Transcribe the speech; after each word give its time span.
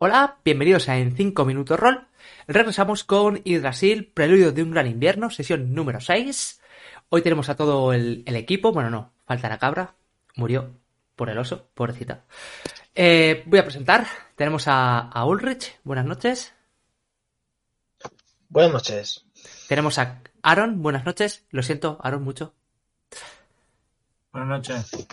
Hola, 0.00 0.38
bienvenidos 0.44 0.88
a 0.88 0.96
En 0.96 1.16
5 1.16 1.44
Minutos 1.44 1.76
Roll. 1.76 2.06
Regresamos 2.46 3.02
con 3.02 3.42
Yggdrasil, 3.42 4.06
Preludio 4.06 4.52
de 4.52 4.62
un 4.62 4.70
Gran 4.70 4.86
Invierno, 4.86 5.28
sesión 5.28 5.74
número 5.74 6.00
6. 6.00 6.60
Hoy 7.08 7.20
tenemos 7.20 7.48
a 7.48 7.56
todo 7.56 7.92
el, 7.92 8.22
el 8.24 8.36
equipo, 8.36 8.70
bueno, 8.70 8.90
no, 8.90 9.10
falta 9.26 9.48
la 9.48 9.58
cabra, 9.58 9.96
murió 10.36 10.70
por 11.16 11.30
el 11.30 11.38
oso, 11.38 11.66
pobrecita. 11.74 12.22
Eh, 12.94 13.42
voy 13.46 13.58
a 13.58 13.64
presentar, 13.64 14.06
tenemos 14.36 14.68
a, 14.68 15.00
a 15.00 15.26
Ulrich, 15.26 15.80
buenas 15.82 16.06
noches. 16.06 16.54
Buenas 18.48 18.72
noches. 18.72 19.24
Tenemos 19.66 19.98
a 19.98 20.22
Aaron, 20.42 20.80
buenas 20.80 21.04
noches. 21.06 21.44
Lo 21.50 21.64
siento, 21.64 21.98
Aaron, 22.04 22.22
mucho. 22.22 22.54
Buenas 24.30 24.48
noches. 24.48 25.08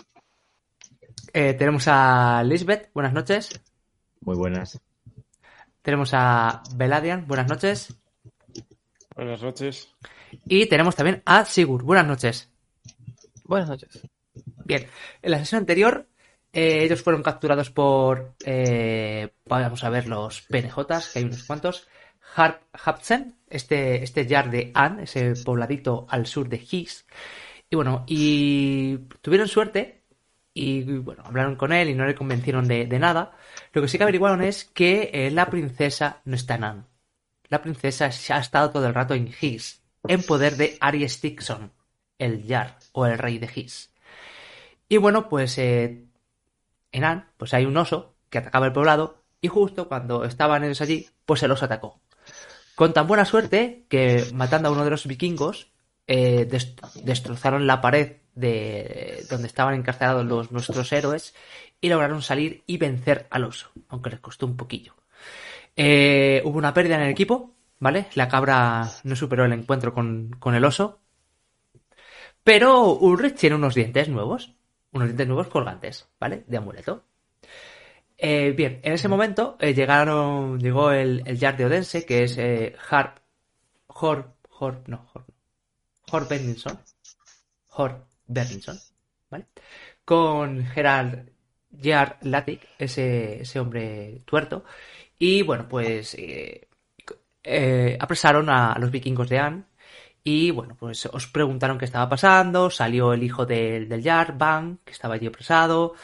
Eh, 1.32 1.54
tenemos 1.54 1.88
a 1.88 2.44
Lisbeth, 2.44 2.88
buenas 2.94 3.12
noches. 3.12 3.50
Muy 4.20 4.36
buenas. 4.36 4.80
Tenemos 5.82 6.10
a 6.12 6.62
Beladian, 6.74 7.26
buenas 7.26 7.48
noches. 7.48 7.96
Buenas 9.14 9.42
noches. 9.42 9.94
Y 10.44 10.66
tenemos 10.66 10.96
también 10.96 11.22
a 11.24 11.44
Sigur, 11.44 11.82
buenas 11.82 12.06
noches. 12.06 12.50
Buenas 13.44 13.68
noches. 13.68 14.02
Bien, 14.64 14.86
en 15.22 15.30
la 15.30 15.38
sesión 15.38 15.60
anterior 15.60 16.08
eh, 16.52 16.84
ellos 16.84 17.02
fueron 17.02 17.22
capturados 17.22 17.70
por, 17.70 18.34
eh, 18.44 19.30
vamos 19.44 19.84
a 19.84 19.90
ver 19.90 20.08
los 20.08 20.40
PNJs, 20.40 21.12
que 21.12 21.18
hay 21.18 21.24
unos 21.26 21.44
cuantos. 21.44 21.86
Harp 22.34 22.62
Hapsen, 22.72 23.36
este, 23.48 24.02
este 24.02 24.26
yard 24.26 24.48
de 24.48 24.70
An, 24.74 25.00
ese 25.00 25.34
pobladito 25.44 26.06
al 26.08 26.26
sur 26.26 26.48
de 26.48 26.56
Higgs. 26.56 27.06
Y 27.68 27.76
bueno, 27.76 28.04
y 28.06 28.96
tuvieron 29.20 29.48
suerte 29.48 30.02
y 30.58 30.82
bueno, 30.84 31.22
hablaron 31.26 31.56
con 31.56 31.72
él 31.72 31.90
y 31.90 31.94
no 31.94 32.06
le 32.06 32.14
convencieron 32.14 32.66
de, 32.66 32.86
nada. 32.98 33.32
Lo 33.72 33.82
que 33.82 33.88
sí 33.88 33.98
que 33.98 34.04
averiguaron 34.04 34.42
es 34.42 34.64
que 34.64 35.10
eh, 35.12 35.30
la 35.30 35.50
princesa 35.50 36.22
no 36.24 36.34
está 36.34 36.54
en 36.54 36.64
An. 36.64 36.86
La 37.48 37.60
princesa 37.62 38.06
ha 38.06 38.38
estado 38.40 38.70
todo 38.70 38.86
el 38.86 38.94
rato 38.94 39.14
en 39.14 39.28
Higgs, 39.28 39.82
en 40.08 40.22
poder 40.22 40.56
de 40.56 40.78
Ari 40.80 41.06
Stickson, 41.08 41.72
el 42.18 42.42
Yar 42.44 42.78
o 42.92 43.06
el 43.06 43.18
rey 43.18 43.38
de 43.38 43.50
Higgs. 43.54 43.90
Y 44.88 44.96
bueno, 44.96 45.28
pues 45.28 45.58
eh, 45.58 46.06
en 46.92 47.04
An, 47.04 47.28
pues 47.36 47.54
hay 47.54 47.64
un 47.66 47.76
oso 47.76 48.14
que 48.30 48.38
atacaba 48.38 48.66
el 48.66 48.72
poblado 48.72 49.22
y 49.40 49.48
justo 49.48 49.88
cuando 49.88 50.24
estaban 50.24 50.64
ellos 50.64 50.80
allí, 50.80 51.08
pues 51.26 51.42
el 51.42 51.50
oso 51.50 51.66
atacó. 51.66 52.00
Con 52.74 52.92
tan 52.92 53.06
buena 53.06 53.24
suerte 53.24 53.86
que 53.88 54.26
matando 54.34 54.68
a 54.68 54.72
uno 54.72 54.84
de 54.84 54.90
los 54.90 55.06
vikingos, 55.06 55.70
eh, 56.06 56.48
dest- 56.50 56.80
destrozaron 57.02 57.66
la 57.66 57.80
pared 57.80 58.18
de 58.36 59.26
donde 59.28 59.48
estaban 59.48 59.74
encarcelados 59.74 60.24
los, 60.24 60.52
nuestros 60.52 60.92
héroes 60.92 61.34
y 61.80 61.88
lograron 61.88 62.22
salir 62.22 62.62
y 62.66 62.76
vencer 62.76 63.26
al 63.30 63.44
oso, 63.44 63.70
aunque 63.88 64.10
les 64.10 64.20
costó 64.20 64.46
un 64.46 64.56
poquillo. 64.56 64.94
Eh, 65.74 66.42
hubo 66.44 66.58
una 66.58 66.72
pérdida 66.74 66.96
en 66.96 67.02
el 67.02 67.10
equipo, 67.10 67.54
¿vale? 67.80 68.06
La 68.14 68.28
cabra 68.28 68.88
no 69.04 69.16
superó 69.16 69.44
el 69.46 69.52
encuentro 69.52 69.92
con, 69.92 70.30
con 70.38 70.54
el 70.54 70.64
oso. 70.64 71.00
Pero 72.44 72.92
Ulrich 72.92 73.36
tiene 73.36 73.56
unos 73.56 73.74
dientes 73.74 74.08
nuevos, 74.08 74.54
unos 74.92 75.08
dientes 75.08 75.26
nuevos 75.26 75.48
colgantes, 75.48 76.08
¿vale? 76.20 76.44
De 76.46 76.58
amuleto. 76.58 77.04
Eh, 78.18 78.52
bien, 78.52 78.80
en 78.82 78.92
ese 78.92 79.08
momento 79.08 79.56
eh, 79.60 79.74
llegaron, 79.74 80.60
llegó 80.60 80.90
el, 80.92 81.22
el 81.26 81.38
de 81.38 81.64
Odense, 81.64 82.06
que 82.06 82.24
es 82.24 82.38
Harp, 82.90 83.18
Hor, 83.88 84.34
Hor, 84.58 84.82
no, 84.86 85.06
Hor, 85.12 85.24
Hor 86.10 86.28
Benninson, 86.28 86.78
Hor 87.68 88.05
Benninson, 88.26 88.78
¿vale? 89.30 89.46
Con 90.04 90.64
Gerard 90.66 91.28
Yard 91.70 92.18
Latic, 92.22 92.68
ese, 92.78 93.42
ese 93.42 93.60
hombre 93.60 94.22
tuerto, 94.24 94.64
y 95.18 95.42
bueno, 95.42 95.68
pues 95.68 96.14
eh, 96.14 96.68
eh, 97.42 97.96
apresaron 98.00 98.48
a, 98.50 98.76
los 98.78 98.90
vikingos 98.90 99.28
de 99.28 99.38
Anne 99.38 99.64
y 100.24 100.50
bueno, 100.50 100.76
pues 100.78 101.06
os 101.06 101.26
preguntaron 101.28 101.78
qué 101.78 101.84
estaba 101.84 102.08
pasando, 102.08 102.70
salió 102.70 103.12
el 103.12 103.22
hijo 103.22 103.46
del, 103.46 103.88
del 103.88 104.02
Yard, 104.02 104.36
Van, 104.36 104.78
que 104.84 104.92
estaba 104.92 105.14
allí 105.14 105.26
apresado, 105.26 105.94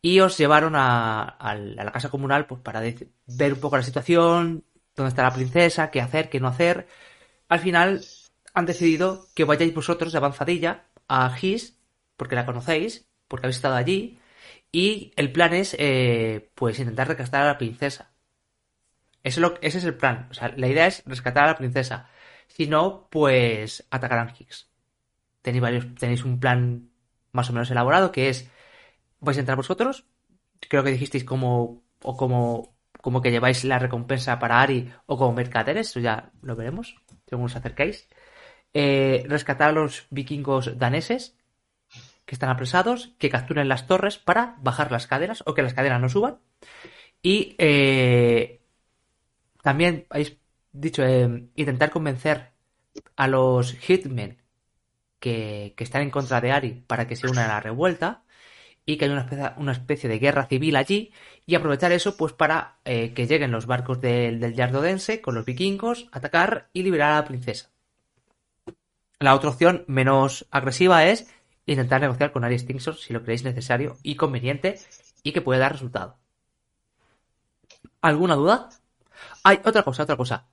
y 0.00 0.20
os 0.20 0.38
llevaron 0.38 0.76
a, 0.76 1.24
a 1.24 1.54
la 1.56 1.92
casa 1.92 2.10
comunal 2.10 2.46
pues 2.46 2.60
para 2.60 2.80
ver 2.80 3.52
un 3.54 3.60
poco 3.60 3.76
la 3.76 3.82
situación, 3.82 4.64
dónde 4.94 5.08
está 5.08 5.22
la 5.24 5.34
princesa, 5.34 5.90
qué 5.90 6.00
hacer, 6.00 6.28
qué 6.30 6.40
no 6.40 6.48
hacer. 6.48 6.86
Al 7.48 7.60
final 7.60 8.04
han 8.54 8.66
decidido 8.66 9.26
que 9.34 9.44
vayáis 9.44 9.74
vosotros 9.74 10.12
de 10.12 10.18
avanzadilla 10.18 10.84
a 11.08 11.30
Gis, 11.30 11.78
porque 12.16 12.34
la 12.36 12.46
conocéis, 12.46 13.08
porque 13.28 13.46
habéis 13.46 13.56
estado 13.56 13.74
allí, 13.76 14.18
y 14.72 15.12
el 15.16 15.32
plan 15.32 15.54
es 15.54 15.76
eh, 15.78 16.50
pues 16.54 16.78
intentar 16.78 17.08
rescatar 17.08 17.42
a 17.42 17.46
la 17.46 17.58
princesa. 17.58 18.12
Eso 19.22 19.40
es 19.40 19.42
lo- 19.42 19.58
ese 19.62 19.78
es 19.78 19.84
el 19.84 19.96
plan. 19.96 20.28
O 20.30 20.34
sea, 20.34 20.48
la 20.56 20.68
idea 20.68 20.86
es 20.86 21.02
rescatar 21.06 21.44
a 21.44 21.46
la 21.48 21.56
princesa. 21.56 22.08
Si 22.48 22.66
no, 22.66 23.08
pues 23.10 23.86
atacarán 23.90 24.32
Higgs. 24.38 24.68
Tenéis, 25.42 25.62
varios, 25.62 25.94
tenéis 25.96 26.24
un 26.24 26.40
plan 26.40 26.90
más 27.32 27.50
o 27.50 27.54
menos 27.54 27.70
elaborado 27.70 28.12
que 28.12 28.28
es 28.30 28.50
vais 29.20 29.36
a 29.38 29.40
entrar 29.40 29.56
vosotros. 29.58 30.06
Creo 30.70 30.84
que 30.84 30.92
dijisteis 30.92 31.24
como 31.24 31.84
o 32.02 32.16
como 32.16 32.74
como 33.02 33.22
que 33.22 33.30
lleváis 33.32 33.64
la 33.64 33.78
recompensa 33.78 34.38
para 34.40 34.62
Ari 34.62 34.92
o 35.06 35.18
como 35.18 35.32
mercaderes, 35.34 35.88
eso 35.90 36.00
ya 36.00 36.32
lo 36.42 36.56
veremos 36.56 36.96
según 37.28 37.46
os 37.46 37.56
acercáis. 37.56 38.08
Eh, 38.74 39.24
rescatar 39.28 39.70
a 39.70 39.72
los 39.72 40.06
vikingos 40.10 40.78
daneses 40.78 41.36
que 42.24 42.34
están 42.34 42.50
apresados, 42.50 43.14
que 43.18 43.30
capturen 43.30 43.68
las 43.68 43.86
torres 43.86 44.18
para 44.18 44.56
bajar 44.60 44.90
las 44.90 45.06
cadenas 45.06 45.42
o 45.46 45.54
que 45.54 45.62
las 45.62 45.74
cadenas 45.74 46.00
no 46.00 46.08
suban. 46.08 46.38
Y 47.22 47.54
eh, 47.58 48.60
también 49.62 50.06
habéis 50.10 50.36
dicho 50.72 51.02
eh, 51.04 51.48
intentar 51.54 51.90
convencer 51.90 52.52
a 53.16 53.28
los 53.28 53.74
hitmen 53.74 54.42
que, 55.20 55.74
que 55.76 55.84
están 55.84 56.02
en 56.02 56.10
contra 56.10 56.40
de 56.40 56.52
Ari 56.52 56.84
para 56.86 57.06
que 57.06 57.16
se 57.16 57.28
unan 57.28 57.50
a 57.50 57.54
la 57.54 57.60
revuelta 57.60 58.24
y 58.86 58.96
que 58.96 59.06
hay 59.06 59.10
una 59.56 59.72
especie, 59.72 60.08
de 60.10 60.18
guerra 60.18 60.46
civil 60.46 60.76
allí 60.76 61.12
y 61.46 61.54
aprovechar 61.54 61.92
eso 61.92 62.16
pues 62.16 62.32
para 62.32 62.78
eh, 62.84 63.14
que 63.14 63.26
lleguen 63.26 63.50
los 63.52 63.66
barcos 63.66 64.00
del, 64.00 64.40
del 64.40 64.54
Yardodense 64.54 65.20
con 65.20 65.34
los 65.34 65.44
vikingos, 65.44 66.08
atacar 66.12 66.70
y 66.72 66.82
liberar 66.82 67.12
a 67.12 67.16
la 67.16 67.24
princesa. 67.24 67.73
La 69.24 69.34
otra 69.34 69.48
opción 69.48 69.86
menos 69.86 70.46
agresiva 70.50 71.06
es 71.06 71.26
intentar 71.64 72.02
negociar 72.02 72.30
con 72.30 72.44
Ari 72.44 72.58
Stinson 72.58 72.94
si 72.94 73.14
lo 73.14 73.22
creéis 73.22 73.42
necesario 73.42 73.96
y 74.02 74.16
conveniente 74.16 74.78
y 75.22 75.32
que 75.32 75.40
puede 75.40 75.60
dar 75.60 75.72
resultado. 75.72 76.18
¿Alguna 78.02 78.34
duda? 78.34 78.68
Hay 79.42 79.60
otra 79.64 79.82
cosa, 79.82 80.02
otra 80.02 80.18
cosa. 80.18 80.46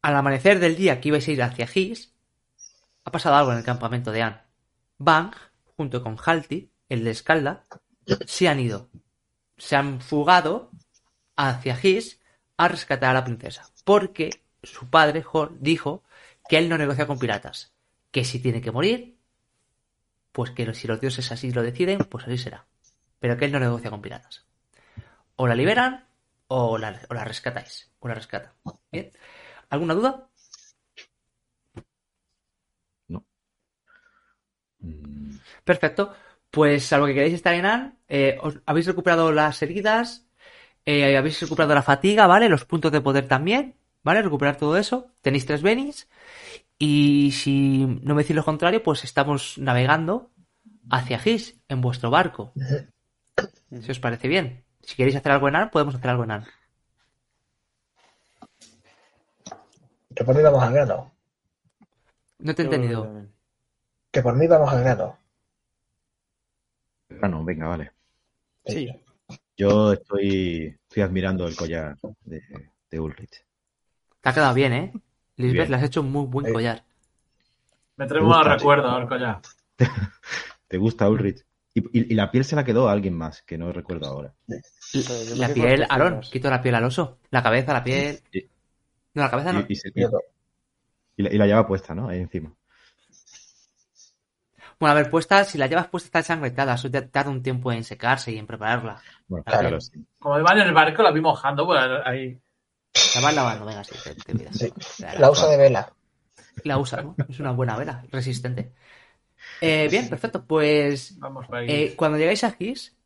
Al 0.00 0.16
amanecer 0.16 0.58
del 0.58 0.74
día 0.74 1.02
que 1.02 1.08
ibais 1.08 1.28
a 1.28 1.30
ir 1.30 1.42
hacia 1.42 1.66
Gis, 1.66 2.14
ha 3.04 3.10
pasado 3.10 3.36
algo 3.36 3.52
en 3.52 3.58
el 3.58 3.64
campamento 3.64 4.10
de 4.10 4.22
Anne. 4.22 4.40
Bang, 4.96 5.34
junto 5.76 6.02
con 6.02 6.16
Halti, 6.16 6.72
el 6.88 7.04
de 7.04 7.10
Escalda, 7.10 7.66
se 8.24 8.48
han 8.48 8.58
ido. 8.58 8.88
Se 9.58 9.76
han 9.76 10.00
fugado 10.00 10.70
hacia 11.36 11.76
Gis 11.76 12.22
a 12.56 12.68
rescatar 12.68 13.10
a 13.10 13.20
la 13.20 13.24
princesa. 13.24 13.68
Porque 13.84 14.30
su 14.62 14.88
padre, 14.88 15.22
Hor, 15.30 15.58
dijo 15.60 16.04
que 16.48 16.58
él 16.58 16.68
no 16.68 16.78
negocia 16.78 17.06
con 17.06 17.18
piratas. 17.18 17.74
Que 18.10 18.24
si 18.24 18.40
tiene 18.40 18.60
que 18.60 18.72
morir, 18.72 19.18
pues 20.32 20.50
que 20.52 20.72
si 20.74 20.86
los 20.88 21.00
dioses 21.00 21.30
así 21.32 21.50
lo 21.52 21.62
deciden, 21.62 21.98
pues 22.10 22.24
así 22.26 22.38
será. 22.38 22.66
Pero 23.20 23.36
que 23.36 23.44
él 23.46 23.52
no 23.52 23.60
negocia 23.60 23.90
con 23.90 24.02
piratas. 24.02 24.46
O 25.36 25.46
la 25.48 25.54
liberan 25.54 26.06
o 26.48 26.78
la, 26.78 27.00
o 27.10 27.14
la 27.14 27.24
rescatáis. 27.24 27.90
O 28.00 28.08
la 28.08 28.14
rescatan. 28.14 28.52
Bien. 28.92 29.10
¿Alguna 29.70 29.94
duda? 29.94 30.28
Mm, 34.80 35.36
Perfecto. 35.64 36.14
Pues 36.50 36.84
salvo 36.84 37.06
que 37.06 37.14
queréis 37.14 37.34
estar 37.34 37.54
en 37.54 37.66
AN, 37.66 37.98
eh, 38.08 38.38
os- 38.40 38.58
habéis 38.66 38.86
recuperado 38.86 39.32
las 39.32 39.60
heridas, 39.62 40.26
eh, 40.86 41.16
habéis 41.16 41.40
recuperado 41.40 41.74
la 41.74 41.82
fatiga, 41.82 42.26
¿vale? 42.26 42.48
Los 42.48 42.64
puntos 42.66 42.92
de 42.92 43.00
poder 43.02 43.28
también, 43.28 43.76
¿vale? 44.08 44.22
Recuperar 44.22 44.56
todo 44.56 44.78
eso. 44.78 45.12
Tenéis 45.20 45.44
tres 45.44 45.60
Benis. 45.60 46.08
Y 46.78 47.32
si 47.32 47.84
no 47.86 48.14
me 48.14 48.22
decís 48.22 48.34
lo 48.34 48.42
contrario, 48.42 48.82
pues 48.82 49.04
estamos 49.04 49.58
navegando 49.58 50.30
hacia 50.88 51.18
Gis 51.18 51.60
en 51.68 51.82
vuestro 51.82 52.08
barco. 52.08 52.54
Si 53.82 53.90
os 53.90 54.00
parece 54.00 54.26
bien. 54.26 54.64
Si 54.82 54.96
queréis 54.96 55.16
hacer 55.16 55.30
algo 55.30 55.48
en 55.48 55.56
AR, 55.56 55.70
podemos 55.70 55.94
hacer 55.94 56.08
algo 56.08 56.24
en 56.24 56.30
AR. 56.30 56.46
Que 60.16 60.24
por 60.24 60.34
mí 60.34 60.42
vamos 60.42 60.62
al 60.62 60.72
grano. 60.72 61.12
No 62.38 62.54
te 62.54 62.62
he 62.62 62.64
entendido. 62.64 63.26
Que 64.10 64.22
por 64.22 64.34
mí 64.36 64.46
vamos 64.46 64.72
al 64.72 64.80
grano. 64.84 65.18
Ah, 67.20 67.28
no, 67.28 67.44
venga, 67.44 67.68
vale. 67.68 67.92
Sí. 68.64 68.88
Yo 69.54 69.92
estoy, 69.92 70.78
estoy 70.88 71.02
admirando 71.02 71.46
el 71.46 71.54
collar 71.54 71.98
de, 72.24 72.42
de 72.90 73.00
Ulrich. 73.00 73.47
Te 74.20 74.28
ha 74.28 74.32
quedado 74.32 74.54
bien, 74.54 74.72
¿eh? 74.72 74.92
Lisbeth, 75.36 75.54
Bien. 75.68 75.70
le 75.70 75.76
has 75.76 75.82
hecho 75.84 76.00
un 76.00 76.10
muy 76.12 76.26
buen 76.26 76.46
Eh, 76.46 76.52
collar. 76.52 76.82
Me 77.96 78.06
un 78.06 78.26
gusta. 78.26 78.42
recuerdo 78.54 78.90
al 78.90 79.08
collar. 79.08 79.40
¿Te 80.68 80.76
gusta 80.78 81.08
Ulrich? 81.08 81.44
Y, 81.74 81.80
y- 81.98 82.12
y 82.12 82.14
la 82.14 82.30
piel 82.30 82.44
se 82.44 82.56
la 82.56 82.64
quedó 82.64 82.88
a 82.88 82.92
alguien 82.92 83.14
más, 83.14 83.42
que 83.42 83.56
no 83.58 83.72
recuerdo 83.72 84.06
ahora. 84.08 84.34
La 85.36 85.48
me 85.48 85.54
piel, 85.54 85.86
fibras. 85.88 86.30
quito 86.30 86.50
la 86.50 86.60
piel 86.60 86.74
al 86.74 86.84
oso. 86.84 87.18
La 87.30 87.42
cabeza, 87.42 87.72
la 87.72 87.84
piel. 87.84 88.20
Sí. 88.32 88.48
No, 89.14 89.22
la 89.22 89.30
cabeza 89.30 89.52
no. 89.52 89.60
Y, 89.60 89.66
y 89.72 89.76
se- 89.76 89.92
y 89.94 91.22
la, 91.22 91.32
y 91.32 91.38
la 91.38 91.46
lleva 91.46 91.66
puesta, 91.66 91.94
¿no? 91.94 92.08
Ahí 92.08 92.20
encima. 92.20 92.52
Bueno, 94.78 94.92
a 94.92 94.94
ver, 94.94 95.10
puesta, 95.10 95.42
si 95.44 95.58
la 95.58 95.66
llevas 95.66 95.88
puesta 95.88 96.06
está 96.06 96.18
ensangrentada. 96.20 96.74
Eso 96.74 96.90
te 96.90 97.02
tarda 97.02 97.30
un 97.30 97.42
tiempo 97.42 97.72
en 97.72 97.82
secarse 97.84 98.30
y 98.32 98.38
en 98.38 98.46
prepararla. 98.46 99.00
Bueno, 99.26 99.44
Claro. 99.44 99.60
claro, 99.60 99.80
sí. 99.80 100.04
Como 100.18 100.38
iba 100.38 100.52
en 100.52 100.58
el 100.60 100.72
barco, 100.72 101.02
la 101.02 101.10
vi 101.10 101.20
mojando, 101.20 101.66
pues 101.66 101.80
ahí. 102.04 102.38
La 103.14 103.20
vas 103.22 103.34
lavando, 103.34 103.64
venga, 103.66 103.84
sí, 103.84 103.94
te, 104.02 104.14
te 104.14 104.32
olvidas. 104.32 104.56
Sí. 104.56 104.72
La, 104.98 105.14
La 105.14 105.30
usa 105.30 105.48
de 105.48 105.56
vela. 105.56 105.92
la 106.64 106.78
usa, 106.78 107.02
¿no? 107.02 107.14
Es 107.28 107.38
una 107.40 107.52
buena 107.52 107.76
vela, 107.76 108.04
resistente. 108.10 108.72
Eh, 109.60 109.88
bien, 109.90 110.08
perfecto. 110.08 110.44
Pues 110.44 111.18
Vamos 111.18 111.46
eh, 111.52 111.94
cuando 111.96 112.18
llegáis 112.18 112.44
a 112.44 112.50
Gis, 112.52 112.96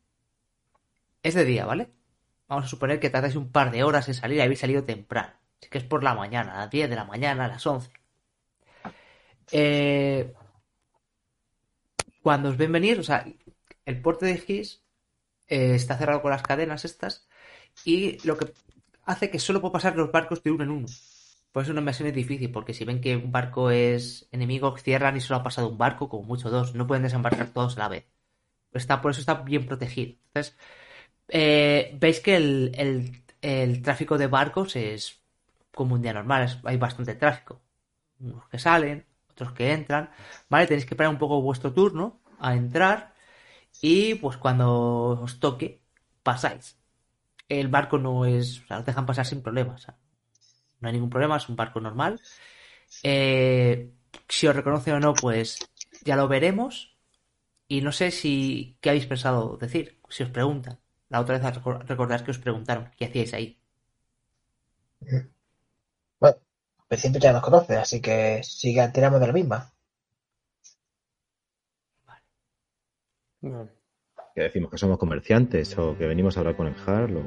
es 1.23 1.35
de 1.35 1.45
día, 1.45 1.67
¿vale? 1.67 1.91
Vamos 2.49 2.65
a 2.67 2.69
suponer 2.69 3.01
que 3.01 3.11
tardáis 3.11 3.37
un 3.37 3.51
par 3.51 3.71
de 3.71 3.83
horas 3.85 4.09
en 4.09 4.15
salir 4.15 4.39
y 4.39 4.41
habéis 4.41 4.61
salido 4.61 4.85
temprano. 4.85 5.33
Así 5.61 5.71
que 5.71 5.79
es 5.79 5.85
por 5.85 6.03
la 6.03 6.15
mañana, 6.15 6.55
a 6.55 6.59
las 6.63 6.71
10 6.71 6.91
de 6.91 6.97
la 6.97 7.05
mañana, 7.05 7.45
a 7.45 7.49
las 7.49 7.67
11. 7.67 7.91
Eh, 9.53 10.33
cuando 12.23 12.49
os 12.51 12.57
ven 12.57 12.73
venir, 12.73 12.99
o 12.99 13.03
sea, 13.03 13.25
el 13.85 14.01
puerto 14.01 14.25
de 14.27 14.39
Gis 14.39 14.83
eh, 15.49 15.75
está 15.75 15.97
cerrado 15.97 16.23
con 16.23 16.31
las 16.31 16.43
cadenas 16.43 16.85
estas 16.85 17.27
y 17.85 18.19
lo 18.27 18.37
que 18.37 18.53
hace 19.13 19.31
que 19.31 19.39
solo 19.39 19.61
puedo 19.61 19.73
pasar 19.73 19.97
los 19.97 20.13
barcos 20.13 20.43
de 20.43 20.51
uno 20.51 20.65
en 20.65 20.71
uno. 20.71 20.87
Por 21.53 21.63
eso 21.63 21.73
una 21.73 21.81
invasión 21.81 22.09
es 22.09 22.15
difícil, 22.15 22.51
porque 22.51 22.75
si 22.75 22.85
ven 22.85 23.01
que 23.01 23.17
un 23.17 23.31
barco 23.33 23.71
es 23.71 24.29
enemigo, 24.33 24.77
cierran 24.79 25.17
y 25.17 25.21
solo 25.21 25.41
ha 25.41 25.43
pasado 25.43 25.69
un 25.69 25.79
barco, 25.79 26.09
como 26.09 26.25
mucho 26.25 26.51
dos. 26.51 26.75
No 26.75 26.87
pueden 26.87 27.03
desembarcar 27.03 27.49
todos 27.53 27.77
a 27.77 27.81
la 27.81 27.89
vez. 27.89 28.07
Está, 28.73 29.03
por 29.03 29.13
eso 29.13 29.21
está 29.21 29.35
bien 29.37 29.67
protegido. 29.67 30.15
Entonces, 30.29 30.57
eh, 31.29 31.97
veis 32.01 32.21
que 32.21 32.37
el, 32.37 32.73
el- 33.43 33.83
tráfico 33.83 34.19
de 34.19 34.27
barcos 34.29 34.77
es 34.77 35.21
como 35.75 35.95
un 35.95 36.03
día 36.03 36.13
normal. 36.13 36.61
hay 36.65 36.77
bastante 36.77 37.15
tráfico. 37.15 37.61
Unos 38.21 38.49
que 38.49 38.59
salen, 38.59 39.07
otros 39.31 39.53
que 39.53 39.73
entran. 39.73 40.11
Vale, 40.51 40.67
tenéis 40.69 40.87
que 40.87 40.95
esperar 40.95 41.13
un 41.13 41.19
poco 41.19 41.43
vuestro 41.43 41.73
turno 41.73 42.21
a 42.41 42.55
entrar. 42.55 43.15
Y 43.83 44.17
pues 44.17 44.37
cuando 44.39 44.69
os 45.23 45.41
toque, 45.41 45.83
pasáis. 46.23 46.77
El 47.61 47.69
barco 47.69 47.99
no 47.99 48.25
es. 48.27 48.61
O 48.63 48.67
sea, 48.67 48.79
os 48.81 48.87
dejan 48.87 49.07
pasar 49.07 49.27
sin 49.27 49.43
problemas. 49.43 49.77
o 49.83 49.85
sea, 49.85 49.99
no 50.81 50.89
hay 50.89 50.95
ningún 50.95 51.11
problema, 51.11 51.37
es 51.39 51.49
un 51.51 51.57
barco 51.57 51.81
normal. 51.81 52.21
Eh, 53.03 53.93
si 54.29 54.47
os 54.49 54.57
reconoce 54.57 54.93
o 54.93 55.01
no, 55.01 55.15
pues 55.15 55.59
ya 56.05 56.17
lo 56.17 56.29
veremos. 56.29 56.97
Y 57.69 57.83
no 57.83 57.93
sé 57.93 58.11
si 58.13 58.79
qué 58.83 58.91
habéis 58.91 59.07
pensado 59.07 59.57
decir, 59.59 60.01
si 60.11 60.23
os 60.25 60.31
preguntan. 60.31 60.81
La 61.11 61.21
otra 61.21 61.39
vez 61.39 61.47
recor- 61.57 61.85
recordáis 61.87 62.23
que 62.25 62.33
os 62.33 62.39
preguntaron 62.39 62.91
qué 62.99 63.07
hacíais 63.07 63.35
ahí. 63.35 63.61
Bueno, 66.19 66.39
el 66.89 66.99
siempre 66.99 67.21
ya 67.21 67.35
nos 67.35 67.43
conoce, 67.43 67.77
así 67.77 68.01
que 68.01 68.41
sigue 68.43 68.89
tiramos 68.89 69.21
de 69.21 69.27
la 69.27 69.33
misma. 69.35 69.75
No. 73.43 73.69
Que 74.35 74.43
decimos 74.43 74.71
que 74.71 74.79
somos 74.79 74.99
comerciantes 74.99 75.77
o 75.79 75.97
que 75.97 76.07
venimos 76.07 76.37
a 76.37 76.41
hablar 76.41 76.57
con 76.57 76.67
el 76.67 76.75
Harl 76.87 77.17
o... 77.17 77.23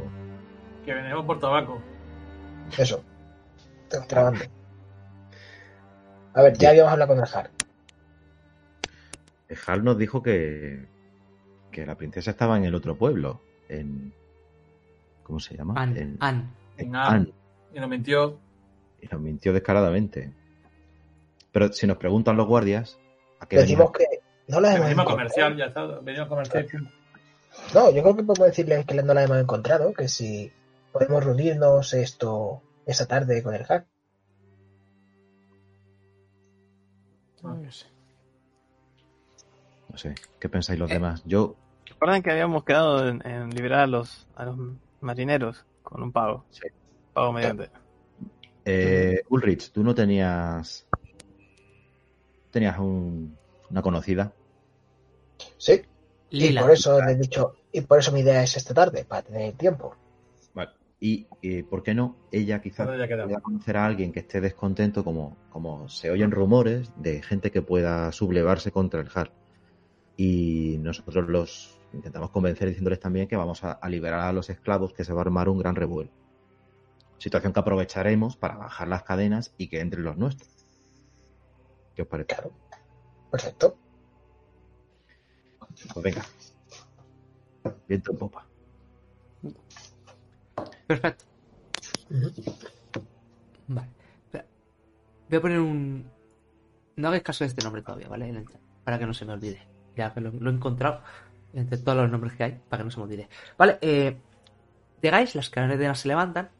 Que 0.85 0.93
venimos 0.93 1.25
por 1.25 1.39
tabaco. 1.39 1.79
Eso. 2.77 3.03
Estoy 3.83 4.07
trabando. 4.07 4.39
A 6.33 6.41
ver, 6.41 6.57
ya 6.57 6.69
habíamos 6.69 6.91
hablado 6.91 7.15
con 7.15 7.23
el 7.23 7.29
Har. 7.33 7.49
El 9.47 9.57
Harl 9.67 9.83
nos 9.83 9.97
dijo 9.97 10.23
que, 10.23 10.85
que 11.71 11.85
la 11.85 11.95
princesa 11.95 12.31
estaba 12.31 12.57
en 12.57 12.65
el 12.65 12.73
otro 12.75 12.97
pueblo, 12.97 13.41
en... 13.69 14.13
¿Cómo 15.23 15.39
se 15.39 15.55
llama? 15.55 15.73
An, 15.81 15.95
En- 15.97 16.17
An. 16.19 16.51
en 16.77 16.87
En 16.87 16.95
An. 16.95 17.13
An. 17.13 17.33
Y 17.73 17.79
nos 17.79 17.89
mintió. 17.89 18.39
Y 19.01 19.07
nos 19.07 19.21
mintió 19.21 19.53
descaradamente. 19.53 20.31
Pero 21.51 21.71
si 21.71 21.85
nos 21.87 21.97
preguntan 21.97 22.35
los 22.37 22.47
guardias, 22.47 22.99
¿a 23.39 23.47
qué 23.47 23.57
Decimos 23.57 23.91
venimos? 23.93 23.97
que 24.11 24.14
no 24.47 24.59
la 24.59 24.69
hemos 24.75 24.81
venimos 24.87 25.03
encontrado. 25.05 25.07
comercial, 25.17 25.57
ya 25.57 25.65
está. 25.65 25.85
Venimos 26.01 26.27
comercial. 26.27 26.67
No, 27.73 27.89
yo 27.91 28.01
creo 28.01 28.15
que 28.15 28.23
podemos 28.23 28.47
decirles 28.49 28.85
que 28.85 29.01
no 29.01 29.13
la 29.13 29.23
hemos 29.23 29.37
encontrado, 29.37 29.93
que 29.93 30.07
si 30.07 30.51
podemos 30.91 31.23
reunirnos 31.23 31.93
esto 31.93 32.61
esta 32.85 33.05
tarde 33.07 33.41
con 33.41 33.55
el 33.55 33.65
Har. 33.67 33.85
No 37.43 37.71
sé. 37.71 37.85
No 39.89 39.97
sé, 39.97 40.15
¿qué 40.39 40.49
pensáis 40.49 40.79
los 40.79 40.89
Eh. 40.91 40.95
demás? 40.95 41.21
Yo, 41.25 41.55
Recuerdan 41.87 42.23
que 42.23 42.31
habíamos 42.31 42.63
quedado 42.65 43.07
en, 43.07 43.25
en 43.25 43.49
liberar 43.51 43.81
a 43.81 43.87
los, 43.87 44.27
a 44.35 44.43
los 44.45 44.57
marineros 44.99 45.63
con 45.83 46.01
un 46.03 46.11
pago. 46.11 46.43
Sí. 46.49 46.67
Pago 47.13 47.31
mediante. 47.31 47.69
eh, 48.65 49.21
Ulrich, 49.29 49.71
tú 49.71 49.81
no 49.83 49.95
tenías... 49.95 50.85
Tenías 52.51 52.77
un- 52.79 53.37
una 53.75 53.81
conocida. 53.81 54.31
Sí, 55.57 55.81
Lila. 56.29 56.61
y 56.61 56.63
por 56.63 56.71
eso 56.71 57.01
le 57.01 57.11
he 57.11 57.15
dicho, 57.15 57.55
y 57.73 57.81
por 57.81 57.99
eso 57.99 58.13
mi 58.13 58.21
idea 58.21 58.41
es 58.41 58.55
esta 58.55 58.73
tarde, 58.73 59.03
para 59.03 59.23
tener 59.23 59.53
tiempo. 59.55 59.97
Vale. 60.53 60.71
Y, 61.01 61.27
y, 61.41 61.63
¿por 61.63 61.83
qué 61.83 61.93
no? 61.93 62.15
Ella 62.31 62.61
quizás 62.61 62.87
pueda 62.87 63.41
conocer 63.41 63.75
a 63.75 63.85
alguien 63.85 64.13
que 64.13 64.21
esté 64.21 64.39
descontento, 64.39 65.03
como, 65.03 65.35
como 65.49 65.89
se 65.89 66.09
oyen 66.09 66.31
rumores 66.31 66.93
de 66.95 67.21
gente 67.21 67.51
que 67.51 67.61
pueda 67.61 68.13
sublevarse 68.13 68.71
contra 68.71 69.01
el 69.01 69.09
Har. 69.13 69.33
Y 70.15 70.77
nosotros 70.79 71.27
los 71.27 71.77
intentamos 71.91 72.29
convencer 72.29 72.69
diciéndoles 72.69 73.01
también 73.01 73.27
que 73.27 73.35
vamos 73.35 73.65
a, 73.65 73.73
a 73.73 73.89
liberar 73.89 74.21
a 74.21 74.31
los 74.31 74.49
esclavos, 74.49 74.93
que 74.93 75.03
se 75.03 75.11
va 75.11 75.19
a 75.19 75.25
armar 75.25 75.49
un 75.49 75.57
gran 75.57 75.75
revuelo. 75.75 76.11
Situación 77.17 77.51
que 77.51 77.59
aprovecharemos 77.59 78.37
para 78.37 78.55
bajar 78.55 78.87
las 78.87 79.03
cadenas 79.03 79.53
y 79.57 79.67
que 79.67 79.81
entren 79.81 80.05
los 80.05 80.15
nuestros. 80.15 80.49
¿Qué 81.93 82.03
os 82.03 82.07
parece? 82.07 82.27
Claro. 82.27 82.51
Perfecto. 83.35 83.75
Pues 85.93 86.03
venga. 86.05 86.25
Viento 87.85 88.11
en 88.13 88.17
popa. 88.17 88.45
Perfecto. 90.87 91.25
Vale. 93.67 93.89
Espera. 94.23 94.45
Voy 95.27 95.37
a 95.37 95.41
poner 95.41 95.59
un. 95.59 96.09
No 96.95 97.09
hagáis 97.09 97.23
caso 97.23 97.43
de 97.43 97.49
este 97.49 97.61
nombre 97.61 97.81
todavía, 97.81 98.07
¿vale? 98.07 98.29
En 98.29 98.37
el 98.37 98.47
chat, 98.47 98.61
Para 98.85 98.97
que 98.97 99.05
no 99.05 99.13
se 99.13 99.25
me 99.25 99.33
olvide. 99.33 99.67
Ya 99.97 100.13
que 100.13 100.21
lo, 100.21 100.31
lo 100.31 100.49
he 100.49 100.53
encontrado 100.53 101.01
entre 101.53 101.77
todos 101.77 101.97
los 101.97 102.09
nombres 102.09 102.35
que 102.35 102.43
hay, 102.45 102.61
para 102.69 102.83
que 102.83 102.85
no 102.85 102.91
se 102.91 102.99
me 102.99 103.03
olvide. 103.03 103.27
Vale, 103.57 103.79
eh, 103.81 104.17
llegáis, 105.01 105.35
las 105.35 105.49
cadenas 105.49 105.99
se 105.99 106.07
levantan. 106.07 106.51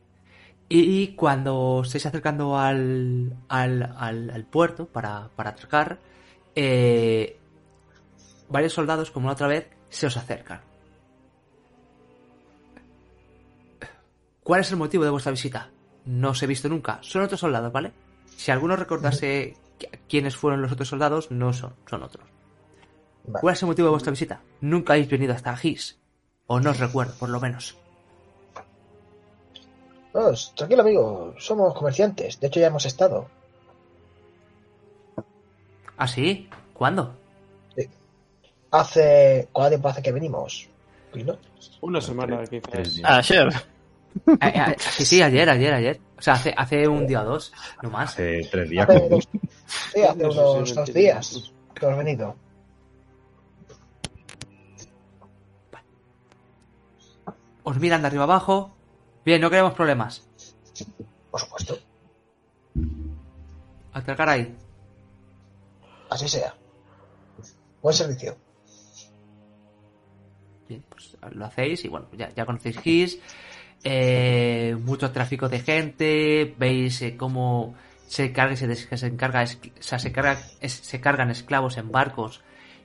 Y 0.68 1.16
cuando 1.16 1.84
estáis 1.86 2.06
acercando 2.06 2.58
al, 2.58 3.38
al, 3.48 3.96
al, 3.98 4.30
al 4.30 4.44
puerto 4.46 4.88
para, 4.88 5.30
para 5.38 5.52
atracar, 5.52 6.00
eh, 6.56 7.38
varios 8.50 8.74
soldados, 8.74 9.12
como 9.12 9.28
la 9.28 9.34
otra 9.34 9.48
vez, 9.48 9.68
se 9.90 10.08
os 10.08 10.18
acercan. 10.18 10.62
¿Cuál 14.44 14.62
es 14.62 14.72
el 14.72 14.78
motivo 14.78 15.04
de 15.04 15.10
vuestra 15.10 15.32
visita? 15.32 15.70
No 16.06 16.30
os 16.32 16.44
he 16.44 16.48
visto 16.48 16.70
nunca. 16.70 17.00
Son 17.02 17.24
otros 17.24 17.40
soldados, 17.40 17.72
¿vale? 17.72 17.92
Si 18.38 18.52
alguno 18.52 18.76
recordase 18.76 19.56
qui- 19.80 19.90
quiénes 20.08 20.36
fueron 20.36 20.62
los 20.62 20.72
otros 20.72 20.88
soldados, 20.88 21.32
no 21.32 21.52
son, 21.52 21.74
son 21.90 22.04
otros. 22.04 22.26
Vale. 23.26 23.42
¿Cuál 23.42 23.54
es 23.56 23.62
el 23.64 23.68
motivo 23.68 23.88
de 23.88 23.92
vuestra 23.92 24.12
visita? 24.12 24.42
Nunca 24.62 24.94
habéis 24.94 25.10
venido 25.10 25.34
hasta 25.34 25.56
Gis. 25.58 25.98
O 26.48 26.60
no 26.60 26.70
os 26.70 26.80
recuerdo, 26.80 27.16
por 27.18 27.30
lo 27.30 27.40
menos. 27.40 27.76
No, 30.14 30.32
tranquilo, 30.56 30.84
amigo, 30.84 31.34
somos 31.40 31.74
comerciantes. 31.74 32.40
De 32.40 32.48
hecho, 32.48 32.60
ya 32.60 32.68
hemos 32.68 32.86
estado. 32.86 33.28
¿Ah, 35.98 36.08
sí? 36.08 36.50
¿Cuándo? 36.74 37.16
Hace. 38.72 39.48
¿Cuánto 39.52 39.70
tiempo 39.70 39.88
hace 39.90 40.02
que 40.02 40.12
venimos? 40.12 40.68
Pues 41.12 41.26
no. 41.26 41.38
Una 41.82 42.02
semana 42.02 42.44
quizás. 42.46 43.00
Ah, 43.04 43.18
ayer. 43.18 43.50
Eh, 44.28 44.38
eh, 44.42 44.76
sí, 44.78 45.06
sí, 45.06 45.22
ayer, 45.22 45.50
ayer, 45.50 45.74
ayer. 45.74 46.00
O 46.18 46.22
sea, 46.22 46.34
hace, 46.36 46.54
hace 46.58 46.88
un 46.88 47.06
día 47.08 47.22
o 47.22 47.26
dos, 47.26 47.52
no 47.82 47.90
más. 47.90 48.12
Hace 48.12 48.48
tres 48.52 48.70
días. 48.70 48.88
Hace, 48.90 49.00
como- 49.10 49.22
sí, 49.22 50.02
hace 50.04 50.26
unos 50.26 50.76
dos 50.76 50.94
días 50.94 51.54
que 51.74 51.86
hemos 51.86 51.98
venido. 51.98 52.36
Os 57.64 57.80
miran 57.80 58.02
de 58.02 58.08
arriba 58.08 58.24
abajo. 58.24 58.76
Bien, 59.26 59.42
no 59.42 59.50
queremos 59.50 59.74
problemas. 59.74 60.28
Por 61.32 61.40
supuesto. 61.40 61.78
Atracar 63.94 64.30
ahí. 64.30 64.56
Así 66.16 66.30
sea. 66.30 66.56
Buen 67.82 67.94
servicio. 67.94 68.38
Bien, 70.70 70.82
pues 70.90 71.18
lo 71.34 71.46
hacéis 71.46 71.84
y 71.84 71.90
bueno, 71.90 72.08
ya, 72.14 72.46
conocéis 72.46 72.80
GIS. 72.80 73.20
eh, 73.84 74.78
mucho 74.82 75.12
tráfico 75.12 75.50
de 75.50 75.60
gente. 75.60 76.56
Veis 76.58 77.02
eh, 77.02 77.18
cómo 77.18 77.76
se 78.08 78.32
carga 78.32 78.54
y 78.54 78.58
se, 78.58 78.66
des- 78.68 78.88
se 78.90 79.18
cargan 81.02 81.32
esclavos 81.32 81.76
en 81.78 81.92
barcos 81.92 82.42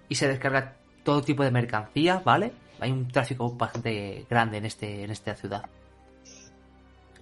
y 0.08 0.16
se 0.16 0.26
descarga 0.26 0.74
todo 1.04 1.22
tipo 1.22 1.44
de 1.44 1.52
mercancía, 1.52 2.20
¿vale? 2.24 2.50
Hay 2.80 2.90
un 2.90 3.06
tráfico 3.06 3.52
bastante 3.54 4.26
grande 4.28 4.58
en 4.58 4.66
este 4.66 5.04
en 5.04 5.10
esta 5.12 5.36
ciudad. 5.36 5.62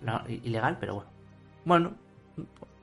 No, 0.00 0.22
ilegal, 0.26 0.78
pero 0.80 0.94
bueno. 0.94 1.10
Bueno, 1.66 1.94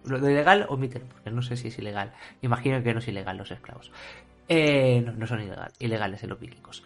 lo 0.05 0.19
de 0.19 0.31
ilegal 0.31 0.65
omítelo, 0.69 1.05
porque 1.05 1.31
no 1.31 1.41
sé 1.41 1.57
si 1.57 1.69
es 1.69 1.77
ilegal. 1.79 2.13
Imagino 2.41 2.81
que 2.83 2.93
no 2.93 3.00
es 3.00 3.07
ilegal 3.07 3.38
los 3.38 3.51
esclavos. 3.51 3.91
Eh, 4.47 5.01
no, 5.01 5.13
no 5.13 5.27
son 5.27 5.41
ilegal, 5.41 5.71
ilegales 5.79 6.24
en 6.24 6.29
los 6.29 6.39
vikingos. 6.39 6.83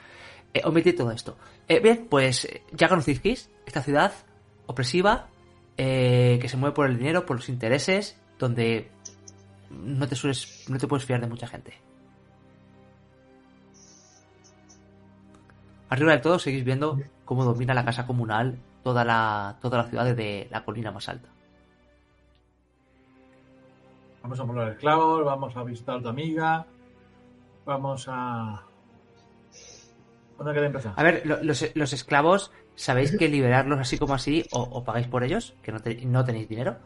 Eh, 0.54 0.94
todo 0.94 1.12
esto. 1.12 1.38
Eh, 1.68 1.80
bien, 1.80 2.08
pues 2.10 2.46
eh, 2.46 2.64
ya 2.72 2.90
conocéis 2.90 3.20
Kiss, 3.20 3.50
esta 3.66 3.84
ciudad 3.84 4.14
opresiva, 4.66 5.28
eh, 5.78 6.40
que 6.42 6.50
se 6.50 6.58
mueve 6.58 6.76
por 6.76 6.88
el 6.88 6.98
dinero, 6.98 7.26
por 7.26 7.38
los 7.38 7.50
intereses, 7.50 8.20
donde 8.40 8.90
no 9.70 10.08
te 10.08 10.16
sueles, 10.16 10.66
no 10.70 10.78
te 10.78 10.88
puedes 10.88 11.06
fiar 11.06 11.22
de 11.22 11.28
mucha 11.28 11.48
gente. 11.48 11.74
Arriba 15.90 16.14
de 16.14 16.20
todo 16.20 16.38
seguís 16.40 16.64
viendo 16.64 17.00
cómo 17.26 17.44
domina 17.44 17.74
la 17.74 17.86
casa 17.86 18.06
comunal 18.06 18.60
toda 18.84 19.04
la, 19.04 19.58
toda 19.62 19.80
la 19.80 19.84
ciudad 19.86 20.06
desde 20.06 20.48
la 20.52 20.64
colina 20.64 20.92
más 20.92 21.10
alta. 21.10 21.30
Vamos 24.30 24.40
a 24.42 24.46
por 24.46 24.56
los 24.58 24.70
esclavos, 24.76 25.26
vamos 25.26 25.58
a 25.58 25.64
visitar 25.64 25.98
a 25.98 26.02
tu 26.04 26.08
amiga, 26.08 26.68
vamos 27.66 28.06
a... 28.08 28.64
¿Cuándo 30.36 30.54
queda 30.54 30.68
empezar? 30.68 30.94
A 30.96 31.02
ver, 31.02 31.26
lo- 31.26 31.42
los, 31.42 31.76
los 31.76 31.94
esclavos, 31.94 32.52
¿sabéis 32.76 33.18
que 33.18 33.28
liberarlos 33.28 33.80
así 33.80 33.98
como 33.98 34.14
así 34.14 34.46
o, 34.52 34.62
o 34.62 34.84
pagáis 34.84 35.08
por 35.08 35.24
ellos, 35.24 35.56
que 35.64 35.72
no, 35.72 35.80
te- 35.80 36.06
no 36.06 36.24
tenéis 36.24 36.48
dinero? 36.48 36.78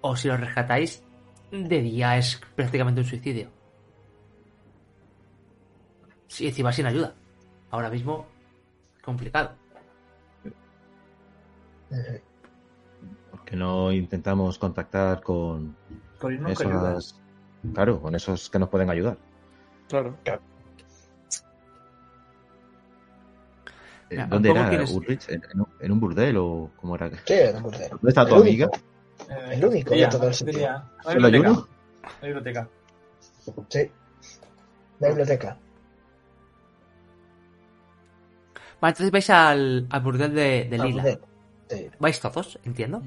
O 0.00 0.16
si 0.16 0.28
los 0.28 0.40
rescatáis 0.40 1.04
de 1.50 1.82
día 1.82 2.16
es 2.16 2.40
prácticamente 2.56 3.02
un 3.02 3.06
suicidio. 3.06 3.50
Sí, 6.28 6.46
encima 6.48 6.72
sin 6.72 6.86
ayuda. 6.86 7.12
Ahora 7.70 7.90
mismo, 7.90 8.24
complicado. 9.04 9.50
Ujú. 11.90 12.20
Porque 13.32 13.54
no 13.54 13.92
intentamos 13.92 14.58
contactar 14.58 15.20
con 15.22 15.76
Corin 16.20 16.42
nunca 16.42 16.62
ayuda. 16.64 16.92
esas. 16.92 17.20
Claro, 17.74 18.00
con 18.00 18.14
esos 18.14 18.48
que 18.50 18.58
nos 18.58 18.68
pueden 18.68 18.90
ayudar. 18.90 19.16
Claro. 19.88 20.16
Eh, 20.24 20.38
Mira, 24.10 24.26
¿Dónde 24.26 24.50
era 24.50 24.68
tienes- 24.70 24.90
Ulrich? 24.90 25.28
¿En, 25.28 25.42
en 25.52 25.60
un- 25.60 25.68
en 25.80 26.00
burdel 26.00 26.36
o 26.36 26.70
cómo 26.80 26.96
era? 26.96 27.10
Sí, 27.10 27.34
en 27.34 27.56
un 27.56 27.62
burdel. 27.62 27.90
¿Dónde 27.90 28.08
está 28.08 28.26
tu 28.26 28.34
El 28.36 28.42
amiga? 28.42 28.66
único. 28.66 28.84
Eh, 29.30 29.48
el 29.54 29.64
único 29.64 29.94
de 29.94 30.06
todo 30.08 30.26
el 30.28 30.34
sitio. 30.34 30.52
diría, 30.52 30.72
La 30.72 31.02
¿Solo 31.12 31.26
hay 31.26 31.32
biblioteca. 31.32 31.50
uno? 31.50 31.68
La 32.20 32.26
biblioteca. 32.26 32.68
Sí. 33.68 33.90
La 34.98 35.08
biblioteca. 35.08 35.58
Vale, 38.80 38.90
entonces 38.92 39.12
vais 39.12 39.30
al, 39.30 39.86
al 39.90 40.00
burdel 40.00 40.34
de, 40.34 40.68
Lila. 40.70 40.84
burdel. 41.02 41.20
Sí. 41.68 41.90
¿Vais 42.00 42.20
todos? 42.20 42.58
Entiendo. 42.64 43.02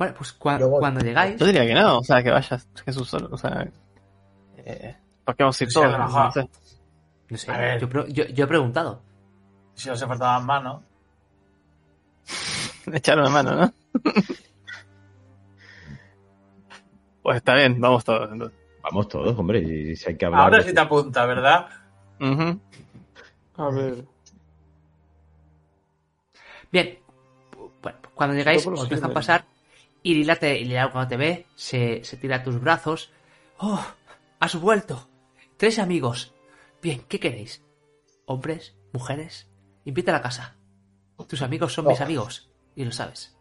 Vale, 0.00 0.14
pues 0.14 0.34
cua- 0.38 0.58
cuando 0.78 1.00
llegáis... 1.00 1.36
Yo 1.38 1.44
diría 1.44 1.66
que 1.66 1.74
no, 1.74 1.98
o 1.98 2.02
sea, 2.02 2.22
que 2.22 2.30
vayas 2.30 2.66
Jesús 2.86 3.06
solo, 3.06 3.28
o 3.30 3.36
sea. 3.36 3.68
Eh, 4.56 4.96
¿Por 5.26 5.36
qué 5.36 5.42
vamos 5.42 5.60
a 5.60 5.64
ir 5.64 5.70
todos? 5.70 5.98
No 5.98 6.32
sé. 6.32 6.48
No 7.28 7.36
sé, 7.36 7.50
A 7.52 7.58
ver. 7.58 7.80
yo, 7.82 7.88
pre- 7.90 8.10
yo- 8.10 8.24
yo 8.24 8.44
he 8.44 8.48
preguntado. 8.48 9.02
Si 9.74 9.90
os 9.90 10.02
faltaban 10.02 10.46
manos. 10.46 10.80
Echar 12.90 13.18
una 13.18 13.28
mano, 13.28 13.54
¿no? 13.54 13.72
pues 17.22 17.36
está 17.36 17.54
bien, 17.54 17.78
vamos 17.78 18.02
todos 18.02 18.32
entonces. 18.32 18.58
Vamos 18.82 19.06
todos, 19.08 19.38
hombre, 19.38 19.58
y 19.60 19.94
si 19.96 20.08
hay 20.08 20.16
que 20.16 20.24
hablar. 20.24 20.40
Ahora 20.44 20.62
sí 20.62 20.72
te 20.72 20.80
apunta, 20.80 21.26
¿verdad? 21.26 21.66
Ujú. 22.18 22.58
A 23.58 23.68
ver. 23.70 24.04
Bien, 26.72 26.98
bueno, 27.82 27.98
pues 28.00 28.14
cuando 28.14 28.34
llegáis 28.34 28.66
os 28.66 28.88
dejan 28.88 29.12
pasar 29.12 29.44
y 30.02 30.14
Lila, 30.14 30.36
te, 30.36 30.58
y 30.58 30.64
Lila 30.64 30.90
cuando 30.92 31.08
te 31.08 31.16
ve 31.16 31.46
se, 31.54 32.04
se 32.04 32.16
tira 32.16 32.36
a 32.36 32.42
tus 32.42 32.60
brazos. 32.60 33.12
¡Oh! 33.58 33.84
¡Has 34.38 34.54
vuelto! 34.60 35.08
Tres 35.56 35.78
amigos. 35.78 36.34
Bien, 36.82 37.02
¿qué 37.08 37.20
queréis? 37.20 37.62
¿Hombres? 38.26 38.74
¿Mujeres? 38.92 39.48
Invita 39.84 40.12
a 40.12 40.14
la 40.16 40.22
casa. 40.22 40.56
Tus 41.28 41.42
amigos 41.42 41.74
son 41.74 41.86
mis 41.86 42.00
Oh. 42.00 42.04
amigos 42.04 42.50
y 42.74 42.84
lo 42.84 42.92
sabes. 42.92 43.36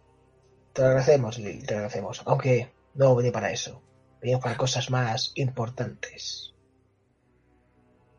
Te 0.73 0.81
lo 0.81 0.87
agradecemos, 0.89 1.37
Lil, 1.39 1.65
te 1.65 1.71
lo 1.71 1.77
agradecemos. 1.77 2.21
Aunque 2.25 2.73
no 2.95 3.15
vení 3.15 3.31
para 3.31 3.51
eso. 3.51 3.81
Venimos 4.21 4.43
para 4.43 4.57
cosas 4.57 4.89
más 4.91 5.31
importantes. 5.35 6.53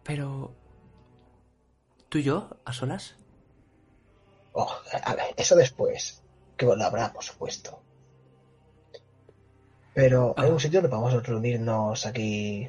Pero... 0.03 0.55
¿Tú 2.09 2.19
y 2.19 2.23
yo? 2.25 2.57
¿A 2.65 2.73
solas? 2.73 3.17
Oh, 4.53 4.73
a 5.05 5.15
ver, 5.15 5.35
eso 5.37 5.55
después. 5.55 6.23
Que 6.57 6.67
lo 6.67 6.73
habrá, 6.83 7.13
por 7.13 7.23
supuesto. 7.23 7.83
Pero 9.95 10.35
hay 10.37 10.49
Ah. 10.49 10.53
un 10.53 10.61
sitio 10.61 10.81
donde 10.81 10.97
podemos 10.97 11.27
reunirnos 11.27 12.07
aquí. 12.07 12.69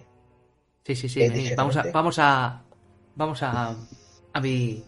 Sí, 0.83 0.95
sí, 0.95 1.07
sí. 1.09 1.21
Eh, 1.21 1.53
vamos 1.55 1.77
a... 1.77 1.83
Vamos 1.91 2.19
a... 2.19 2.61
Vamos 3.15 3.43
a... 3.43 3.75
A 4.33 4.39
mi... 4.41 4.83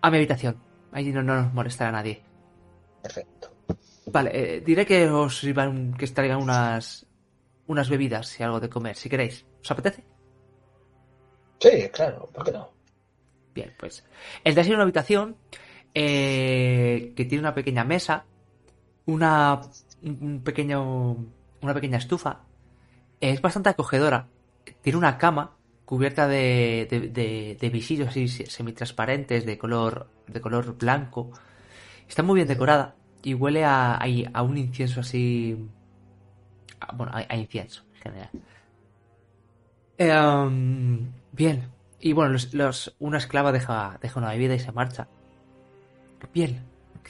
A 0.00 0.10
mi 0.10 0.16
habitación. 0.16 0.56
Ahí 0.90 1.12
no, 1.12 1.22
no 1.22 1.36
nos 1.42 1.54
molestará 1.54 1.92
nadie. 1.92 2.22
Perfecto. 3.02 3.50
Vale, 4.06 4.30
eh, 4.34 4.60
diré 4.60 4.84
que 4.84 5.08
os 5.08 5.38
sirvan, 5.38 5.94
que 5.94 6.04
os 6.04 6.12
traigan 6.12 6.42
unas, 6.42 7.06
unas 7.68 7.88
bebidas 7.88 8.38
y 8.38 8.42
algo 8.42 8.58
de 8.60 8.68
comer, 8.68 8.96
si 8.96 9.08
queréis. 9.08 9.46
¿Os 9.62 9.70
apetece? 9.70 10.04
Sí, 11.60 11.88
claro, 11.92 12.28
¿por 12.32 12.44
qué 12.44 12.50
no? 12.52 12.68
Bien, 13.54 13.72
pues. 13.78 14.04
Entráis 14.42 14.66
en 14.68 14.74
una 14.74 14.82
habitación 14.82 15.36
eh, 15.94 17.12
que 17.16 17.24
tiene 17.24 17.40
una 17.42 17.54
pequeña 17.54 17.84
mesa, 17.84 18.24
una, 19.06 19.60
un 20.04 20.42
pequeño, 20.44 21.12
una 21.60 21.74
pequeña 21.74 21.98
estufa. 21.98 22.40
Es 23.20 23.40
bastante 23.42 23.70
acogedora. 23.70 24.28
Tiene 24.82 24.98
una 24.98 25.18
cama 25.18 25.56
cubierta 25.84 26.26
de, 26.28 26.86
de, 27.60 27.70
visillos 27.70 28.08
así 28.08 28.28
se- 28.28 28.46
semitransparentes 28.46 29.44
de 29.46 29.58
color, 29.58 30.08
de 30.26 30.40
color 30.40 30.76
blanco. 30.78 31.30
Está 32.08 32.22
muy 32.22 32.36
bien 32.36 32.48
decorada 32.48 32.96
y 33.22 33.34
huele 33.34 33.64
a, 33.64 33.94
a, 33.96 34.04
a 34.34 34.42
un 34.42 34.58
incienso 34.58 35.00
así. 35.00 35.68
bueno, 36.94 37.12
a, 37.14 37.36
incienso 37.36 37.84
en 37.96 38.00
general. 38.02 38.30
Em, 39.98 41.12
bien. 41.32 41.68
Y 42.00 42.12
bueno, 42.12 42.32
los, 42.32 42.52
los- 42.54 42.94
una 42.98 43.18
esclava 43.18 43.52
deja, 43.52 43.98
deja 44.00 44.18
una 44.20 44.30
bebida 44.30 44.54
y 44.54 44.58
se 44.58 44.72
marcha. 44.72 45.08
Bien. 46.32 46.60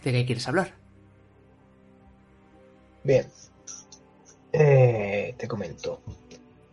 ¿De 0.04 0.12
qué 0.12 0.26
quieres 0.26 0.48
hablar? 0.48 0.74
Bien. 3.04 3.26
Eh, 4.52 5.34
te 5.38 5.48
comento. 5.48 6.00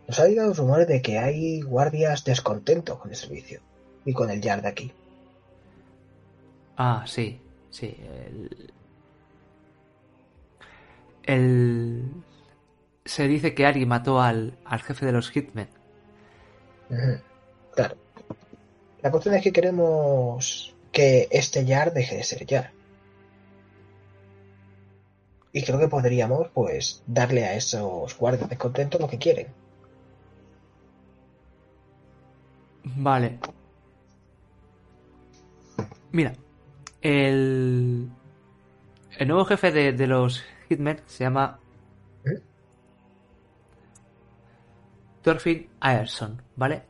Nos 0.06 0.18
ha 0.20 0.26
llegado 0.26 0.52
rumores 0.54 0.86
de 0.88 1.00
que 1.02 1.18
hay 1.18 1.60
guardias 1.62 2.24
descontentos 2.24 2.98
con 2.98 3.10
el 3.10 3.16
servicio 3.16 3.60
y 4.04 4.12
con 4.12 4.30
el 4.30 4.40
yard 4.40 4.62
de 4.62 4.68
aquí. 4.68 4.92
Ah, 6.76 7.04
sí, 7.06 7.40
sí. 7.70 7.96
El... 8.26 8.72
el- 11.24 12.04
Se 13.04 13.26
dice 13.28 13.54
que 13.54 13.66
alguien 13.66 13.88
mató 13.88 14.20
al, 14.20 14.58
al 14.64 14.80
jefe 14.82 15.06
de 15.06 15.12
los 15.12 15.30
Hitmen. 15.30 15.68
Claro. 17.74 17.96
La 19.02 19.10
cuestión 19.10 19.34
es 19.34 19.42
que 19.42 19.52
queremos 19.52 20.74
que 20.92 21.28
este 21.30 21.64
yard 21.64 21.92
deje 21.92 22.16
de 22.16 22.24
ser 22.24 22.44
yard. 22.46 22.70
Y 25.52 25.62
creo 25.64 25.78
que 25.78 25.88
podríamos, 25.88 26.48
pues, 26.54 27.02
darle 27.06 27.44
a 27.44 27.54
esos 27.54 28.16
guardias 28.16 28.48
descontentos 28.48 29.00
lo 29.00 29.08
que 29.08 29.18
quieren. 29.18 29.48
Vale. 32.84 33.38
Mira, 36.12 36.32
El, 37.02 38.10
el 39.18 39.28
nuevo 39.28 39.44
jefe 39.44 39.70
de, 39.72 39.92
de 39.92 40.06
los 40.06 40.42
Hitmen 40.68 41.00
se 41.06 41.24
llama 41.24 41.58
¿Eh? 42.24 42.40
Thorfinn 45.22 45.68
Aerson, 45.80 46.42
¿vale? 46.56 46.82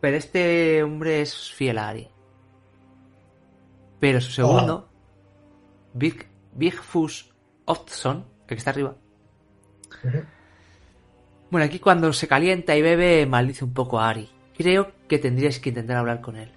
Pero 0.00 0.16
este 0.16 0.82
hombre 0.82 1.22
es 1.22 1.50
fiel 1.50 1.78
a 1.78 1.88
Ari. 1.88 2.08
Pero 4.00 4.20
su 4.20 4.32
segundo, 4.32 4.88
Big, 5.94 6.26
Big 6.54 6.74
Fus 6.74 7.31
Oddsson, 7.64 8.26
el 8.42 8.46
que 8.46 8.54
está 8.54 8.70
arriba. 8.70 8.96
Bueno, 11.50 11.66
aquí 11.66 11.78
cuando 11.78 12.12
se 12.12 12.28
calienta 12.28 12.74
y 12.76 12.82
bebe, 12.82 13.26
maldice 13.26 13.64
un 13.64 13.74
poco 13.74 14.00
a 14.00 14.08
Ari. 14.08 14.30
Creo 14.56 14.92
que 15.08 15.18
tendríais 15.18 15.60
que 15.60 15.68
intentar 15.68 15.96
hablar 15.96 16.20
con 16.20 16.36
él. 16.36 16.50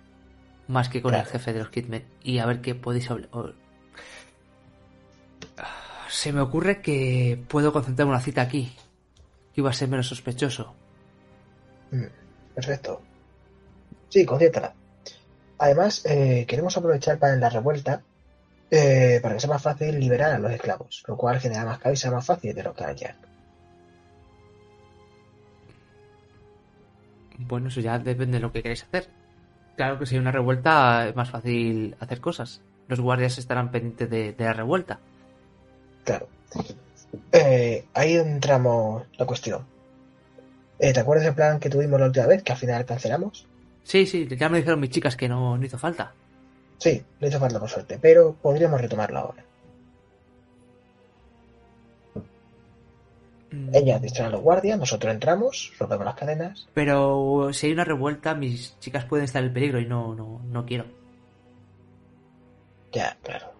Más 0.67 0.89
que 0.89 1.01
con 1.01 1.13
el 1.13 1.25
jefe 1.25 1.53
de 1.53 1.59
los 1.59 1.69
Hitmen. 1.69 2.05
Y 2.23 2.39
a 2.39 2.45
ver 2.45 2.61
qué 2.61 2.75
podéis 2.75 3.09
hablar. 3.11 3.29
Se 6.09 6.31
me 6.31 6.41
ocurre 6.41 6.81
que 6.81 7.43
puedo 7.47 7.71
concentrar 7.73 8.07
una 8.07 8.19
cita 8.19 8.41
aquí. 8.41 8.73
Que 9.53 9.61
iba 9.61 9.69
a 9.69 9.73
ser 9.73 9.89
menos 9.89 10.07
sospechoso. 10.07 10.73
Mm, 11.91 12.05
Perfecto. 12.55 13.01
Sí, 14.09 14.25
concéntrala. 14.25 14.73
Además, 15.57 16.05
eh, 16.05 16.45
queremos 16.47 16.75
aprovechar 16.77 17.19
para 17.19 17.33
en 17.33 17.41
la 17.41 17.49
revuelta 17.49 18.01
eh, 18.71 19.19
para 19.21 19.35
que 19.35 19.39
sea 19.41 19.49
más 19.49 19.61
fácil 19.61 19.99
liberar 19.99 20.33
a 20.33 20.39
los 20.39 20.51
esclavos, 20.51 21.03
lo 21.07 21.17
cual 21.17 21.39
genera 21.39 21.65
más 21.65 21.79
caos 21.79 21.93
y 21.93 22.01
sea 22.01 22.11
más 22.11 22.25
fácil 22.25 22.53
derrocar 22.53 22.89
a 22.89 22.93
Jack. 22.93 23.15
Bueno, 27.37 27.67
eso 27.67 27.81
ya 27.81 27.99
depende 27.99 28.37
de 28.37 28.41
lo 28.41 28.51
que 28.51 28.61
queréis 28.61 28.83
hacer. 28.83 29.09
Claro 29.75 29.99
que 29.99 30.05
si 30.05 30.15
hay 30.15 30.21
una 30.21 30.31
revuelta 30.31 31.07
es 31.07 31.15
más 31.15 31.29
fácil 31.29 31.95
hacer 31.99 32.21
cosas. 32.21 32.61
Los 32.87 33.01
guardias 33.01 33.37
estarán 33.37 33.71
pendientes 33.71 34.09
de, 34.09 34.33
de 34.33 34.43
la 34.45 34.53
revuelta. 34.53 34.99
Claro. 36.05 36.29
Eh, 37.31 37.85
ahí 37.93 38.15
entramos 38.15 39.03
la 39.17 39.25
cuestión. 39.25 39.65
Eh, 40.79 40.93
¿Te 40.93 40.99
acuerdas 40.99 41.25
del 41.25 41.35
plan 41.35 41.59
que 41.59 41.69
tuvimos 41.69 41.99
la 41.99 42.07
última 42.07 42.27
vez, 42.27 42.43
que 42.43 42.51
al 42.51 42.57
final 42.57 42.85
cancelamos? 42.85 43.47
Sí, 43.83 44.05
sí, 44.05 44.27
ya 44.27 44.49
me 44.49 44.57
dijeron 44.57 44.79
mis 44.79 44.89
chicas 44.89 45.15
que 45.15 45.29
no, 45.29 45.57
no 45.57 45.65
hizo 45.65 45.77
falta. 45.77 46.13
Sí, 46.77 47.05
le 47.19 47.27
hizo 47.27 47.37
falta 47.37 47.59
por 47.59 47.67
suerte, 47.69 47.99
pero 47.99 48.33
podríamos 48.41 48.79
retomarlo 48.79 49.19
ahora. 49.19 49.43
Mm, 53.51 53.73
Ellas 53.73 54.01
distraen 54.01 54.29
a 54.29 54.31
los 54.33 54.41
guardias, 54.41 54.77
nosotros 54.77 55.11
entramos, 55.13 55.73
rompemos 55.79 56.05
las 56.05 56.15
cadenas. 56.15 56.67
Pero 56.73 57.51
si 57.53 57.67
hay 57.67 57.73
una 57.73 57.83
revuelta, 57.85 58.35
mis 58.35 58.77
chicas 58.79 59.05
pueden 59.05 59.25
estar 59.25 59.43
en 59.43 59.53
peligro 59.53 59.79
y 59.79 59.85
no, 59.87 60.13
no, 60.15 60.41
no 60.45 60.65
quiero. 60.65 60.85
Ya, 62.93 63.15
claro. 63.21 63.53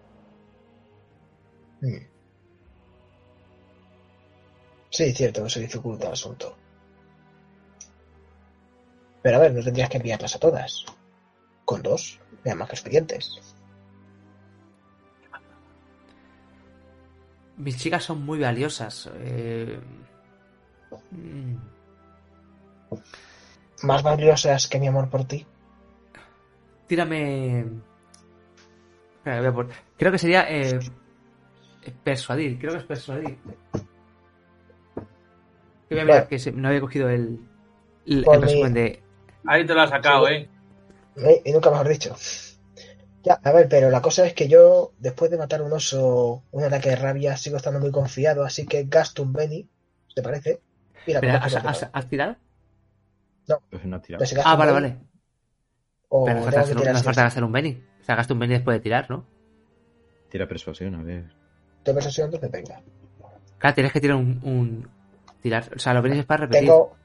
Mm. 1.82 2.06
Sí, 4.90 5.12
cierto, 5.12 5.46
eso 5.46 5.60
dificulta 5.60 6.08
el 6.08 6.14
asunto. 6.14 6.56
Pero 9.22 9.36
a 9.36 9.40
ver, 9.40 9.52
no 9.52 9.62
tendrías 9.62 9.90
que 9.90 9.98
enviarlas 9.98 10.36
a 10.36 10.38
todas. 10.38 10.86
Con 11.66 11.82
dos, 11.82 12.18
ya 12.44 12.54
más 12.54 12.70
que 12.70 12.76
suficientes. 12.76 13.54
Mis 17.58 17.76
chicas 17.78 18.04
son 18.04 18.24
muy 18.24 18.38
valiosas. 18.38 19.10
eh, 19.14 19.78
mm, 21.10 21.54
Más 23.82 24.02
valiosas 24.02 24.68
que 24.68 24.78
mi 24.78 24.86
amor 24.88 25.08
por 25.10 25.24
ti. 25.24 25.46
Tírame. 26.86 27.64
Creo 29.24 30.12
que 30.12 30.18
sería 30.18 30.46
eh, 30.48 30.78
persuadir. 32.04 32.58
Creo 32.58 32.72
que 32.72 32.78
es 32.78 32.84
persuadir. 32.84 33.38
Que 35.88 35.94
voy 35.94 36.00
a 36.00 36.04
mirar 36.04 36.28
que 36.28 36.38
se- 36.38 36.52
no 36.52 36.68
había 36.68 36.80
cogido 36.80 37.08
el, 37.08 37.40
el, 38.06 38.18
el 38.18 38.24
Por 38.24 38.36
mi- 38.38 38.44
resumen 38.44 38.74
de. 38.74 39.02
Ahí 39.46 39.64
te 39.66 39.74
lo 39.74 39.80
has 39.82 39.90
sacado, 39.90 40.26
Sí. 40.26 40.34
¿eh? 40.34 40.50
Y 41.44 41.52
nunca 41.52 41.70
mejor 41.70 41.88
dicho. 41.88 42.14
Ya, 43.24 43.40
a 43.42 43.52
ver, 43.52 43.68
pero 43.68 43.90
la 43.90 44.00
cosa 44.00 44.24
es 44.26 44.34
que 44.34 44.46
yo, 44.48 44.92
después 44.98 45.30
de 45.30 45.38
matar 45.38 45.60
un 45.62 45.72
oso, 45.72 46.44
un 46.52 46.64
ataque 46.64 46.90
de 46.90 46.96
rabia, 46.96 47.36
sigo 47.36 47.56
estando 47.56 47.80
muy 47.80 47.90
confiado, 47.90 48.44
así 48.44 48.66
que 48.66 48.84
gasto 48.84 49.22
un 49.22 49.32
Benny, 49.32 49.68
¿te 50.14 50.22
parece? 50.22 50.60
Mira, 51.06 51.18
Espera, 51.20 51.40
como 51.40 51.44
¿has, 51.44 51.92
no 51.92 52.08
tirado? 52.08 52.36
Tirada. 54.02 54.18
Pues 54.18 54.32
gasto 54.32 54.50
Ah, 54.50 54.56
vale, 54.56 54.72
vale. 54.72 54.96
O 56.08 56.24
Pero 56.24 56.36
no 56.38 56.44
falta, 56.44 56.60
hacer 56.60 56.76
un, 56.76 56.84
no 56.92 57.02
falta 57.02 57.26
hacer 57.26 57.44
un 57.44 57.52
Benny. 57.52 57.82
O 58.00 58.04
sea, 58.04 58.14
gasta 58.16 58.32
un 58.34 58.40
Benny 58.40 58.54
después 58.54 58.76
de 58.76 58.80
tirar, 58.80 59.10
¿no? 59.10 59.26
Tira 60.30 60.46
persuasión, 60.46 60.94
a 60.94 61.02
ver. 61.02 61.24
De 61.84 61.94
persuasión, 61.94 62.26
entonces 62.26 62.50
venga. 62.50 62.82
Claro, 63.58 63.74
tienes 63.74 63.92
que 63.92 64.00
tirar 64.00 64.16
un. 64.16 64.40
un- 64.42 64.88
tirar. 65.40 65.64
O 65.74 65.78
sea, 65.78 65.94
lo 65.94 66.02
Benny 66.02 66.18
es 66.20 66.26
para 66.26 66.42
repetir. 66.46 66.68
¿Tengo, 66.68 66.96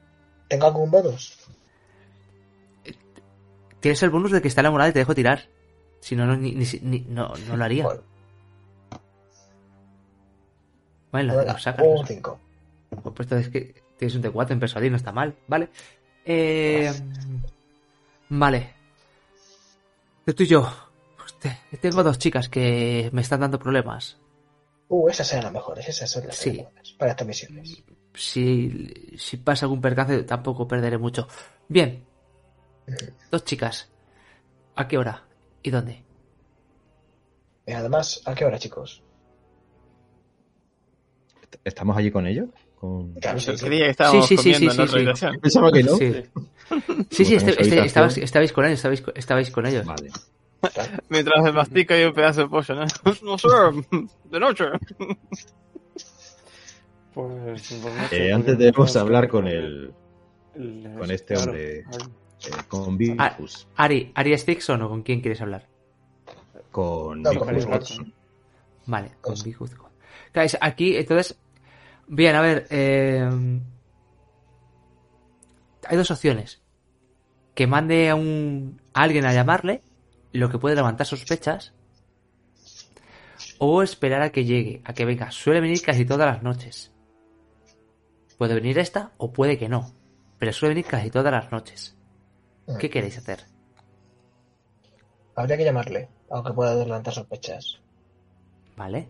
¿Tengo 0.48 0.66
algún 0.66 0.90
bonus? 0.90 1.38
Tienes 3.82 4.02
el 4.02 4.08
bonus 4.10 4.30
de 4.32 4.40
que 4.40 4.48
está 4.48 4.62
en 4.62 4.64
la 4.64 4.70
morada 4.70 4.88
y 4.88 4.92
te 4.94 5.00
dejo 5.00 5.14
tirar. 5.14 5.48
Si 6.00 6.16
no, 6.16 6.24
no, 6.24 6.36
ni, 6.36 6.52
ni- 6.52 6.64
ni- 6.82 7.00
no, 7.08 7.32
no 7.48 7.56
lo 7.56 7.64
haría. 7.64 7.84
Bueno, 7.84 8.00
Bueno, 11.10 11.32
lo, 11.34 11.38
venga, 11.40 11.52
lo 11.52 11.58
sacas. 11.58 11.84
un 11.86 11.96
lo 12.00 12.06
5. 12.06 12.40
Pues 13.14 13.32
es 13.32 13.48
que 13.48 13.82
tienes 13.98 14.14
un 14.16 14.22
D4 14.22 14.52
en 14.52 14.60
persuadir, 14.60 14.90
no 14.90 14.96
está 14.96 15.12
mal, 15.12 15.34
¿vale? 15.46 15.68
Eh, 16.24 16.90
vale. 18.30 18.72
Tú 20.24 20.42
y 20.42 20.46
yo. 20.46 20.72
Te- 21.40 21.76
tengo 21.78 22.02
dos 22.04 22.18
chicas 22.18 22.48
que 22.48 23.10
me 23.12 23.20
están 23.22 23.40
dando 23.40 23.58
problemas. 23.58 24.16
Uh, 24.88 25.08
esas 25.08 25.30
eran 25.32 25.44
las 25.44 25.52
mejores, 25.54 25.88
esas 25.88 26.08
son 26.10 26.26
las 26.26 26.36
Sí. 26.36 26.50
adecuadas 26.50 26.92
para 26.92 27.10
estas 27.12 27.26
misiones. 27.26 27.82
Si, 28.14 29.12
si 29.16 29.36
pasa 29.38 29.64
algún 29.66 29.80
percance, 29.80 30.22
tampoco 30.22 30.68
perderé 30.68 30.98
mucho. 30.98 31.26
Bien. 31.68 32.04
Dos 33.30 33.44
chicas. 33.44 33.90
¿A 34.76 34.88
qué 34.88 34.98
hora? 34.98 35.24
¿Y 35.62 35.70
dónde? 35.70 36.02
Y 37.66 37.72
además, 37.72 38.22
¿a 38.24 38.34
qué 38.34 38.44
hora, 38.44 38.58
chicos? 38.58 39.02
¿Estamos 41.64 41.96
allí 41.96 42.10
con 42.10 42.26
ellos? 42.26 42.48
Con... 42.76 43.14
Claro, 43.14 43.38
sí, 43.38 43.56
sí. 43.56 43.64
Creía 43.66 43.84
que 43.84 43.90
estábamos 43.90 44.26
Sí, 44.26 44.36
sí, 44.36 44.54
sí, 44.54 44.66
comiendo 44.66 45.14
sí. 45.14 45.26
Pensaba 45.40 45.70
que 45.70 45.82
no. 45.84 45.96
Sí, 45.96 46.12
sí, 47.10 47.24
sí, 47.24 47.34
este- 47.36 47.62
este- 47.62 47.84
estabais, 47.84 48.18
estabais 48.18 48.52
con 48.52 48.64
ellos, 48.64 48.78
estabais, 48.78 49.00
con- 49.02 49.14
estabais 49.16 49.50
con 49.50 49.66
ellos. 49.66 49.86
Vale. 49.86 50.10
Mientras 51.08 51.42
me 51.44 51.52
mastica 51.52 52.00
y 52.00 52.04
un 52.04 52.12
pedazo 52.14 52.42
de 52.42 52.48
pollo, 52.48 52.74
¿no? 52.74 52.86
No 53.22 53.38
sé, 53.38 53.48
de 54.30 54.40
noche. 54.40 54.64
Pues, 57.14 57.78
pues 57.82 57.94
Eh, 57.94 58.08
sé, 58.10 58.32
antes 58.32 58.58
debemos 58.58 58.96
hablar 58.96 59.28
con 59.28 59.46
el, 59.46 59.92
el- 60.54 60.94
con 60.98 61.10
este 61.10 61.36
hombre. 61.36 61.84
claro. 61.84 62.10
Eh, 62.46 62.50
con 62.68 62.96
Bifus, 62.96 63.66
Ari, 63.76 64.12
¿Ari 64.14 64.36
Stixon 64.38 64.82
o 64.82 64.88
con 64.88 65.02
quién 65.02 65.20
quieres 65.20 65.40
hablar? 65.40 65.68
con 66.70 67.22
No. 67.22 67.30
Watson. 67.32 68.12
Vale, 68.86 69.12
con 69.20 69.36
es 70.44 70.58
aquí, 70.60 70.96
entonces. 70.96 71.38
Bien, 72.08 72.34
a 72.34 72.40
ver. 72.40 72.66
eh, 72.70 73.30
hay 75.86 75.96
dos 75.96 76.10
opciones. 76.10 76.60
Que 77.54 77.66
mande 77.66 78.08
a 78.08 78.14
un 78.14 78.80
a 78.94 79.02
alguien 79.02 79.26
a 79.26 79.34
llamarle, 79.34 79.82
lo 80.32 80.48
que 80.48 80.58
puede 80.58 80.74
levantar 80.74 81.06
sospechas. 81.06 81.74
O 83.58 83.82
esperar 83.82 84.22
a 84.22 84.32
que 84.32 84.44
llegue, 84.44 84.80
a 84.84 84.94
que 84.94 85.04
venga. 85.04 85.30
Suele 85.30 85.60
venir 85.60 85.82
casi 85.82 86.04
todas 86.04 86.26
las 86.26 86.42
noches. 86.42 86.92
Puede 88.38 88.54
venir 88.54 88.78
esta 88.78 89.12
o 89.18 89.32
puede 89.32 89.58
que 89.58 89.68
no. 89.68 89.92
Pero 90.38 90.52
suele 90.52 90.74
venir 90.74 90.86
casi 90.90 91.10
todas 91.10 91.32
las 91.32 91.52
noches. 91.52 91.96
¿Qué 92.78 92.90
queréis 92.90 93.18
hacer? 93.18 93.44
Habría 95.34 95.56
que 95.56 95.64
llamarle, 95.64 96.08
aunque 96.30 96.52
pueda 96.52 96.74
levantar 96.74 97.14
sospechas. 97.14 97.80
¿Vale? 98.76 99.08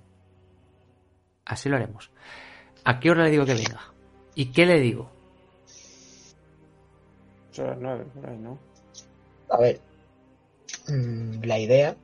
Así 1.44 1.68
lo 1.68 1.76
haremos. 1.76 2.10
¿A 2.84 3.00
qué 3.00 3.10
hora 3.10 3.24
le 3.24 3.30
digo 3.30 3.44
que 3.44 3.54
venga? 3.54 3.92
¿Y 4.34 4.46
qué 4.52 4.66
le 4.66 4.80
digo? 4.80 5.10
Son 7.50 7.66
las 7.66 7.78
nueve, 7.78 8.06
por 8.14 8.28
ahí, 8.28 8.38
¿no? 8.38 8.58
A 9.50 9.58
ver, 9.58 9.80
mm, 10.88 11.44
la 11.44 11.58
idea 11.58 11.96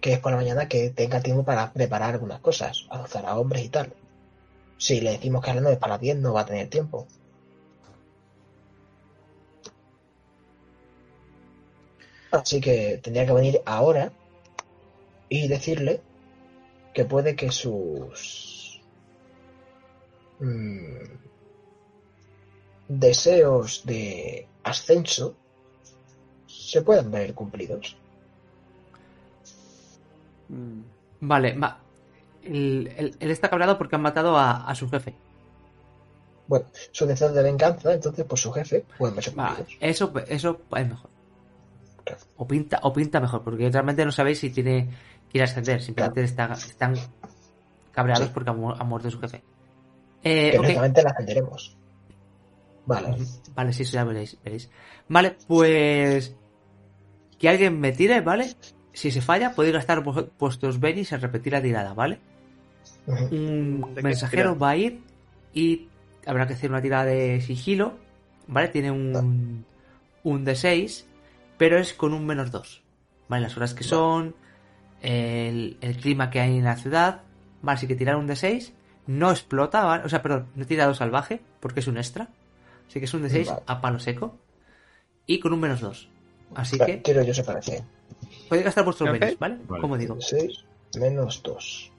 que 0.00 0.12
es 0.12 0.18
por 0.18 0.32
la 0.32 0.36
mañana 0.36 0.68
que 0.68 0.90
tenga 0.90 1.20
tiempo 1.20 1.44
para 1.44 1.72
preparar 1.72 2.14
algunas 2.14 2.40
cosas, 2.40 2.86
alzar 2.90 3.26
a 3.26 3.38
hombres 3.38 3.64
y 3.64 3.68
tal. 3.68 3.92
Si 4.76 5.00
le 5.00 5.12
decimos 5.12 5.42
que 5.42 5.50
a 5.50 5.54
las 5.54 5.62
9 5.62 5.78
para 5.78 5.94
las 5.94 6.00
10 6.00 6.18
no 6.18 6.34
va 6.34 6.42
a 6.42 6.46
tener 6.46 6.68
tiempo. 6.68 7.06
Así 12.34 12.60
que 12.60 12.98
tendría 13.02 13.26
que 13.26 13.32
venir 13.32 13.60
ahora 13.64 14.12
y 15.28 15.46
decirle 15.48 16.00
que 16.92 17.04
puede 17.04 17.36
que 17.36 17.50
sus 17.52 18.80
mm, 20.40 20.96
deseos 22.88 23.82
de 23.84 24.46
ascenso 24.62 25.36
se 26.46 26.82
puedan 26.82 27.10
ver 27.10 27.34
cumplidos. 27.34 27.96
Mm. 30.48 30.80
Vale, 31.20 31.56
va. 31.58 31.78
Él, 32.42 32.92
él- 32.96 33.16
él 33.18 33.30
está 33.30 33.48
cabreado 33.48 33.78
porque 33.78 33.96
han 33.96 34.02
matado 34.02 34.36
a, 34.36 34.68
a 34.68 34.74
su 34.74 34.88
jefe. 34.90 35.14
Bueno, 36.46 36.66
su 36.90 37.06
deseo 37.06 37.32
de 37.32 37.42
venganza, 37.42 37.94
entonces, 37.94 38.24
por 38.26 38.38
su 38.38 38.52
jefe, 38.52 38.84
pues 38.98 39.14
me 39.14 39.22
Va, 39.42 39.56
eso, 39.80 40.12
eso 40.28 40.60
es 40.76 40.88
mejor. 40.88 41.13
O 42.36 42.46
pinta, 42.46 42.80
o 42.82 42.92
pinta 42.92 43.20
mejor, 43.20 43.42
porque 43.42 43.70
realmente 43.70 44.04
no 44.04 44.12
sabéis 44.12 44.38
si 44.40 44.50
tiene 44.50 44.88
que 45.30 45.38
ir 45.38 45.42
a 45.42 45.44
ascender. 45.44 45.80
Simplemente 45.82 46.22
está- 46.22 46.52
están 46.52 46.94
cabreados 47.92 48.26
Sí. 48.26 48.30
porque 48.34 48.50
ha, 48.50 48.52
mu- 48.52 48.72
ha 48.72 48.84
muerto 48.84 49.10
su 49.10 49.18
jefe. 49.20 49.42
Eh, 50.22 50.50
Que 50.52 50.58
ok. 50.58 50.62
lógicamente 50.64 51.02
la 51.02 51.10
ascenderemos. 51.10 51.76
Vale. 52.86 53.16
Vale, 53.54 53.72
sí, 53.72 53.82
eso 53.82 53.92
ya 53.94 54.04
veréis, 54.04 54.36
veréis. 54.42 54.70
Vale, 55.08 55.36
pues. 55.46 56.34
Que 57.38 57.48
alguien 57.48 57.78
me 57.80 57.92
tire, 57.92 58.20
¿vale? 58.20 58.54
Si 58.92 59.10
se 59.10 59.20
falla, 59.20 59.54
podéis 59.54 59.74
gastar 59.74 60.02
vu- 60.04 60.30
vuestros 60.38 60.78
bennies 60.80 61.12
en 61.12 61.20
repetir 61.20 61.52
la 61.52 61.62
tirada, 61.62 61.94
¿vale? 61.94 62.20
Un 63.06 63.80
¿De 63.90 63.94
qué 63.96 64.02
mensajero 64.02 64.58
va 64.58 64.70
a 64.70 64.76
ir 64.76 65.00
y 65.52 65.88
habrá 66.26 66.46
que 66.46 66.54
hacer 66.54 66.70
una 66.70 66.80
tirada 66.80 67.04
de 67.06 67.40
sigilo, 67.40 67.94
¿vale? 68.46 68.68
Tiene 68.68 68.90
un, 68.90 69.64
un 70.22 70.44
D6, 70.46 71.04
pero 71.58 71.78
es 71.78 71.92
con 71.94 72.12
un 72.14 72.26
menos 72.26 72.50
2. 72.50 72.82
¿Vale? 73.28 73.42
Las 73.42 73.56
horas 73.56 73.74
que 73.74 73.84
son, 73.84 74.34
el, 75.00 75.78
el 75.80 75.96
clima 75.96 76.30
que 76.30 76.40
hay 76.40 76.58
en 76.58 76.64
la 76.64 76.76
ciudad, 76.76 77.22
¿vale? 77.62 77.76
Así 77.78 77.86
que 77.86 77.94
tirar 77.96 78.16
un 78.16 78.28
D6, 78.28 78.72
no 79.06 79.30
explota, 79.30 79.84
¿vale? 79.84 80.04
O 80.04 80.08
sea, 80.08 80.22
perdón, 80.22 80.48
no 80.54 80.62
he 80.64 80.66
tirado 80.66 80.94
salvaje, 80.94 81.40
porque 81.60 81.80
es 81.80 81.86
un 81.86 81.96
extra. 81.96 82.28
Así 82.88 82.98
que 82.98 83.06
es 83.06 83.14
un 83.14 83.22
D6 83.24 83.46
Vale. 83.46 83.62
a 83.66 83.80
palo 83.80 83.98
seco 83.98 84.36
y 85.26 85.40
con 85.40 85.52
un 85.54 85.60
menos 85.60 85.80
2. 85.80 86.08
Así 86.54 86.76
Vale, 86.78 86.96
que 86.96 87.02
Quiero 87.02 87.22
yo 87.22 87.32
se 87.32 87.42
parece. 87.44 87.82
podéis 88.48 88.66
gastar 88.66 88.84
vuestros 88.84 89.08
Ok. 89.08 89.18
bennies, 89.18 89.38
¿vale? 89.38 89.58
Vale. 89.66 89.80
Como 89.80 89.96
digo. 89.96 90.16
6 90.20 90.64
menos 90.98 91.42
2. 91.42 91.90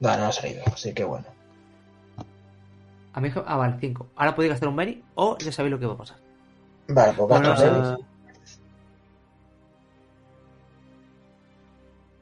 No, 0.00 0.16
no 0.16 0.24
ha 0.26 0.32
salido, 0.32 0.62
así 0.66 0.92
que 0.94 1.04
bueno. 1.04 1.26
A 3.12 3.20
mí, 3.20 3.30
ah, 3.46 3.56
vale, 3.56 3.76
5. 3.80 4.08
Ahora 4.16 4.34
podéis 4.34 4.52
gastar 4.52 4.68
un 4.68 4.76
benny 4.76 5.02
o 5.14 5.36
ya 5.38 5.52
sabéis 5.52 5.70
lo 5.72 5.78
que 5.78 5.86
va 5.86 5.92
a 5.94 5.98
pasar. 5.98 6.16
Vale, 6.88 7.12
pues 7.14 7.28
Bueno, 7.28 7.48
gasto 7.50 7.64
o 7.64 7.70
Benny. 7.70 7.82
Ah, 7.84 7.96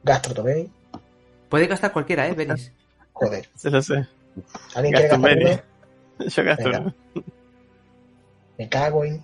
Gasto 0.03 0.31
otro 0.31 0.43
Benny. 0.43 0.69
Podéis 1.49 1.69
gastar 1.69 1.91
cualquiera, 1.93 2.27
¿eh? 2.27 2.33
Bennies. 2.33 2.71
Joder. 3.13 3.47
se 3.55 3.69
lo 3.69 3.81
sé. 3.81 4.07
¿Alguien 4.75 4.93
quiere 4.93 5.07
Gasto 5.07 5.21
gastar 5.21 5.37
uno? 5.37 5.61
Yo 6.29 6.43
gasto 6.43 6.63
Venga. 6.65 6.79
uno. 6.79 6.93
Me 8.57 8.69
cago 8.69 9.05
en. 9.05 9.21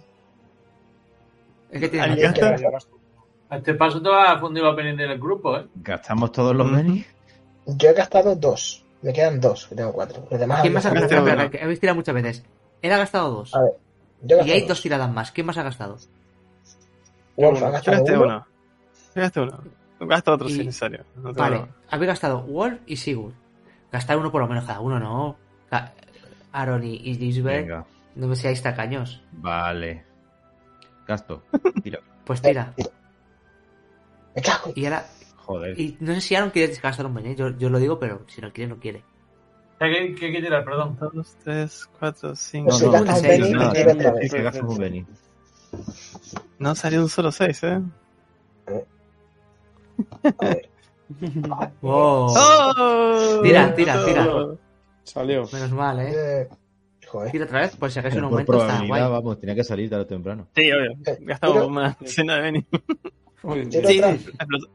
Es 1.71 1.79
que 1.81 1.89
tiene 1.89 2.05
Alguien 2.05 2.27
¿Alguien 2.27 2.33
quiere 2.33 2.51
gasta- 2.51 2.71
gastar? 2.71 2.99
A 3.51 3.57
este 3.57 3.73
paso 3.73 3.99
te 4.01 4.09
va 4.09 4.31
a 4.33 4.39
fundir 4.39 4.61
la 4.63 4.69
opinión 4.71 4.95
del 4.95 5.17
grupo, 5.19 5.57
¿eh? 5.57 5.65
¿Gastamos 5.75 6.31
todos 6.31 6.55
los 6.55 6.67
Ujú. 6.67 6.75
bennies? 6.75 7.07
Yo 7.65 7.89
he 7.89 7.93
gastado 7.93 8.35
dos. 8.35 8.85
Me 9.01 9.11
quedan 9.11 9.39
dos, 9.41 9.65
que 9.67 9.75
tengo 9.75 9.91
cuatro. 9.91 10.27
Los 10.29 10.39
demás 10.39 10.61
¿Quién 10.61 10.73
más 10.73 10.85
ha 10.85 10.91
gastado? 10.93 11.49
que 11.49 11.59
habéis 11.63 11.79
tirado 11.79 11.95
muchas 11.95 12.13
veces. 12.13 12.43
Él 12.81 12.91
ha 12.91 12.97
gastado 12.97 13.31
dos. 13.31 13.55
A 13.55 13.61
ver, 13.63 13.71
Y 14.27 14.51
hay 14.51 14.65
dos 14.67 14.81
tiradas 14.81 15.11
más. 15.11 15.31
¿Quién 15.31 15.47
más 15.47 15.57
ha 15.57 15.63
gastado? 15.63 15.97
Wolf 17.37 17.61
ha 17.63 17.69
gastado 17.69 18.03
uno. 18.03 18.23
uno. 18.23 18.47
Yo 19.15 19.21
gasté 19.21 19.39
uno. 19.41 19.59
Gasto 20.01 20.33
otro 20.33 20.47
Y- 20.49 20.53
si 20.53 20.59
es 20.61 20.65
necesario. 20.67 21.05
No 21.15 21.33
Vale, 21.33 21.57
problema. 21.57 21.67
habéis 21.89 22.07
gastado 22.07 22.41
Wolf 22.43 22.79
y 22.85 22.95
Sigurd. 22.97 23.33
Gastar 23.91 24.17
uno 24.17 24.31
por 24.31 24.41
lo 24.41 24.47
menos 24.47 24.65
cada 24.65 24.79
uno, 24.81 24.99
¿no? 24.99 25.37
Aaron 26.51 26.83
y, 26.83 26.97
Lisbeth, 27.15 27.67
no 28.15 28.27
me 28.27 28.35
seáis 28.35 28.61
tacaños. 28.61 29.21
vale. 29.31 30.05
Gasto. 31.07 31.43
Tira. 31.83 31.99
Pues 32.29 32.41
tira. 32.43 32.73
Eh, 32.77 32.83
tira. 32.83 32.89
Me 34.35 34.41
cago. 34.43 34.71
Y 34.75 34.85
ahora. 34.85 35.05
Joder. 35.37 35.79
Y 35.79 35.97
no 35.99 36.13
sé 36.13 36.21
si 36.21 36.35
Aaron 36.35 36.51
quiere 36.51 36.71
gastar 36.75 37.07
un 37.07 37.15
benny. 37.15 37.33
Yo, 37.35 37.49
yo 37.57 37.69
lo 37.71 37.79
digo, 37.79 37.97
pero 37.97 38.23
si 38.27 38.39
no 38.39 38.53
quiere, 38.53 38.69
no 38.69 38.77
quiere. 38.79 39.03
¿Qué 39.79 40.15
qué 40.15 40.25
hay 40.25 40.31
que 40.33 40.41
tirar? 40.41 40.65
Perdón. 40.65 40.97
Dos, 41.13 41.35
tres, 41.43 41.89
cuatro, 41.97 42.35
cinco. 42.35 42.71
No, 42.71 42.77
si 42.77 42.85
no, 42.85 43.01
un 43.01 43.15
seis, 43.15 44.61
un 44.61 44.77
benny. 44.77 45.05
No 46.59 46.75
salió 46.75 47.01
un 47.01 47.09
solo 47.09 47.31
seis, 47.31 47.63
¿eh? 47.63 47.81
A 50.23 50.45
ver. 50.45 50.69
¡Oh! 51.81 52.33
¡Oh! 52.37 53.39
Tira, 53.41 53.73
tira, 53.73 54.05
tira. 54.05 54.27
Salió. 55.03 55.47
Menos 55.51 55.71
mal, 55.71 55.99
¿eh? 56.01 56.11
Eh, 56.41 56.49
joder. 57.07 57.31
Tira 57.31 57.45
otra 57.45 57.61
vez, 57.61 57.75
por 57.77 57.89
si 57.89 57.99
acaso 57.99 58.17
un 58.17 58.25
aumento 58.25 58.61
está 58.61 58.85
guay. 58.85 59.01
vamos, 59.01 59.39
tenía 59.39 59.55
que 59.55 59.63
salir 59.63 59.89
tarde 59.89 60.03
o 60.03 60.07
temprano. 60.07 60.47
Sí, 60.55 60.71
obvio. 60.71 60.91
Eh, 61.05 61.17
Gastamos 61.21 61.65
una 61.65 61.97
cena 62.03 62.35
de 62.35 62.41
Benny. 62.41 62.67
Explotó. 63.43 64.67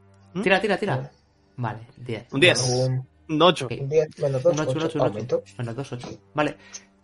Tira, 0.43 0.59
tira, 0.59 0.77
tira. 0.77 1.11
Vale, 1.57 1.79
10. 1.97 2.33
Un 2.33 2.39
10. 2.39 2.91
Un 3.27 3.41
8. 3.41 3.65
Ok. 3.65 3.73
un 3.81 3.89
10 3.89 4.19
menos 4.19 4.43
2, 4.43 4.53
Un 4.53 4.59
8, 4.59 4.71
un 4.71 4.77
8, 4.77 4.83
un 4.83 4.85
8. 4.85 5.03
aumento. 5.05 5.43
Menos 5.57 5.75
2, 5.75 5.93
8. 5.93 6.09
Vale. 6.33 6.57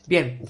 Bien. 0.08 0.42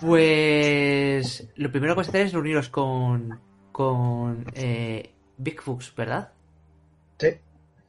Pues. 0.00 1.48
Lo 1.56 1.70
primero 1.70 1.94
que 1.94 1.98
vais 1.98 2.08
a 2.08 2.10
hacer 2.10 2.26
es 2.26 2.32
reuniros 2.32 2.68
con. 2.68 3.38
Con. 3.72 4.44
Eh, 4.54 5.10
Big 5.36 5.60
Fuchs, 5.60 5.94
¿verdad? 5.94 6.32
Sí. 7.18 7.28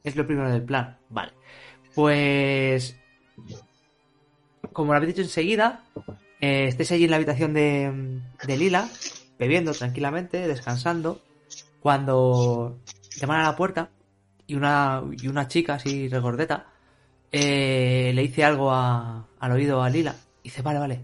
Es 0.03 0.15
lo 0.15 0.25
primero 0.25 0.49
del 0.51 0.63
plan. 0.63 0.97
Vale. 1.09 1.33
Pues. 1.95 2.95
Como 4.73 4.91
lo 4.91 4.97
habéis 4.97 5.15
dicho 5.15 5.25
enseguida, 5.25 5.83
eh, 6.41 6.65
estáis 6.67 6.91
allí 6.91 7.05
en 7.05 7.09
la 7.09 7.15
habitación 7.17 7.53
de, 7.53 8.21
de 8.45 8.57
Lila, 8.57 8.87
bebiendo 9.37 9.71
tranquilamente, 9.73 10.47
descansando, 10.47 11.21
cuando 11.79 12.77
llaman 13.19 13.41
a 13.41 13.43
la 13.43 13.55
puerta 13.55 13.89
y 14.47 14.55
una, 14.55 15.03
y 15.19 15.27
una 15.27 15.47
chica 15.47 15.75
así 15.75 16.07
regordeta 16.07 16.68
eh, 17.31 18.11
le 18.13 18.21
dice 18.23 18.43
algo 18.43 18.71
a- 18.71 19.27
al 19.39 19.51
oído 19.51 19.81
a 19.83 19.89
Lila. 19.89 20.15
Dice, 20.43 20.61
vale, 20.61 20.79
vale, 20.79 21.01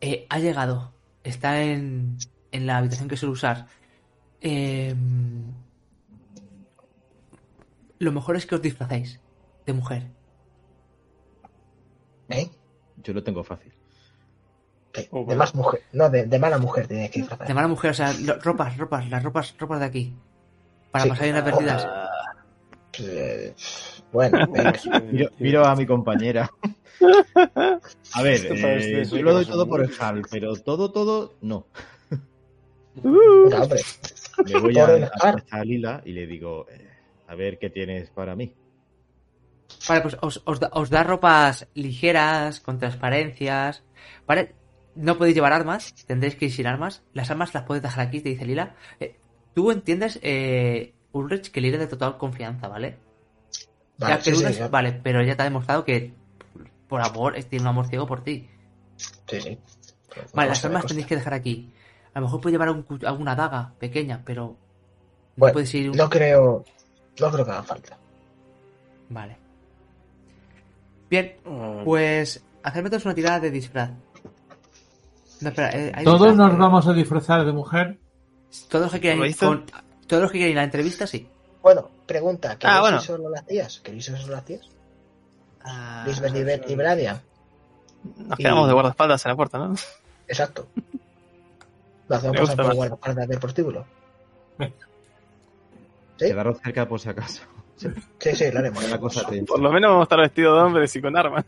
eh, 0.00 0.26
ha 0.28 0.38
llegado, 0.38 0.92
está 1.24 1.62
en, 1.62 2.16
en 2.50 2.66
la 2.66 2.78
habitación 2.78 3.08
que 3.08 3.16
suele 3.16 3.32
usar. 3.32 3.66
Eh, 4.40 4.94
lo 7.98 8.12
mejor 8.12 8.36
es 8.36 8.46
que 8.46 8.54
os 8.56 8.62
disfrazáis 8.62 9.20
de 9.66 9.72
mujer. 9.72 10.08
¿Eh? 12.28 12.50
Yo 13.02 13.12
lo 13.12 13.22
tengo 13.22 13.44
fácil. 13.44 13.72
¿Qué? 14.92 15.08
Oh, 15.10 15.24
De 15.24 15.36
más 15.36 15.54
mujer. 15.54 15.82
No, 15.92 16.10
de, 16.10 16.26
de 16.26 16.38
mala 16.38 16.58
mujer 16.58 16.86
tienes 16.86 17.10
que 17.10 17.20
disfrazar. 17.20 17.46
De 17.46 17.54
mala 17.54 17.68
mujer, 17.68 17.92
o 17.92 17.94
sea, 17.94 18.12
lo- 18.12 18.38
ropas, 18.40 18.76
ropas, 18.76 19.08
las 19.08 19.22
ropas, 19.22 19.54
ropas 19.58 19.80
de 19.80 19.86
aquí. 19.86 20.16
Para 20.90 21.04
Sí. 21.04 21.10
pasar 21.10 21.28
inadvertidas. 21.28 21.86
Eh, 23.00 23.54
bueno. 24.12 24.46
Miro, 25.10 25.30
miro 25.38 25.64
a 25.64 25.76
mi 25.76 25.86
compañera. 25.86 26.50
A 28.14 28.22
ver, 28.22 28.40
eh, 28.50 29.04
yo 29.10 29.22
lo 29.22 29.32
doy 29.34 29.46
todo 29.46 29.66
por 29.66 29.82
el. 29.82 29.90
HAL, 29.98 30.22
pero 30.30 30.54
todo, 30.56 30.92
todo, 30.92 31.34
no. 31.40 31.66
Hombre. 33.02 33.80
Me 34.44 34.60
voy 34.60 34.78
a, 34.78 35.10
a, 35.20 35.36
a 35.50 35.64
Lila 35.64 36.02
y 36.04 36.12
le 36.12 36.26
digo, 36.26 36.66
eh, 36.70 36.88
a 37.26 37.34
ver 37.34 37.58
qué 37.58 37.70
tienes 37.70 38.10
para 38.10 38.36
mí. 38.36 38.54
Vale, 39.88 40.00
pues 40.02 40.16
os, 40.20 40.42
os 40.44 40.60
da, 40.60 40.70
os 40.72 40.90
da 40.90 41.02
ropas 41.02 41.66
ligeras, 41.74 42.60
con 42.60 42.78
transparencias. 42.78 43.82
Vale, 44.26 44.54
no 44.94 45.16
podéis 45.18 45.34
llevar 45.34 45.52
armas, 45.52 45.94
tendréis 46.06 46.36
que 46.36 46.44
ir 46.46 46.52
sin 46.52 46.66
armas. 46.66 47.02
Las 47.14 47.30
armas 47.30 47.52
las 47.54 47.64
puedes 47.64 47.82
dejar 47.82 48.06
aquí, 48.06 48.20
te 48.20 48.28
dice 48.28 48.44
Lila. 48.46 48.76
Eh, 49.00 49.16
Tú 49.54 49.70
entiendes, 49.70 50.18
eh, 50.22 50.94
Ulrich, 51.12 51.50
que 51.50 51.60
es 51.66 51.78
de 51.78 51.86
total 51.86 52.16
confianza, 52.18 52.68
¿vale? 52.68 52.98
Vale, 53.98 54.20
sí, 54.22 54.32
vale, 54.70 54.92
pero 55.02 55.20
ella 55.20 55.36
te 55.36 55.42
ha 55.42 55.44
demostrado 55.44 55.84
que 55.84 56.12
por 56.88 57.00
amor 57.02 57.36
es- 57.36 57.46
tiene 57.48 57.62
un 57.64 57.68
amor 57.68 57.86
ciego 57.86 58.06
por 58.06 58.22
ti. 58.24 58.48
sí, 59.28 59.40
sí. 59.40 59.58
Vale, 60.34 60.48
las 60.50 60.64
armas 60.64 60.86
tenéis 60.86 61.06
que 61.06 61.16
dejar 61.16 61.34
aquí. 61.34 61.72
A 62.14 62.20
lo 62.20 62.26
mejor 62.26 62.40
puede 62.40 62.52
llevar 62.52 62.68
un 62.70 62.84
alguna 63.06 63.34
daga 63.34 63.72
pequeña, 63.78 64.22
pero 64.24 64.56
no 65.36 65.52
puedes 65.52 65.72
ir. 65.74 65.94
no 65.94 66.10
creo. 66.10 66.64
No 67.20 67.30
creo 67.30 67.44
que 67.44 67.50
haga 67.50 67.62
falta. 67.62 67.96
Vale. 69.08 69.36
Bien, 71.10 71.36
Ah, 71.46 71.82
pues 71.84 72.42
hacerme 72.62 72.90
todos 72.90 73.04
una 73.04 73.14
tirada 73.14 73.40
de 73.40 73.50
disfraz. 73.50 73.90
No, 75.40 75.48
espera, 75.48 75.70
eh, 75.70 75.92
¿hay 75.94 76.04
Todos 76.04 76.28
disfraz? 76.28 76.36
nos 76.50 76.58
vamos 76.58 76.86
a 76.86 76.92
disfrazar 76.92 77.44
de 77.44 77.52
mujer. 77.52 77.98
Todos 78.68 78.84
los 78.86 78.92
que 78.94 79.00
quieran 79.00 79.18
¿Lo 79.20 79.26
ir 79.26 79.36
con- 79.36 79.64
Todos 80.06 80.22
los 80.24 80.32
que 80.32 80.50
a 80.50 80.54
la 80.54 80.64
entrevista, 80.64 81.06
sí. 81.06 81.28
Bueno, 81.62 81.88
pregunta. 82.06 82.56
¿Queréis 82.58 82.76
Ah, 82.78 82.80
bueno. 82.80 82.96
ir 82.96 83.02
solo 83.02 83.30
las 83.30 83.46
tías? 83.46 83.80
¿Queréis 83.80 84.08
ir 84.08 84.16
solo 84.18 84.34
las 84.34 84.44
tías? 84.44 84.68
Ah, 85.64 86.04
Lisbeth 86.06 86.68
y, 86.68 86.74
Bradia. 86.74 87.22
Nos 88.16 88.36
quedamos 88.36 88.66
de 88.66 88.72
guardaespaldas 88.72 89.24
en 89.24 89.30
la 89.30 89.36
puerta, 89.36 89.58
¿no? 89.58 89.74
Exacto. 90.26 90.66
Lo 92.08 92.16
hacemos 92.16 92.36
pasar 92.40 92.56
por 92.56 92.74
guardaespaldas 92.74 93.28
del 93.28 93.38
prostíbulo. 93.38 93.86
¿Sí? 94.58 96.26
Quedaros 96.26 96.60
cerca 96.60 96.86
por 96.86 97.00
si 97.00 97.08
acaso. 97.08 97.42
Sí, 97.76 97.88
sí, 98.34 98.50
lo 98.52 98.58
haremos. 98.60 98.88
La 98.88 98.98
cosa 98.98 99.26
tensa. 99.26 99.46
Por 99.46 99.60
lo 99.60 99.72
menos 99.72 99.88
vamos 99.90 100.02
a 100.02 100.04
estar 100.04 100.20
vestidos 100.20 100.56
de 100.56 100.62
hombres 100.62 100.94
y 100.94 101.00
con 101.02 101.16
armas. 101.16 101.44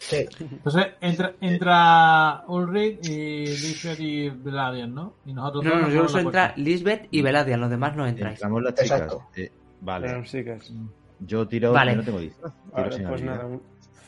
Sí, 0.00 0.26
Entonces 0.38 0.86
entra, 1.00 1.32
entra 1.40 2.44
Ulrich 2.46 3.04
y 3.08 3.46
Lisbeth 3.46 3.98
y 4.00 4.28
Veladian, 4.30 4.94
¿no? 4.94 5.14
Y 5.26 5.32
nosotros 5.32 5.64
No, 5.64 5.88
no, 5.88 6.08
solo 6.08 6.20
entra. 6.22 6.54
Lisbeth 6.56 7.08
y 7.10 7.20
Veladian, 7.20 7.60
los 7.60 7.68
demás 7.70 7.96
no 7.96 8.06
entráis. 8.06 8.34
Entramos 8.38 8.62
las 8.62 8.74
chicas. 8.74 9.00
Exacto. 9.00 9.26
Eh, 9.36 9.50
vale. 9.80 10.22
Chicas. 10.24 10.72
Yo 11.20 11.48
tiro, 11.48 11.72
Vale. 11.72 11.96
no 11.96 12.04
tengo. 12.04 12.18
Tiro 12.20 12.32
Vale, 12.72 12.88
pues 12.90 13.06
habilidad. 13.06 13.34
nada. 13.42 13.48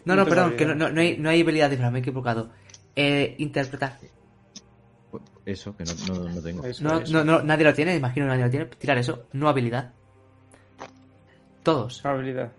No, 0.05 0.17
No 0.17 0.25
perdón, 0.27 0.57
que 0.57 0.65
no, 0.65 0.71
habilidad. 0.73 0.89
no, 0.89 0.95
no 0.95 1.01
hay, 1.01 1.19
no 1.19 1.29
hay 1.31 1.41
habilidad 1.43 1.71
disfraz, 1.71 1.91
me 1.93 1.99
he 1.99 2.03
equivocado. 2.03 2.51
Eh, 2.95 3.35
interpretar. 3.39 3.99
Pues 5.11 5.23
Eso, 5.45 5.77
que 5.77 5.83
no, 5.85 5.93
no, 6.15 6.29
no 6.29 6.41
tengo. 6.41 6.65
Eso, 6.65 6.85
No, 6.85 7.01
eso. 7.01 7.13
no, 7.13 7.25
no, 7.25 7.43
nadie 7.43 7.65
lo 7.65 7.75
tiene, 7.75 7.97
imagino 7.97 8.27
que 8.27 8.31
nadie 8.31 8.45
lo 8.45 8.51
tiene. 8.51 8.67
Tirar 8.67 8.97
eso, 8.99 9.25
no 9.33 9.49
habilidad. 9.49 9.93
Todos, 11.65 12.05
Habilidad. 12.07 12.53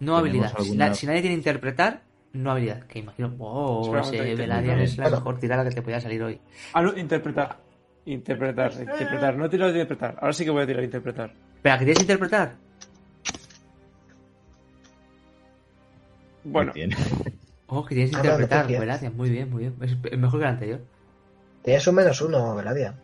no 0.00 0.16
¿Tenemos 0.16 0.20
habilidad. 0.20 0.52
Alguna- 0.56 0.94
si 0.94 1.06
nadie 1.06 1.20
tiene 1.20 1.36
interpretar, 1.36 2.02
no 2.34 2.50
habilidad. 2.50 2.82
Que 2.84 2.98
imagino, 2.98 3.34
oh, 3.38 3.82
Seguramente 3.84 4.32
ese 4.34 4.82
es 4.84 4.98
la 4.98 5.10
mejor 5.10 5.38
tirada 5.38 5.64
que 5.64 5.70
te 5.70 5.82
podía 5.82 6.00
salir 6.00 6.22
hoy. 6.22 6.40
Ah, 6.74 6.82
no, 6.82 6.96
interpretar. 6.96 7.56
Interpretar, 8.06 8.72
interpretar. 8.72 9.36
No 9.36 9.46
he 9.46 9.48
tirado 9.48 9.72
de 9.72 9.80
interpretar. 9.80 10.16
Ahora 10.20 10.32
sí 10.34 10.44
que 10.44 10.50
voy 10.50 10.62
a 10.62 10.66
tirar 10.66 10.80
de 10.80 10.86
interpretar. 10.86 11.32
¿Pero 11.62 11.78
que 11.78 11.84
tienes 11.84 11.96
que 11.98 12.02
interpretar? 12.02 12.52
Bueno. 16.44 16.72
Oh, 17.66 17.84
que 17.84 17.94
tienes 17.94 18.10
que 18.10 18.16
Ah, 18.18 18.20
interpretar, 18.24 18.66
pues, 18.66 18.78
Veladian, 18.78 19.16
muy 19.16 19.30
bien, 19.30 19.50
muy 19.50 19.60
bien. 19.62 19.74
Es 19.80 20.18
mejor 20.18 20.40
que 20.40 20.44
el 20.46 20.52
anterior. 20.52 20.80
Tienes 21.62 21.86
un 21.86 21.94
menos 21.94 22.20
uno, 22.20 22.54
Veladia. 22.54 22.94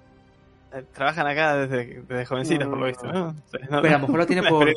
Eh, 0.75 0.85
Trabajan 0.93 1.27
acá 1.27 1.57
desde, 1.57 2.03
desde 2.03 2.27
jovencitos, 2.27 2.69
por 2.69 2.79
lo 2.79 2.87
visto, 2.87 3.11
¿no? 3.11 3.33
No- 3.33 3.35
Pero 3.51 3.89
a 3.89 3.99
lo 3.99 3.99
mejor 4.01 4.19
lo 4.19 4.27
tiene 4.27 4.43
por, 4.49 4.69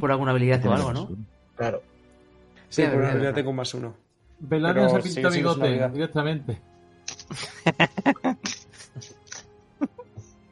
por 0.00 0.10
alguna 0.10 0.32
habilidad 0.32 0.66
o 0.66 0.72
algo, 0.74 0.92
¿no? 0.92 1.08
Claro. 1.56 1.82
Sí, 2.68 2.82
habilidad 2.82 3.14
mira. 3.16 3.32
tengo 3.34 3.50
un 3.50 3.56
más 3.56 3.74
uno. 3.74 3.94
Pero 4.48 5.00
se 5.00 5.22
su 5.22 5.30
bigote 5.30 5.88
directamente. 5.90 6.58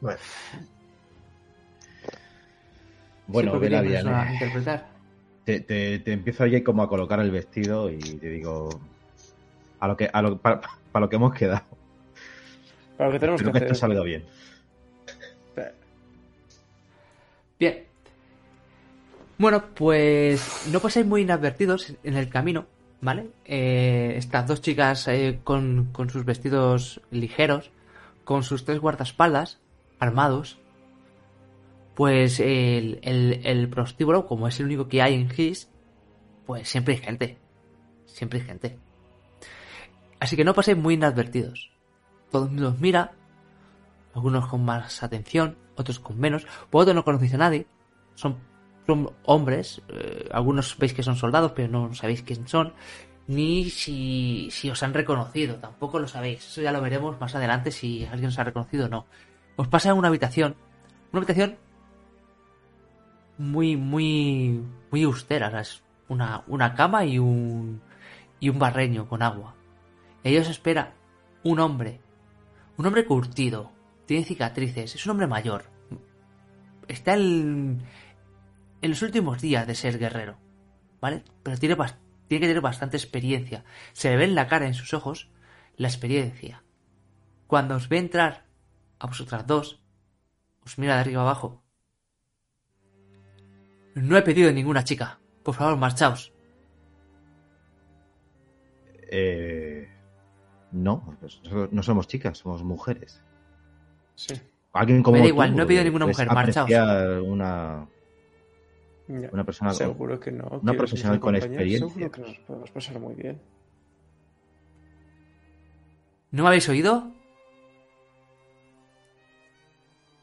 Bueno, 0.01 0.19
Bueno, 3.27 3.59
Sí, 3.59 3.75
a 4.07 4.33
interpretar. 4.33 4.87
te, 5.43 5.59
te, 5.59 5.99
te 5.99 6.13
empiezo 6.13 6.43
ahí 6.43 6.61
como 6.63 6.81
a 6.83 6.87
colocar 6.89 7.19
el 7.19 7.31
vestido 7.31 7.89
y 7.89 7.99
te 7.99 8.29
digo 8.29 8.69
a 9.79 9.87
lo 9.87 9.97
que 9.97 10.09
a 10.11 10.21
lo, 10.21 10.37
para, 10.37 10.61
para 10.91 11.05
lo 11.05 11.09
que 11.09 11.15
hemos 11.17 11.33
quedado. 11.33 11.63
Para 12.97 13.09
lo 13.09 13.13
que 13.13 13.19
tenemos 13.19 13.41
Creo 13.41 13.51
que 13.53 13.59
que 13.59 13.65
esto 13.65 13.73
ha 13.73 13.79
salido. 13.79 14.03
Bien. 14.03 14.23
Bueno, 19.37 19.65
pues 19.75 20.67
no 20.71 20.79
paséis 20.79 21.05
muy 21.05 21.21
inadvertidos 21.21 21.93
en 22.03 22.15
el 22.15 22.27
camino, 22.29 22.65
¿vale? 23.01 23.29
Eh, 23.45 24.15
estas 24.17 24.47
dos 24.47 24.61
chicas 24.61 25.07
eh, 25.07 25.39
con, 25.43 25.89
con 25.91 26.09
sus 26.09 26.25
vestidos 26.25 27.01
ligeros, 27.11 27.71
con 28.23 28.43
sus 28.43 28.65
tres 28.65 28.79
guardaespaldas, 28.79 29.59
armados, 29.99 30.57
pues 31.93 32.39
el, 32.39 32.99
el, 33.03 33.41
el 33.43 33.69
prostíbulo, 33.69 34.25
como 34.25 34.47
es 34.47 34.59
el 34.59 34.65
único 34.65 34.87
que 34.87 35.01
hay 35.03 35.13
en 35.13 35.29
Gis, 35.29 35.69
pues 36.47 36.67
siempre 36.67 36.95
hay 36.95 37.01
gente. 37.01 37.37
Siempre 38.05 38.39
hay 38.39 38.45
gente. 38.45 38.79
Así 40.19 40.35
que 40.35 40.43
no 40.43 40.55
paséis 40.55 40.77
muy 40.77 40.95
inadvertidos. 40.95 41.71
Todo 42.31 42.45
el 42.45 42.51
mundo 42.51 42.69
os 42.69 42.79
mira, 42.79 43.11
algunos 44.15 44.47
con 44.47 44.65
más 44.65 45.03
atención, 45.03 45.57
otros 45.75 45.99
con 45.99 46.19
menos. 46.19 46.47
Vosotros 46.71 46.95
no 46.95 47.03
conocéis 47.03 47.35
a 47.35 47.37
nadie, 47.37 47.67
son, 48.15 48.37
son 48.87 49.11
hombres, 49.25 49.81
eh, 49.89 50.27
algunos 50.31 50.77
veis 50.77 50.93
que 50.93 51.03
son 51.03 51.17
soldados, 51.17 51.51
pero 51.53 51.67
no 51.67 51.93
sabéis 51.93 52.23
quién 52.23 52.47
son, 52.47 52.73
ni 53.27 53.69
si, 53.69 54.47
si 54.51 54.69
os 54.69 54.81
han 54.81 54.93
reconocido, 54.93 55.55
tampoco 55.57 55.99
lo 55.99 56.07
sabéis. 56.07 56.47
Eso 56.47 56.61
ya 56.61 56.71
lo 56.71 56.81
veremos 56.81 57.19
más 57.19 57.35
adelante 57.35 57.71
si 57.71 58.05
alguien 58.05 58.29
os 58.29 58.39
ha 58.39 58.45
reconocido 58.45 58.85
o 58.85 58.89
no. 58.89 59.05
Os 59.57 59.67
pasa 59.67 59.91
a 59.91 59.93
una 59.93 60.07
habitación, 60.07 60.55
una 61.11 61.19
habitación 61.19 61.57
muy, 63.37 63.75
muy, 63.75 64.63
muy 64.89 65.03
austera, 65.03 65.59
es 65.59 65.83
una, 66.07 66.43
una 66.47 66.73
cama 66.73 67.05
y 67.05 67.19
un, 67.19 67.81
y 68.39 68.49
un 68.49 68.59
barreño 68.59 69.07
con 69.07 69.21
agua. 69.21 69.55
Ellos 70.23 70.49
espera 70.49 70.93
un 71.43 71.59
hombre, 71.59 71.99
un 72.77 72.85
hombre 72.85 73.05
curtido, 73.05 73.71
tiene 74.05 74.23
cicatrices, 74.23 74.95
es 74.95 75.05
un 75.05 75.11
hombre 75.11 75.27
mayor. 75.27 75.65
Está 76.87 77.15
en, 77.15 77.81
en 78.81 78.89
los 78.89 79.01
últimos 79.01 79.41
días 79.41 79.65
de 79.67 79.75
ser 79.75 79.97
guerrero, 79.97 80.37
¿vale? 81.01 81.23
Pero 81.43 81.57
tiene, 81.57 81.75
tiene 82.27 82.41
que 82.41 82.47
tener 82.47 82.61
bastante 82.61 82.97
experiencia. 82.97 83.63
Se 83.93 84.09
le 84.09 84.17
ve 84.17 84.25
en 84.25 84.35
la 84.35 84.47
cara, 84.47 84.67
en 84.67 84.73
sus 84.73 84.93
ojos, 84.93 85.29
la 85.75 85.87
experiencia. 85.87 86.63
Cuando 87.47 87.75
os 87.75 87.89
ve 87.89 87.97
entrar 87.97 88.45
a 88.99 89.07
vosotras 89.07 89.47
dos, 89.47 89.81
os 90.63 90.77
mira 90.77 90.95
de 90.95 91.01
arriba 91.01 91.21
abajo. 91.21 91.63
No 93.95 94.17
he 94.17 94.21
pedido 94.21 94.51
ninguna 94.51 94.83
chica. 94.83 95.19
Por 95.43 95.55
favor, 95.55 95.77
marchaos. 95.77 96.33
Eh, 99.09 99.89
no, 100.71 101.17
nosotros 101.21 101.69
no 101.71 101.81
somos 101.81 102.07
chicas, 102.07 102.37
somos 102.39 102.63
mujeres. 102.63 103.23
Sí. 104.15 104.35
Alguien 104.73 105.01
como 105.01 105.13
Me 105.13 105.19
da 105.19 105.23
tú, 105.23 105.29
igual, 105.29 105.55
no 105.55 105.63
he 105.63 105.65
pedido 105.65 105.83
ninguna 105.85 106.05
mujer, 106.05 106.27
marchaos. 106.31 106.69
Una, 107.23 107.87
Ya. 109.07 109.29
una 109.31 109.43
persona 109.45 109.69
con- 109.71 109.77
Seguro 109.77 110.19
que 110.19 110.31
no. 110.31 110.45
una 110.47 110.59
¿Quieres 110.59 110.77
profesional 110.77 111.19
con 111.19 111.35
experiencia. 111.35 111.87
Seguro 111.87 112.11
que 112.11 112.21
nos 112.21 112.37
podemos 112.39 112.71
pasar 112.71 112.99
muy 112.99 113.15
bien. 113.15 113.41
¿No 116.31 116.43
me 116.43 116.49
habéis 116.49 116.67
oído? 116.67 117.11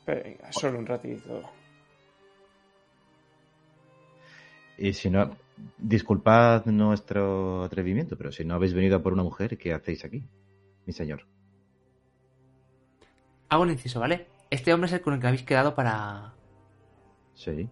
Venga, 0.07 0.53
solo 0.53 0.79
un 0.79 0.87
ratito. 0.87 1.43
Y 4.77 4.93
si 4.93 5.09
no, 5.09 5.31
disculpad 5.79 6.67
nuestro 6.67 7.63
atrevimiento, 7.65 8.19
pero 8.19 8.31
si 8.33 8.45
no 8.45 8.55
habéis 8.55 8.75
venido 8.75 8.97
a 8.97 9.03
por 9.03 9.13
una 9.15 9.23
mujer, 9.23 9.57
¿qué 9.57 9.73
hacéis 9.73 10.05
aquí, 10.05 10.23
mi 10.85 10.93
señor? 10.93 11.25
Hago 13.49 13.63
un 13.63 13.71
inciso, 13.71 14.01
¿vale? 14.01 14.27
Este 14.51 14.75
hombre 14.75 14.89
es 14.89 14.93
el 14.93 15.01
con 15.01 15.15
el 15.15 15.21
que 15.21 15.27
habéis 15.29 15.43
quedado 15.45 15.75
para... 15.75 16.35
Sí. 17.35 17.69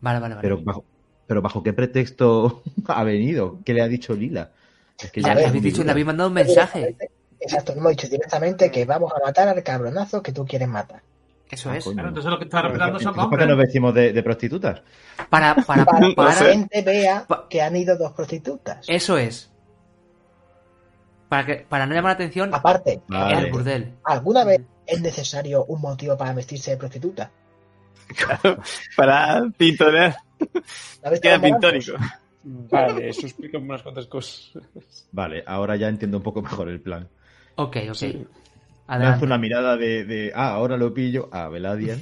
Vale, 0.00 0.20
vale, 0.20 0.34
vale. 0.36 0.42
Pero 0.42 0.62
bajo, 0.62 0.84
pero 1.26 1.42
bajo 1.42 1.62
qué 1.62 1.72
pretexto 1.72 2.62
ha 2.88 3.04
venido? 3.04 3.58
¿Qué 3.64 3.74
le 3.74 3.82
ha 3.82 3.88
dicho 3.88 4.14
Lila? 4.14 4.50
Es 5.00 5.10
que 5.12 5.22
Ya, 5.22 5.32
A 5.32 5.34
le 5.34 5.46
habéis 5.46 5.62
dicho, 5.62 5.84
le 5.84 5.90
habéis 5.90 6.06
mandado 6.06 6.28
un 6.28 6.34
mensaje. 6.34 6.96
Exacto, 7.40 7.72
hemos 7.72 7.90
dicho 7.90 8.08
directamente 8.08 8.70
que 8.70 8.84
vamos 8.84 9.12
a 9.12 9.24
matar 9.24 9.46
al 9.48 9.62
cabronazo 9.62 10.22
que 10.22 10.32
tú 10.32 10.44
quieres 10.44 10.66
matar. 10.68 11.02
Eso 11.50 11.70
Ah, 11.70 11.76
es. 11.78 11.84
Claro, 11.84 12.08
entonces 12.08 12.30
lo 12.30 12.38
que 12.38 12.44
está 12.44 12.60
revelando 12.62 12.98
son 12.98 13.10
Entonces, 13.10 13.30
¿Por 13.30 13.38
qué 13.38 13.44
nos 13.46 13.52
hombres. 13.52 13.66
vestimos 13.68 13.94
de, 13.94 14.12
de 14.12 14.22
prostitutas? 14.22 14.82
Para, 15.30 15.54
para, 15.66 15.84
Para 15.84 16.00
que 16.00 16.08
la 16.08 16.14
para... 16.14 16.34
gente 16.34 16.82
vea 16.82 17.24
Pa- 17.26 17.46
que 17.48 17.62
han 17.62 17.76
ido 17.76 17.96
dos 17.96 18.12
prostitutas. 18.12 18.84
Eso 18.88 19.16
es. 19.16 19.50
Para, 21.28 21.46
que, 21.46 21.54
para 21.68 21.86
no 21.86 21.94
llamar 21.94 22.10
la 22.10 22.14
atención 22.14 22.50
Aparte, 22.54 23.02
Vale. 23.08 23.38
el 23.46 23.52
burdel. 23.52 23.94
¿alguna 24.04 24.44
vez 24.44 24.60
es 24.86 25.00
necesario 25.00 25.64
un 25.66 25.80
motivo 25.80 26.16
para 26.16 26.32
vestirse 26.32 26.72
de 26.72 26.76
prostituta? 26.78 27.30
Claro, 28.06 28.60
para 28.96 29.42
pintorear. 29.56 30.16
¿Sabes 31.02 31.20
Queda 31.20 31.40
pintórico. 31.40 31.92
Vale, 32.42 33.08
eso 33.08 33.26
explica 33.26 33.58
unas 33.58 33.82
cuantas 33.82 34.06
cosas. 34.06 34.52
Vale, 35.12 35.42
ahora 35.46 35.76
ya 35.76 35.88
entiendo 35.88 36.16
un 36.18 36.22
poco 36.22 36.40
mejor 36.42 36.68
el 36.68 36.80
plan. 36.80 37.08
Ok, 37.56 37.76
ok. 37.90 37.94
Sí. 37.94 38.26
Lanzo 38.86 39.26
una 39.26 39.36
mirada 39.36 39.76
de, 39.76 40.04
de, 40.04 40.32
ah, 40.34 40.50
ahora 40.50 40.76
lo 40.76 40.94
pillo 40.94 41.28
a 41.32 41.48
Veladian. 41.48 42.00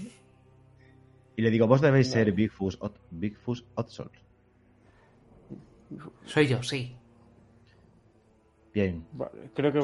Y 1.35 1.43
le 1.43 1.51
digo, 1.51 1.67
vos 1.67 1.81
debéis 1.81 2.11
ser 2.11 2.33
Bigfoot, 2.33 2.79
Ot- 2.81 3.01
Bigfoot 3.11 3.59
Otsol. 3.75 4.11
Soy 6.25 6.47
yo, 6.47 6.63
sí. 6.63 6.97
Bien, 8.73 9.07
Vale, 9.13 9.51
creo 9.55 9.73
que, 9.73 9.81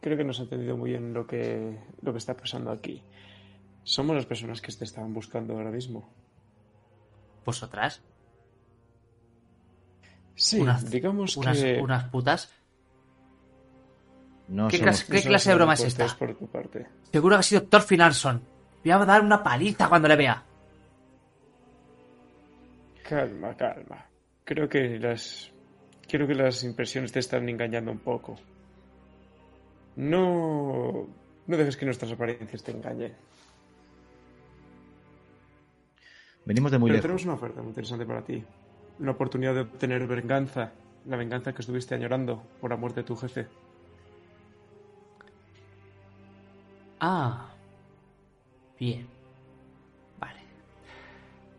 creo 0.00 0.16
que 0.16 0.24
nos 0.24 0.40
ha 0.40 0.42
entendido 0.44 0.76
muy 0.76 0.90
bien 0.90 1.12
lo 1.14 1.26
que, 1.26 1.78
lo 2.02 2.12
que 2.12 2.18
está 2.18 2.36
pasando 2.36 2.70
aquí. 2.70 3.02
Somos 3.86 4.16
las 4.16 4.26
personas 4.26 4.60
que 4.60 4.72
te 4.72 4.82
estaban 4.84 5.14
buscando 5.14 5.54
ahora 5.54 5.70
mismo. 5.70 6.08
¿Vosotras? 7.44 8.02
Sí, 10.34 10.58
Unas- 10.60 10.90
digamos 10.90 11.36
Unas, 11.36 11.56
que... 11.62 11.80
unas 11.80 12.04
putas. 12.10 12.52
no 14.48 14.66
¿Qué 14.66 14.78
somos- 14.78 15.04
qué 15.04 15.22
clase 15.22 15.50
de 15.50 15.54
broma 15.54 15.74
es 15.74 15.84
esta? 15.84 16.04
por 16.18 16.34
tu 16.36 16.48
parte. 16.48 16.86
Seguro 17.12 17.36
que 17.36 17.40
ha 17.40 17.42
sido 17.44 17.62
Thorfinn 17.62 18.00
Arson. 18.00 18.42
Voy 18.82 18.90
a 18.90 18.98
dar 18.98 19.22
una 19.22 19.42
paliza 19.44 19.88
cuando 19.88 20.08
le 20.08 20.16
vea. 20.16 20.42
Calma, 23.08 23.56
calma. 23.56 24.04
Creo 24.44 24.68
que 24.68 24.98
las... 24.98 25.52
Creo 26.08 26.26
que 26.26 26.34
las 26.34 26.64
impresiones 26.64 27.12
te 27.12 27.20
están 27.20 27.48
engañando 27.48 27.92
un 27.92 27.98
poco. 28.00 28.36
No... 29.94 31.06
No 31.46 31.56
dejes 31.56 31.76
que 31.76 31.84
nuestras 31.86 32.10
apariencias 32.10 32.64
te 32.64 32.72
engañen. 32.72 33.14
Venimos 36.46 36.70
de 36.70 36.78
muy 36.78 36.88
Pero 36.88 36.94
lejos. 36.96 37.02
tenemos 37.02 37.24
una 37.24 37.34
oferta 37.34 37.60
muy 37.60 37.68
interesante 37.70 38.06
para 38.06 38.22
ti. 38.22 38.42
Una 39.00 39.10
oportunidad 39.10 39.52
de 39.54 39.60
obtener 39.62 40.06
venganza. 40.06 40.72
La 41.04 41.16
venganza 41.16 41.52
que 41.52 41.60
estuviste 41.60 41.94
añorando 41.94 42.42
por 42.60 42.70
la 42.70 42.76
muerte 42.76 43.00
de 43.00 43.06
tu 43.06 43.16
jefe. 43.16 43.46
Ah. 47.00 47.48
Bien. 48.78 49.08
Vale. 50.18 50.40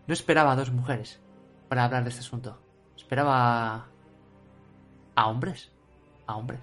No 0.08 0.14
esperaba 0.14 0.54
a 0.54 0.56
dos 0.56 0.72
mujeres. 0.72 1.20
para 1.68 1.84
hablar 1.84 2.04
de 2.04 2.10
este 2.10 2.22
asunto. 2.22 2.58
Esperaba 2.96 3.88
a 5.16 5.28
hombres. 5.28 5.70
A 6.26 6.38
hombres. 6.38 6.62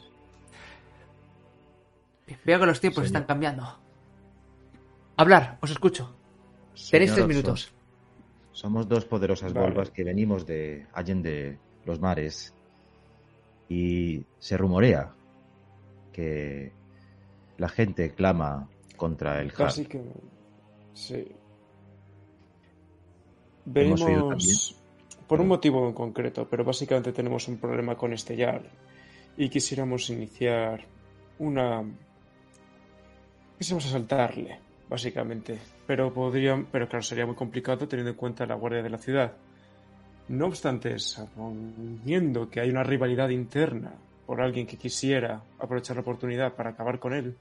Veo 2.45 2.59
que 2.59 2.67
los 2.67 2.81
tiempos 2.81 3.05
Señor. 3.05 3.07
están 3.07 3.25
cambiando. 3.25 3.79
Hablar, 5.19 5.59
os 5.61 5.71
escucho. 5.71 6.17
Tenéis 6.91 7.13
tres 7.15 7.27
minutos. 7.27 7.74
Somos 8.55 8.89
dos 8.89 9.05
poderosas 9.05 9.53
Vale. 9.53 9.67
volvas 9.67 9.91
que 9.91 10.05
venimos 10.05 10.47
de 10.47 10.87
Allende 10.95 11.59
los 11.85 12.01
mares 12.01 12.55
y 13.69 14.25
se 14.39 14.57
rumorea 14.57 15.13
que 16.13 16.73
la 17.59 17.69
gente 17.69 18.15
clama 18.15 18.69
contra 18.97 19.41
el 19.41 19.51
Har. 19.51 19.59
Básicamente, 19.59 20.21
sí. 20.93 21.27
Venimos 23.65 24.77
por 25.27 25.41
un 25.41 25.49
motivo 25.49 25.89
en 25.89 25.93
concreto, 25.93 26.47
pero 26.49 26.65
básicamente 26.65 27.13
tenemos 27.13 27.49
un 27.49 27.59
problema 27.59 27.97
con 27.97 28.13
este 28.13 28.37
Yar 28.37 28.63
y 29.37 29.49
quisiéramos 29.49 30.09
iniciar 30.11 30.85
una... 31.41 31.83
Quisiéramos 33.59 33.87
asaltarle, 33.87 34.61
básicamente, 34.89 35.59
pero 35.87 36.13
podrían, 36.13 36.67
pero 36.67 36.89
claro, 36.89 37.03
sería 37.03 37.27
muy 37.27 37.35
complicado 37.35 37.89
teniendo 37.89 38.11
en 38.11 38.17
cuenta 38.17 38.47
la 38.47 38.55
guardia 38.55 38.83
de 38.83 38.91
la 38.91 38.99
ciudad. 38.99 39.33
No 40.29 40.47
obstante, 40.47 40.99
suponiendo 40.99 42.49
que 42.49 42.61
hay 42.61 42.71
una 42.71 42.83
rivalidad 42.83 43.29
interna 43.29 43.93
por 44.27 44.41
alguien 44.41 44.67
que 44.67 44.79
quisiera 44.79 45.43
aprovechar 45.59 45.97
la 45.97 46.03
oportunidad 46.03 46.55
para 46.55 46.71
acabar 46.71 46.99
con 46.99 47.13
él, 47.13 47.37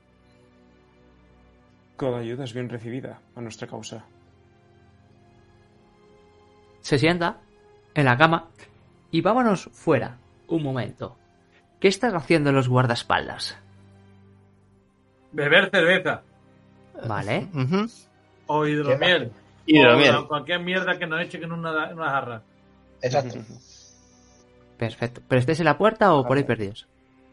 toda 1.97 2.19
ayuda 2.19 2.43
es 2.43 2.53
bien 2.53 2.67
recibida 2.67 3.21
a 3.33 3.39
nuestra 3.39 3.67
causa. 3.67 4.05
Se 6.81 6.99
sienta 6.99 7.39
en 7.93 8.03
la 8.03 8.17
cama 8.17 8.49
y 9.09 9.21
vámonos 9.21 9.69
fuera. 9.71 10.17
Un 10.47 10.63
momento. 10.63 11.17
¿Qué 11.79 11.87
están 11.87 12.13
haciendo 12.15 12.51
los 12.51 12.67
guardaespaldas? 12.67 13.57
Beber 15.31 15.69
cerveza 15.69 16.23
Vale. 17.07 17.47
O 18.47 18.65
hidromiel. 18.65 19.31
Hidromiel. 19.65 20.15
O 20.15 20.27
cualquier 20.27 20.59
mierda 20.59 20.97
que 20.97 21.07
nos 21.07 21.21
echen 21.21 21.43
en 21.43 21.51
una, 21.51 21.89
en 21.89 21.97
una 21.97 22.09
jarra. 22.09 22.41
Exacto. 23.01 23.39
Perfecto. 24.77 25.21
¿Pero 25.27 25.39
estáis 25.39 25.59
en 25.59 25.65
la 25.65 25.77
puerta 25.77 26.13
o 26.13 26.25
por 26.25 26.37
ahí 26.37 26.43
perdidos? 26.43 26.87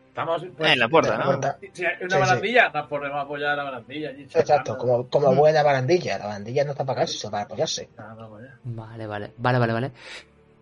Estamos 0.08 0.42
en 0.42 0.78
la 0.78 0.88
puerta, 0.88 1.14
En 1.14 1.18
la 1.20 1.24
¿no? 1.24 1.30
puerta. 1.30 1.58
Si 1.72 1.84
hay 1.84 1.94
una 2.02 2.08
Sí, 2.08 2.14
sí. 2.14 2.18
barandilla, 2.28 2.68
no 2.74 2.88
podemos 2.88 3.22
apoyar 3.24 3.56
la 3.56 3.64
barandilla. 3.64 4.08
allí 4.10 4.22
Exacto, 4.24 4.76
como, 4.76 5.06
como 5.08 5.34
buena 5.34 5.62
barandilla. 5.62 6.18
La 6.18 6.26
barandilla 6.26 6.64
no 6.64 6.72
está 6.72 6.84
para 6.84 6.96
caerse, 6.96 7.18
sino 7.18 7.30
para 7.30 7.44
apoyarse. 7.44 7.88
Ah, 7.96 8.14
ya. 8.18 8.58
Vale, 8.64 9.06
vale. 9.06 9.32
Vale, 9.38 9.58
vale, 9.58 9.72
vale. 9.72 9.92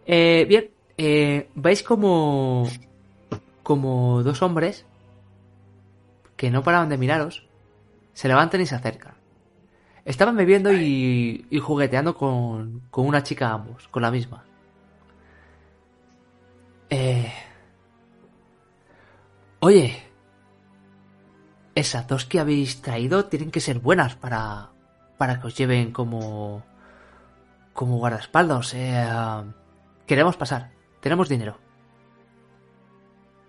Eh, 0.07 0.45
bien. 0.49 0.71
eh, 0.97 1.49
vais 1.55 1.83
como. 1.83 2.69
Como 3.63 4.23
dos 4.23 4.41
hombres 4.43 4.87
que 6.37 6.51
no 6.51 6.63
paraban 6.63 6.89
de 6.89 6.97
miraros. 6.99 7.47
Se 8.19 8.27
levantan 8.27 8.61
y 8.61 8.67
se 8.67 8.75
acercan. 8.75 9.15
Estaban 10.05 10.37
bebiendo 10.37 10.73
y, 10.73 11.47
y 11.51 11.59
jugueteando 11.61 12.17
con, 12.17 12.81
con 12.91 13.07
una 13.07 13.23
chica 13.23 13.51
ambos, 13.53 13.87
con 13.87 14.03
la 14.03 14.11
misma. 14.11 14.45
Eh, 16.91 17.33
oye, 19.61 20.03
esas 21.77 22.09
dos 22.09 22.25
que 22.25 22.41
habéis 22.41 22.83
traído 22.83 23.27
tienen 23.27 23.53
que 23.53 23.61
ser 23.61 23.79
buenas 23.79 24.17
para, 24.17 24.71
para 25.17 25.41
que 25.41 25.47
os 25.47 25.57
lleven 25.57 25.93
como, 25.93 26.65
como 27.73 27.99
guardaespaldas. 27.99 28.75
Queremos 30.09 30.37
pasar, 30.37 30.73
tenemos 30.99 31.29
dinero. 31.29 31.57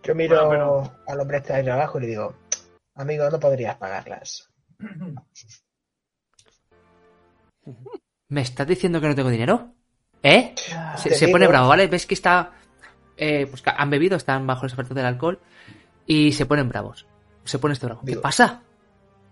Yo 0.03 0.13
miro 0.13 0.45
Bueno, 0.45 0.93
al 1.07 1.19
hombre 1.19 1.37
este 1.37 1.53
ahí 1.53 1.67
abajo 1.67 1.97
y 1.97 2.01
le 2.01 2.07
digo, 2.09 2.35
amigo, 2.93 3.31
no 3.31 3.39
podrías 3.39 3.75
pagarlas. 3.75 4.45
¿Me 8.29 8.41
estás 8.41 8.67
diciendo 8.67 9.01
que 9.01 9.07
no 9.07 9.15
tengo 9.15 9.29
dinero? 9.29 9.73
¿Eh? 10.21 10.53
Se, 10.97 11.27
pone 11.29 11.47
bravo, 11.47 11.67
¿vale? 11.69 11.87
Ves 11.87 12.05
que 12.05 12.13
está. 12.13 12.53
eh, 13.17 13.47
pues 13.47 13.63
han 13.65 13.89
bebido, 13.89 14.17
están 14.17 14.45
bajo 14.45 14.63
los 14.63 14.73
efectos 14.73 14.95
del 14.95 15.05
alcohol. 15.05 15.39
Y 16.05 16.31
se 16.33 16.45
ponen 16.45 16.69
bravos. 16.69 17.05
Se 17.43 17.59
pone 17.59 17.73
este 17.73 17.85
bravo. 17.85 18.01
¿Qué 18.05 18.17
pasa? 18.17 18.63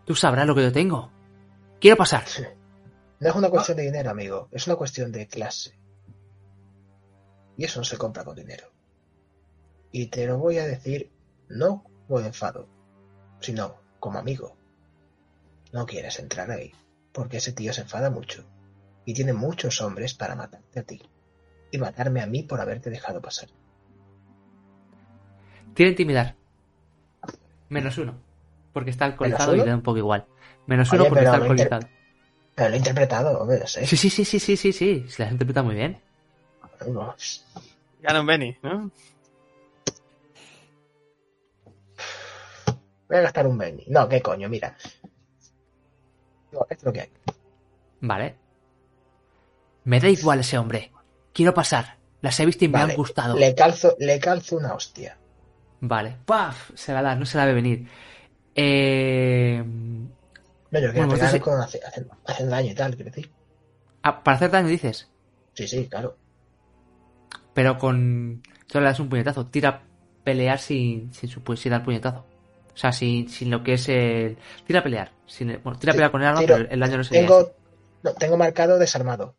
Tú 0.06 0.16
sabrás 0.16 0.48
lo 0.48 0.56
que 0.56 0.64
yo 0.64 0.72
tengo. 0.72 1.12
Quiero 1.80 1.98
pasar. 1.98 2.24
No 3.20 3.30
es 3.30 3.36
una 3.36 3.50
cuestión 3.50 3.78
de 3.78 3.84
dinero, 3.84 4.12
amigo, 4.12 4.48
es 4.52 4.68
una 4.68 4.76
cuestión 4.76 5.12
de 5.12 5.28
clase. 5.28 5.78
Y 7.58 7.66
eso 7.66 7.80
no 7.80 7.84
se 7.84 7.98
compra 7.98 8.24
con 8.24 8.36
dinero. 8.36 8.72
Y 9.92 10.08
te 10.08 10.28
lo 10.28 10.38
voy 10.38 10.60
a 10.60 10.66
decir 10.66 11.12
no 11.50 11.84
por 12.08 12.24
enfado, 12.24 12.68
sino 13.40 13.76
como 14.00 14.20
amigo. 14.20 14.56
No 15.74 15.86
quieres 15.86 16.20
entrar 16.20 16.50
ahí, 16.52 16.72
porque 17.12 17.38
ese 17.38 17.52
tío 17.54 17.74
se 17.74 17.82
enfada 17.82 18.10
mucho. 18.10 18.44
Y 19.06 19.14
tiene 19.14 19.34
muchos 19.34 19.82
hombres 19.82 20.14
para 20.14 20.36
matarte 20.36 20.80
a 20.80 20.84
ti. 20.84 21.02
Y 21.72 21.78
matarme 21.78 22.22
a 22.22 22.28
mí 22.28 22.44
por 22.44 22.60
haberte 22.62 22.90
dejado 22.90 23.22
pasar. 23.22 23.50
Tiene 25.74 25.92
intimidar. 25.92 26.36
Menos 27.70 27.98
uno. 27.98 28.16
Porque 28.74 28.90
está 28.92 29.06
alcoholizado 29.06 29.56
y 29.56 29.60
le 29.60 29.66
da 29.66 29.76
un 29.76 29.82
poco 29.82 29.98
igual. 29.98 30.26
Menos 30.66 30.92
Oye, 30.92 31.02
uno 31.02 31.10
porque 31.10 31.26
está 31.26 31.38
lo 31.38 31.46
inter- 31.46 31.68
alcoholizado. 31.74 31.98
Pero 32.56 32.70
lo 32.70 32.76
he 32.76 32.78
interpretado, 32.78 33.40
hombre, 33.40 33.60
no 33.60 33.68
sé. 33.68 33.86
Sí, 33.86 33.98
sí, 33.98 34.10
sí, 34.10 34.26
sí, 34.26 34.40
sí, 34.40 34.58
sí, 34.58 34.74
sí. 34.74 35.06
Se 35.10 35.24
la 35.24 35.32
interpreta 35.32 35.64
muy 35.64 35.76
bien. 35.76 36.02
Gana 38.02 38.22
un 38.22 38.26
Benny, 38.28 38.58
¿no? 38.64 38.92
Voy 43.10 43.18
a 43.18 43.22
gastar 43.22 43.48
un 43.48 43.58
Benny. 43.58 43.86
No, 43.88 44.08
qué 44.10 44.22
coño, 44.22 44.50
mira. 44.50 44.76
Esto 46.52 46.66
es 46.70 46.84
lo 46.84 46.94
que 46.94 47.02
hay. 47.02 47.10
Vale. 48.02 48.36
Me 49.86 50.00
da 50.00 50.10
igual 50.10 50.40
ese 50.40 50.58
hombre. 50.58 50.92
Quiero 51.34 51.54
pasar. 51.54 51.98
Las 52.22 52.40
he 52.40 52.46
visto 52.46 52.66
y 52.66 52.68
me 52.68 52.80
Vale, 52.80 52.92
han 52.94 52.98
gustado. 52.98 53.36
Le 53.38 53.54
calzo, 53.56 53.96
le 54.00 54.20
calzo 54.20 54.58
una 54.58 54.74
hostia. 54.74 55.18
Vale. 55.82 56.18
¡Paf! 56.26 56.72
Se 56.76 56.94
la 56.94 57.02
da, 57.02 57.16
no 57.16 57.26
se 57.26 57.38
la 57.38 57.46
ve 57.46 57.54
venir. 57.54 57.88
Eh... 58.56 59.64
No, 59.64 60.80
yo 60.80 60.92
quiero 60.92 60.94
Bueno, 61.08 61.14
pegar 61.14 61.36
entonces- 61.36 61.42
con 61.42 61.62
hacer, 62.26 62.50
daño 62.50 62.72
y 62.72 62.76
tal, 62.76 62.96
quiero 62.96 63.12
decir. 63.12 63.32
ah, 64.04 64.24
para 64.24 64.38
hacer 64.38 64.52
daño 64.52 64.68
dices. 64.68 65.10
Sí, 65.54 65.68
sí, 65.68 65.88
claro. 65.88 66.18
Pero 67.54 67.78
con... 67.78 68.42
Tú 68.68 68.80
le 68.80 68.86
das 68.86 69.00
un 69.00 69.10
puñetazo. 69.10 69.48
Tira 69.48 69.84
pelear 70.24 70.60
sin, 70.60 71.14
sin, 71.14 71.30
sin 71.30 71.72
dar 71.72 71.84
puñetazo. 71.84 72.26
O 72.78 72.80
sea, 72.80 72.92
sin, 72.92 73.28
sin 73.28 73.50
lo 73.50 73.64
que 73.64 73.74
es 73.74 73.90
el... 73.90 74.38
Tira 74.68 74.84
pelear. 74.84 75.12
Sin, 75.26 75.50
el- 75.50 75.58
bueno, 75.58 75.80
tira 75.80 75.94
Sí, 75.94 75.98
pelear 75.98 76.12
con 76.12 76.22
el 76.22 76.28
arma, 76.28 76.42
tiro. 76.42 76.56
pero 76.58 76.70
el 76.70 76.80
daño 76.80 76.98
no 76.98 77.04
sería 77.04 77.22
Tengo, 77.24 77.52
no, 78.04 78.14
tengo 78.14 78.38
marcado 78.38 78.78
desarmado. 78.78 79.34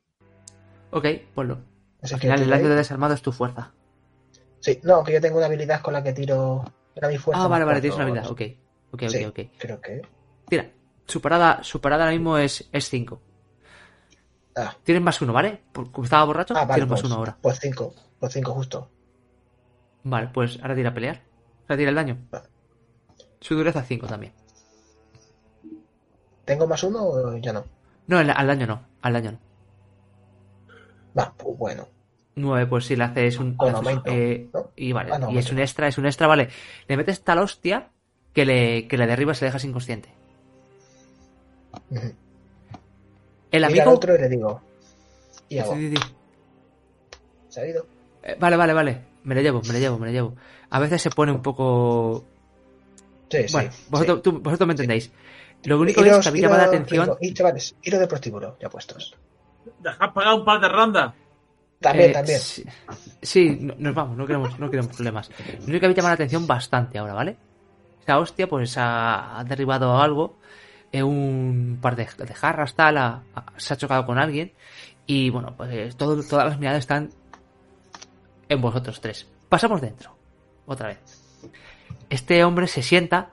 Ok, 0.91 1.07
ponlo. 1.37 1.59
Así 2.03 2.15
Al 2.15 2.21
final 2.21 2.43
el 2.43 2.51
daño 2.51 2.69
de 2.69 2.75
desarmado 2.75 3.15
es 3.15 3.23
tu 3.23 3.31
fuerza. 3.31 3.71
Sí, 4.59 4.81
no, 4.83 5.05
que 5.05 5.13
yo 5.13 5.21
tengo 5.21 5.37
una 5.37 5.47
habilidad 5.47 5.81
con 5.81 5.95
la 5.95 6.03
que 6.03 6.13
tiro. 6.13 6.65
Era 6.97 7.07
mi 7.07 7.17
fuerza. 7.17 7.45
Ah, 7.45 7.49
vale, 7.49 7.65
vale, 7.65 7.81
tienes 7.81 7.95
una 7.97 8.07
habilidad. 8.07 8.27
Ok, 8.29 8.43
ok, 8.91 9.03
ok, 9.05 9.09
Sí, 9.11 9.25
ok. 9.25 9.41
creo 9.59 9.81
que. 9.81 10.03
Tira. 10.49 10.71
Su 11.07 11.21
parada, 11.21 11.63
su 11.63 11.81
parada 11.81 12.05
ahora 12.05 12.13
mismo 12.17 12.37
es 12.39 12.69
5. 12.81 13.21
Ah, 14.57 14.75
Tienes 14.85 15.03
más 15.03 15.23
uno, 15.23 15.33
¿vale? 15.33 15.61
Como 15.73 16.05
estaba 16.05 16.25
borracho, 16.25 16.55
ah 16.55 16.65
vale, 16.65 16.75
tienes 16.75 16.91
más 16.91 17.01
pues, 17.01 17.11
uno 17.11 17.15
ahora. 17.17 17.37
pues 17.41 17.59
cinco. 17.61 17.95
Pues 18.19 18.33
cinco 18.33 18.53
justo. 18.53 18.91
Vale, 20.03 20.29
pues 20.35 20.59
ahora 20.63 20.75
tira 20.75 20.91
a 20.91 20.95
pelear. 20.95 21.23
Ahora 21.69 21.77
tira 21.79 21.91
el 21.91 21.97
daño. 21.97 22.17
Vale. 22.31 22.49
Su 23.41 23.55
dureza 23.55 23.83
5 23.83 24.07
también. 24.07 24.33
¿Tengo 26.45 26.67
más 26.67 26.83
uno 26.83 27.03
o 27.03 27.37
ya 27.37 27.53
no? 27.53 27.65
No, 28.07 28.19
al 28.19 28.47
daño 28.47 28.67
no. 28.67 28.83
Al 29.03 29.13
daño 29.13 29.33
no. 29.33 29.39
Va, 31.19 31.33
pues 31.37 31.59
bueno. 31.59 31.87
9, 32.37 32.67
pues 32.67 32.87
si 32.87 32.97
le 32.97 33.05
haces 33.05 33.39
un. 33.39 33.57
Haces, 33.59 33.75
aumento, 33.75 34.11
eh, 34.13 34.49
¿no? 34.55 34.71
y 34.77 34.93
vale. 34.93 35.13
Ah, 35.13 35.19
no, 35.19 35.31
y 35.31 35.39
es 35.39 35.51
un 35.51 35.59
extra, 35.59 35.89
es 35.89 35.99
un 35.99 36.07
extra, 36.07 36.27
vale. 36.27 36.49
Le 36.87 36.97
metes 36.97 37.23
tal 37.23 37.39
hostia 37.39 37.91
que 38.33 38.45
le, 38.47 38.87
que 38.87 38.97
le 38.97 39.07
derribas 39.07 39.39
y 39.41 39.45
le 39.45 39.47
dejas 39.49 39.65
inconsciente. 39.65 40.09
El 41.91 42.01
Mira 43.51 43.57
al 43.57 43.65
amigo. 43.65 43.91
otro 43.91 44.15
y 44.15 44.19
le 44.19 44.29
digo. 44.29 44.61
Y 45.49 45.59
hago. 45.59 45.75
Sí, 45.75 45.91
sí, 45.91 45.97
sí. 45.97 46.15
¿Se 47.49 47.61
ha 47.61 47.67
ido? 47.67 47.87
Eh, 48.23 48.37
vale, 48.39 48.57
vale, 48.57 48.73
vale. 48.73 49.05
Me 49.25 49.35
lo 49.35 49.41
llevo, 49.41 49.61
me 49.63 49.73
lo 49.73 49.79
llevo, 49.79 49.99
me 49.99 50.07
lo 50.07 50.13
llevo. 50.13 50.35
A 50.71 50.79
veces 50.79 51.03
se 51.03 51.11
pone 51.11 51.33
un 51.33 51.43
poco. 51.43 52.25
Sí, 53.31 53.39
Bueno, 53.53 53.71
sí. 53.73 53.85
vosotros, 53.91 54.17
sí. 54.19 54.23
tú- 54.23 54.41
vosotros 54.41 54.67
me 54.67 54.73
entendéis. 54.73 55.11
Lo 55.65 55.79
único 55.81 56.01
Iros- 56.01 56.19
es 56.19 56.23
que 56.25 56.29
a 56.29 56.33
mí 56.33 56.41
llama 56.41 56.57
la 56.59 56.65
atención. 56.65 57.17
Y 57.21 57.35
chavales, 57.35 57.75
iros 57.83 58.01
de 58.01 58.07
prostíbulo, 58.07 58.57
ya 58.61 58.69
puestos. 58.69 59.17
Dejad 59.81 60.13
pagar 60.13 60.35
un 60.35 60.45
par 60.45 60.61
de 60.61 60.69
rondas. 60.69 61.15
También, 61.81 62.11
Eh, 62.11 62.13
también. 62.13 62.41
Sí, 62.41 62.65
sí, 63.23 63.59
no- 63.61 63.75
nos 63.79 63.95
vamos, 63.95 64.17
no 64.17 64.27
queremos, 64.27 64.59
no 64.59 64.71
queremos 64.71 64.95
problemas. 64.95 65.31
Lo 65.61 65.65
único 65.67 65.81
que 65.81 65.87
a 65.87 65.89
mí 65.91 65.95
llama 65.95 66.09
la 66.09 66.15
atención 66.15 66.47
bastante 66.47 66.99
ahora, 66.99 67.15
¿vale? 67.15 67.37
Esa 68.03 68.19
hostia, 68.19 68.49
pues 68.49 68.77
ha, 68.79 69.39
ha 69.39 69.45
derribado 69.45 69.97
algo, 70.01 70.39
eh, 70.91 71.03
un 71.03 71.79
par 71.81 71.95
de, 71.97 72.07
de 72.19 72.35
jarras, 72.35 72.75
tal, 72.75 72.97
ha- 72.99 73.23
ha- 73.35 73.45
se 73.59 73.75
ha 73.75 73.77
chocado 73.77 74.07
con 74.07 74.19
alguien, 74.19 74.53
y 75.07 75.31
bueno, 75.31 75.55
pues 75.57 75.97
todo- 75.97 76.21
todas 76.27 76.47
las 76.49 76.59
miradas 76.59 76.81
están 76.81 77.11
en 78.49 78.61
vosotros 78.61 79.01
tres. 79.01 79.27
Pasamos 79.49 79.81
dentro. 79.81 80.17
Otra 80.67 80.89
vez. 80.89 81.18
Este 82.11 82.45
hombre 82.45 82.67
se 82.67 82.83
sienta. 82.83 83.31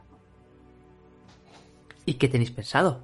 ¿Y 2.06 2.16
qué 2.16 2.28
tenéis 2.28 2.52
pensado? 2.52 3.04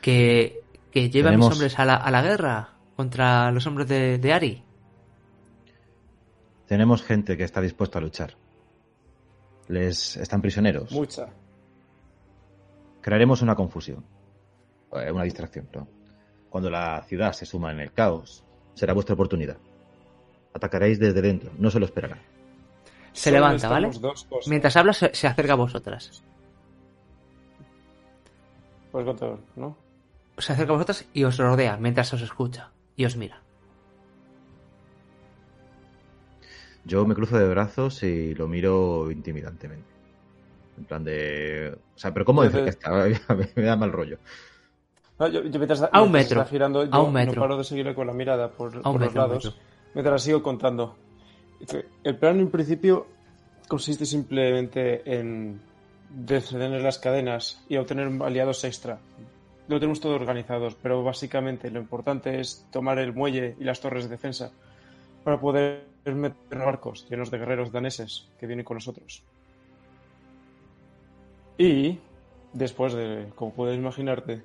¿Que, 0.00 0.62
que 0.90 1.10
lleve 1.10 1.28
a 1.30 1.32
mis 1.36 1.46
hombres 1.46 1.78
a 1.78 1.84
la, 1.84 1.94
a 1.96 2.10
la 2.10 2.22
guerra 2.22 2.70
contra 2.96 3.50
los 3.52 3.66
hombres 3.66 3.88
de, 3.88 4.18
de 4.18 4.32
Ari? 4.32 4.62
Tenemos 6.66 7.02
gente 7.02 7.36
que 7.36 7.44
está 7.44 7.60
dispuesta 7.60 7.98
a 7.98 8.02
luchar. 8.02 8.34
Les 9.68 10.16
están 10.16 10.42
prisioneros. 10.42 10.90
Mucha. 10.92 11.28
Crearemos 13.00 13.42
una 13.42 13.54
confusión. 13.54 14.04
Eh, 14.92 15.10
Una 15.10 15.24
distracción, 15.24 15.66
perdón. 15.66 15.88
Cuando 16.50 16.70
la 16.70 17.02
ciudad 17.02 17.32
se 17.32 17.46
suma 17.46 17.72
en 17.72 17.80
el 17.80 17.92
caos, 17.92 18.44
será 18.74 18.92
vuestra 18.92 19.14
oportunidad. 19.14 19.56
Atacaréis 20.52 20.98
desde 20.98 21.20
dentro, 21.20 21.50
no 21.58 21.70
se 21.70 21.80
lo 21.80 21.86
esperarán. 21.86 22.20
Se 23.14 23.30
Solo 23.30 23.36
levanta, 23.36 23.68
¿vale? 23.70 23.86
necesitamos 23.86 24.20
dos 24.20 24.24
cosas. 24.28 24.48
Mientras 24.48 24.76
habla, 24.76 24.92
se, 24.92 25.14
se 25.14 25.26
acerca 25.26 25.52
a 25.54 25.56
vosotras. 25.56 26.22
Puedes 28.92 29.06
contar, 29.06 29.38
¿no? 29.56 29.76
Se 30.36 30.52
acerca 30.52 30.72
a 30.72 30.74
vosotras 30.76 31.06
y 31.14 31.24
os 31.24 31.38
rodea 31.38 31.76
mientras 31.78 32.12
os 32.12 32.20
escucha. 32.20 32.70
Y 32.96 33.04
os 33.06 33.16
mira. 33.16 33.40
Yo 36.84 37.06
me 37.06 37.14
cruzo 37.14 37.38
de 37.38 37.48
brazos 37.48 38.02
y 38.02 38.34
lo 38.34 38.46
miro 38.46 39.10
intimidantemente. 39.10 39.88
En 40.76 40.84
plan 40.84 41.02
de... 41.04 41.72
O 41.96 41.98
sea, 41.98 42.12
pero 42.12 42.24
¿cómo 42.26 42.42
decir 42.42 42.62
que 42.64 42.70
está? 42.70 42.90
Me 43.56 43.62
da 43.62 43.76
mal 43.76 43.92
rollo. 43.92 44.18
No, 45.18 45.28
yo, 45.28 45.42
yo 45.44 45.58
mientras, 45.58 45.88
A 45.90 46.02
un 46.02 46.10
metro. 46.12 46.44
A 46.90 47.00
un 47.00 47.12
metro. 47.12 47.34
no 47.36 47.40
paro 47.40 47.56
de 47.56 47.64
seguirle 47.64 47.94
con 47.94 48.06
la 48.08 48.12
mirada 48.12 48.50
por, 48.50 48.76
A 48.76 48.82
por 48.82 48.94
un 48.96 49.00
los 49.00 49.00
metro, 49.00 49.22
un 49.24 49.28
lados. 49.28 49.44
metro. 49.44 49.60
Mientras 49.94 50.22
sigo 50.22 50.42
contando. 50.42 50.96
El 52.02 52.16
plan 52.16 52.40
en 52.40 52.50
principio 52.50 53.06
consiste 53.68 54.04
simplemente 54.04 55.02
en 55.18 55.60
detener 56.10 56.82
las 56.82 56.98
cadenas 56.98 57.64
y 57.68 57.76
obtener 57.76 58.10
aliados 58.22 58.64
extra. 58.64 58.98
Lo 59.66 59.78
tenemos 59.80 60.00
todo 60.00 60.14
organizados, 60.14 60.74
pero 60.74 61.02
básicamente 61.02 61.70
lo 61.70 61.80
importante 61.80 62.38
es 62.38 62.66
tomar 62.70 62.98
el 62.98 63.14
muelle 63.14 63.56
y 63.58 63.64
las 63.64 63.80
torres 63.80 64.04
de 64.04 64.10
defensa 64.10 64.52
para 65.24 65.40
poder 65.40 65.86
meter 66.04 66.58
barcos 66.58 67.06
llenos 67.08 67.30
de 67.30 67.38
guerreros 67.38 67.72
daneses 67.72 68.28
que 68.38 68.46
vienen 68.46 68.64
con 68.64 68.76
nosotros. 68.76 69.22
Y 71.56 71.98
después 72.52 72.92
de, 72.92 73.30
como 73.34 73.52
puedes 73.54 73.78
imaginarte, 73.78 74.42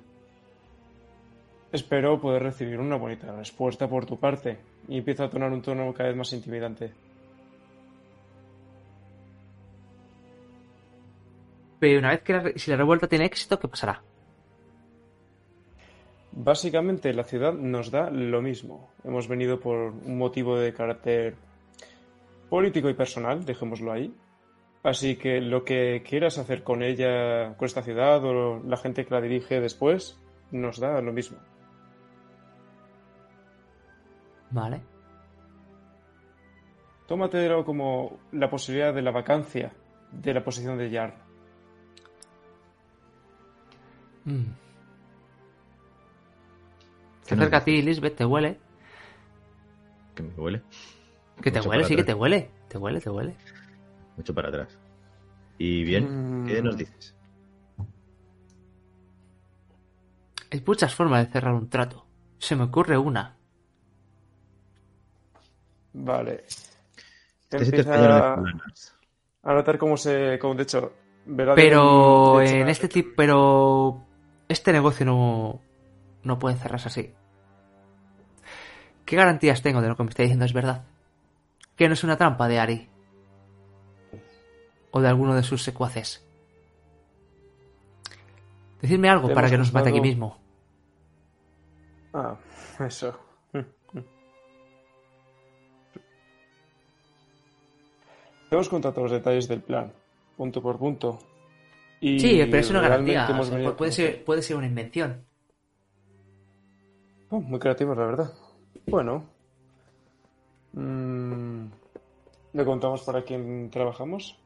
espero 1.70 2.20
poder 2.20 2.42
recibir 2.42 2.78
una 2.78 2.96
bonita 2.96 3.34
respuesta 3.36 3.88
por 3.88 4.06
tu 4.06 4.18
parte 4.18 4.58
y 4.88 4.98
empieza 4.98 5.24
a 5.24 5.30
tonar 5.30 5.52
un 5.52 5.62
tono 5.62 5.92
cada 5.92 6.08
vez 6.08 6.18
más 6.18 6.32
intimidante. 6.32 6.92
Pero 11.78 11.98
una 11.98 12.10
vez 12.10 12.22
que 12.22 12.32
la, 12.32 12.52
si 12.56 12.70
la 12.70 12.76
revuelta 12.76 13.08
tiene 13.08 13.24
éxito, 13.24 13.58
¿qué 13.58 13.68
pasará? 13.68 14.02
Básicamente 16.32 17.12
la 17.12 17.24
ciudad 17.24 17.54
nos 17.54 17.90
da 17.90 18.10
lo 18.10 18.40
mismo. 18.42 18.90
Hemos 19.04 19.26
venido 19.26 19.58
por 19.58 19.76
un 19.76 20.18
motivo 20.18 20.58
de 20.58 20.72
carácter 20.72 21.34
político 22.48 22.88
y 22.88 22.94
personal, 22.94 23.44
dejémoslo 23.44 23.92
ahí. 23.92 24.14
Así 24.82 25.16
que 25.16 25.40
lo 25.40 25.64
que 25.64 26.02
quieras 26.06 26.38
hacer 26.38 26.62
con 26.62 26.82
ella, 26.82 27.54
con 27.56 27.66
esta 27.66 27.82
ciudad 27.82 28.24
o 28.24 28.62
la 28.62 28.76
gente 28.76 29.04
que 29.04 29.14
la 29.14 29.20
dirige 29.20 29.60
después, 29.60 30.18
nos 30.50 30.78
da 30.78 31.00
lo 31.00 31.12
mismo. 31.12 31.38
Vale. 34.50 34.80
Tómatelo 37.06 37.64
como 37.64 38.18
la 38.32 38.48
posibilidad 38.48 38.94
de 38.94 39.02
la 39.02 39.10
vacancia 39.10 39.72
de 40.12 40.34
la 40.34 40.42
posición 40.44 40.78
de 40.78 40.90
Yar. 40.90 41.16
Mm. 44.24 44.42
Se 47.22 47.28
¿Qué 47.28 47.36
nos 47.36 47.42
acerca 47.42 47.56
a 47.58 47.64
ti, 47.64 47.82
Lisbeth, 47.82 48.16
te 48.16 48.24
huele. 48.24 48.58
Que 50.14 50.22
me 50.22 50.34
huele. 50.34 50.62
Que 51.42 51.50
te 51.50 51.58
Mucho 51.58 51.70
huele, 51.70 51.84
sí 51.84 51.96
que 51.96 52.04
te 52.04 52.14
huele. 52.14 52.50
Te 52.68 52.78
huele, 52.78 53.00
te 53.00 53.10
huele. 53.10 53.36
Mucho 54.16 54.34
para 54.34 54.48
atrás. 54.48 54.78
Y 55.58 55.84
bien, 55.84 56.44
¿qué 56.46 56.60
Mm. 56.60 56.64
nos 56.64 56.76
dices? 56.76 57.14
Hay 60.52 60.62
muchas 60.66 60.94
formas 60.94 61.24
de 61.26 61.32
cerrar 61.32 61.54
un 61.54 61.68
trato. 61.68 62.04
Se 62.38 62.56
me 62.56 62.64
ocurre 62.64 62.98
una. 62.98 63.36
Vale. 65.92 66.44
Empieza 67.50 67.94
a- 68.34 68.42
a 69.42 69.54
notar 69.54 69.78
cómo 69.78 69.96
se. 69.96 70.38
Como 70.38 70.54
de 70.54 70.62
hecho. 70.62 70.92
verá 71.26 71.54
Pero 71.54 72.34
de- 72.38 72.44
de 72.44 72.46
hecho, 72.50 72.56
en 72.62 72.68
este 72.68 72.88
tipo, 72.88 73.10
pero 73.16 74.04
este 74.48 74.72
negocio 74.72 75.04
no, 75.06 75.60
no 76.22 76.38
puede 76.38 76.56
cerrarse 76.56 76.88
así. 76.88 77.14
¿Qué 79.04 79.16
garantías 79.16 79.62
tengo 79.62 79.80
de 79.82 79.88
lo 79.88 79.96
que 79.96 80.04
me 80.04 80.10
está 80.10 80.22
diciendo 80.22 80.44
es 80.44 80.52
verdad? 80.52 80.84
Que 81.76 81.88
no 81.88 81.94
es 81.94 82.04
una 82.04 82.16
trampa 82.16 82.46
de 82.48 82.58
Ari. 82.60 82.88
O 84.92 85.00
de 85.00 85.08
alguno 85.08 85.34
de 85.34 85.42
sus 85.42 85.62
secuaces. 85.62 86.24
Decidme 88.80 89.08
algo 89.10 89.28
para 89.34 89.48
que 89.50 89.58
nos 89.58 89.72
mate 89.72 89.90
aquí 89.90 90.00
mismo. 90.00 90.38
Ah, 92.14 92.36
eso. 92.80 93.18
Hemos 98.50 98.68
contado 98.68 99.02
los 99.02 99.12
detalles 99.12 99.46
del 99.48 99.62
plan, 99.62 99.92
punto 100.36 100.60
por 100.60 100.78
punto. 100.78 101.18
Y 102.00 102.18
Sí, 102.18 102.38
pero 102.50 102.58
es 102.58 102.70
una 102.70 102.80
garantía. 102.80 103.26
o 103.38 103.44
sea, 103.44 103.56
venido 103.56 103.76
puede, 103.76 103.92
ser, 103.92 104.24
puede 104.24 104.42
ser 104.42 104.56
una 104.56 104.66
invención. 104.66 105.24
Oh, 107.30 107.40
muy 107.40 107.60
creativos, 107.60 107.96
la 107.96 108.06
verdad. 108.06 108.32
Bueno. 108.86 109.24
Mm, 110.72 111.66
¿Le 112.54 112.64
contamos 112.64 113.02
para 113.02 113.22
quién 113.22 113.70
trabajamos? 113.70 114.36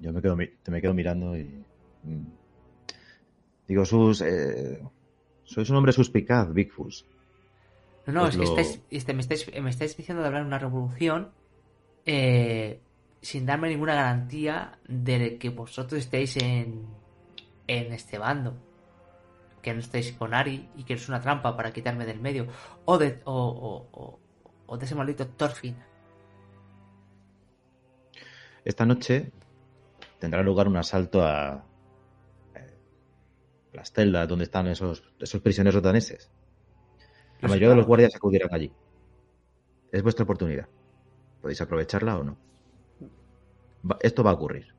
Yo 0.00 0.12
me 0.12 0.20
quedo, 0.20 0.36
mi- 0.36 0.48
te 0.62 0.70
me 0.72 0.80
quedo 0.80 0.94
mirando 0.94 1.36
y. 1.36 1.64
mm, 2.02 2.24
Digo, 3.68 3.84
sus. 3.84 4.20
eh, 4.22 4.80
sois 5.44 5.70
un 5.70 5.76
hombre 5.76 5.92
suspicaz, 5.92 6.52
Bigfoot. 6.52 6.92
No, 8.06 8.12
no, 8.14 8.20
Pues 8.22 8.34
es 8.34 8.40
que 8.40 8.46
lo- 8.46 8.50
estáis, 8.58 8.82
este, 8.90 9.14
me, 9.14 9.20
estáis, 9.20 9.62
me 9.62 9.70
estáis 9.70 9.96
diciendo 9.96 10.22
de 10.22 10.26
hablar 10.28 10.42
de 10.42 10.48
una 10.48 10.58
revolución 10.58 11.30
eh, 12.04 12.80
sin 13.20 13.46
darme 13.46 13.68
ninguna 13.68 13.94
garantía 13.94 14.78
de 14.88 15.38
que 15.38 15.50
vosotros 15.50 16.00
estéis 16.00 16.36
en, 16.38 16.86
en 17.68 17.92
este 17.92 18.18
bando. 18.18 18.54
Que 19.62 19.72
no 19.72 19.78
estáis 19.78 20.10
con 20.14 20.34
Ari 20.34 20.68
y 20.76 20.82
que 20.82 20.94
es 20.94 21.08
una 21.08 21.20
trampa 21.20 21.56
para 21.56 21.72
quitarme 21.72 22.04
del 22.04 22.18
medio. 22.20 22.48
O 22.84 22.98
de, 22.98 23.20
o, 23.24 23.32
o, 23.32 24.00
o- 24.00 24.18
o 24.66 24.76
de 24.76 24.84
ese 24.84 24.96
maldito 24.96 25.28
Thorfinn. 25.28 25.76
Esta 28.64 28.84
noche 28.86 29.30
tendrá 30.18 30.42
lugar 30.42 30.68
un 30.68 30.76
asalto 30.76 31.22
a. 31.24 31.64
eh, 32.54 32.76
las 33.72 33.92
celdas 33.92 34.28
donde 34.28 34.44
están 34.44 34.66
esos, 34.68 35.02
esos 35.20 35.40
prisioneros 35.40 35.82
daneses. 35.82 36.30
La 37.42 37.48
mayoría 37.48 37.68
de 37.70 37.76
los 37.76 37.86
guardias 37.86 38.14
acudirán 38.14 38.48
allí. 38.52 38.72
Es 39.90 40.02
vuestra 40.02 40.24
oportunidad. 40.24 40.68
¿Podéis 41.40 41.60
aprovecharla 41.60 42.18
o 42.18 42.22
no? 42.24 42.36
Va- 43.90 43.98
esto 44.00 44.22
va 44.22 44.30
a 44.30 44.34
ocurrir. 44.34 44.72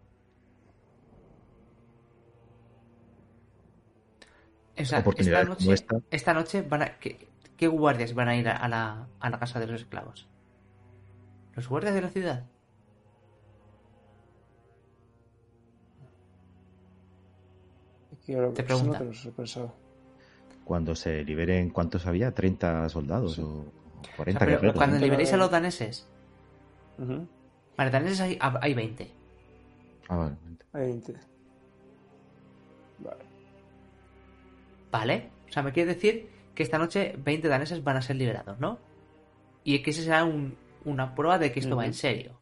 O 4.80 4.86
sea, 4.86 5.00
Oportunidades 5.00 5.50
esta 5.50 5.54
noche, 5.54 5.74
esta. 5.74 5.96
esta 6.10 6.34
noche 6.34 6.62
van 6.64 6.82
a, 6.82 6.98
¿qué, 7.00 7.30
qué 7.58 7.68
guardias 7.68 8.14
van 8.16 8.30
a 8.30 8.36
ir 8.36 8.48
a, 8.50 8.68
la, 8.68 9.08
a 9.20 9.30
la 9.30 9.40
casa 9.40 9.60
de 9.60 9.68
los 9.68 9.82
esclavos? 9.82 10.28
¿Los 11.56 11.68
guardias 11.68 11.94
de 11.94 12.02
la 12.02 12.10
ciudad? 12.10 12.46
Te 18.54 18.64
pregunta. 18.64 19.00
Cuando 20.66 20.96
se 20.96 21.24
liberen, 21.24 21.70
¿cuántos 21.70 22.06
había? 22.06 22.34
¿30 22.34 22.88
soldados 22.90 23.38
o 23.40 23.46
O 23.46 23.66
40 24.16 24.40
sea, 24.40 24.40
pero 24.40 24.60
guerreros? 24.62 24.76
cuando 24.78 24.98
liberéis 25.00 25.34
a 25.34 25.38
los 25.38 25.52
daneses, 25.52 26.08
Ujú. 26.98 27.28
Vale, 27.76 27.90
daneses 27.92 28.22
hay, 28.22 28.38
hay 28.40 28.74
20. 28.76 29.12
Ah, 30.08 30.16
vale. 30.16 30.36
Hay 30.74 30.82
20. 30.86 31.14
Vale. 33.00 33.24
¿Vale? 34.92 35.30
O 35.50 35.52
sea, 35.52 35.64
me 35.64 35.72
quiere 35.72 35.94
decir 35.96 36.30
que 36.54 36.62
esta 36.64 36.78
noche 36.78 37.16
20 37.18 37.48
daneses 37.48 37.84
van 37.84 37.98
a 37.98 38.02
ser 38.04 38.16
liberados, 38.16 38.60
¿no? 38.60 38.78
Y 39.64 39.82
que 39.82 39.90
ese 39.90 40.04
será 40.04 40.24
un- 40.24 40.56
una 40.86 41.16
prueba 41.16 41.40
de 41.40 41.52
que 41.52 41.60
esto 41.62 41.76
va 41.76 41.82
Ujú. 41.84 41.88
en 41.88 41.94
serio. 41.96 42.40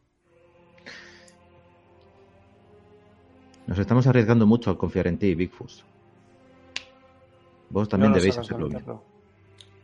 Nos 3.66 3.78
estamos 3.78 4.06
arriesgando 4.06 4.46
mucho 4.46 4.70
al 4.70 4.76
confiar 4.76 5.06
en 5.06 5.18
ti, 5.18 5.34
Bigfoot. 5.34 5.70
Vos 7.72 7.88
también 7.88 8.12
No 8.12 8.16
debéis 8.16 8.38
hacerlo 8.38 8.68
bien. 8.68 8.84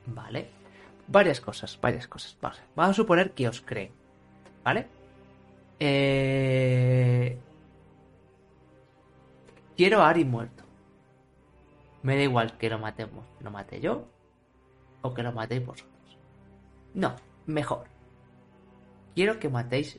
Vale. 0.06 0.50
varias 1.08 1.40
cosas, 1.40 1.78
varias 1.80 2.06
cosas. 2.06 2.36
Vamos, 2.40 2.60
vamos 2.76 2.90
a 2.90 2.94
suponer 2.94 3.32
que 3.32 3.48
os 3.48 3.60
creen, 3.62 3.90
¿vale? 4.62 4.86
Eh... 5.80 7.38
Quiero 9.76 10.02
a 10.02 10.08
Ari 10.10 10.24
muerto. 10.24 10.64
Me 12.02 12.16
da 12.16 12.22
igual 12.22 12.56
que 12.58 12.68
lo 12.68 12.78
matemos, 12.78 13.24
lo 13.40 13.50
mate 13.50 13.80
yo 13.80 14.04
o 15.02 15.14
que 15.14 15.22
lo 15.22 15.32
matéis 15.32 15.64
vosotros. 15.64 16.18
No, 16.94 17.16
mejor. 17.46 17.86
Quiero 19.14 19.38
que 19.38 19.48
matéis 19.48 19.98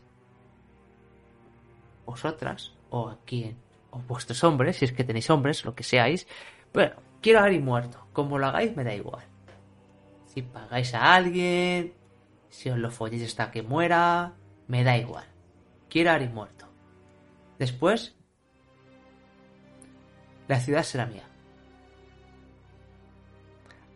vosotras 2.06 2.74
o 2.90 3.10
a 3.10 3.18
quien 3.26 3.58
o 3.92 4.00
vuestros 4.00 4.44
hombres, 4.44 4.78
si 4.78 4.86
es 4.86 4.92
que 4.92 5.04
tenéis 5.04 5.30
hombres, 5.30 5.66
lo 5.66 5.76
que 5.76 5.84
seáis. 5.84 6.28
Bueno, 6.74 6.96
quiero 7.22 7.40
a 7.40 7.50
muerto. 7.50 8.08
Como 8.14 8.38
lo 8.38 8.48
hagáis, 8.48 8.76
me 8.76 8.84
da 8.84 8.94
igual. 8.94 9.24
Si 10.26 10.42
pagáis 10.42 10.94
a 10.94 11.16
alguien, 11.16 11.94
si 12.50 12.70
os 12.70 12.78
lo 12.78 12.92
folléis 12.92 13.24
hasta 13.24 13.52
que 13.52 13.64
muera, 13.64 14.34
me 14.68 14.84
da 14.84 14.98
igual. 14.98 15.26
Quiero 15.90 16.12
a 16.12 16.20
muerto. 16.20 16.68
Después, 17.58 18.16
la 20.48 20.60
ciudad 20.60 20.84
será 20.84 21.06
mía. 21.06 21.28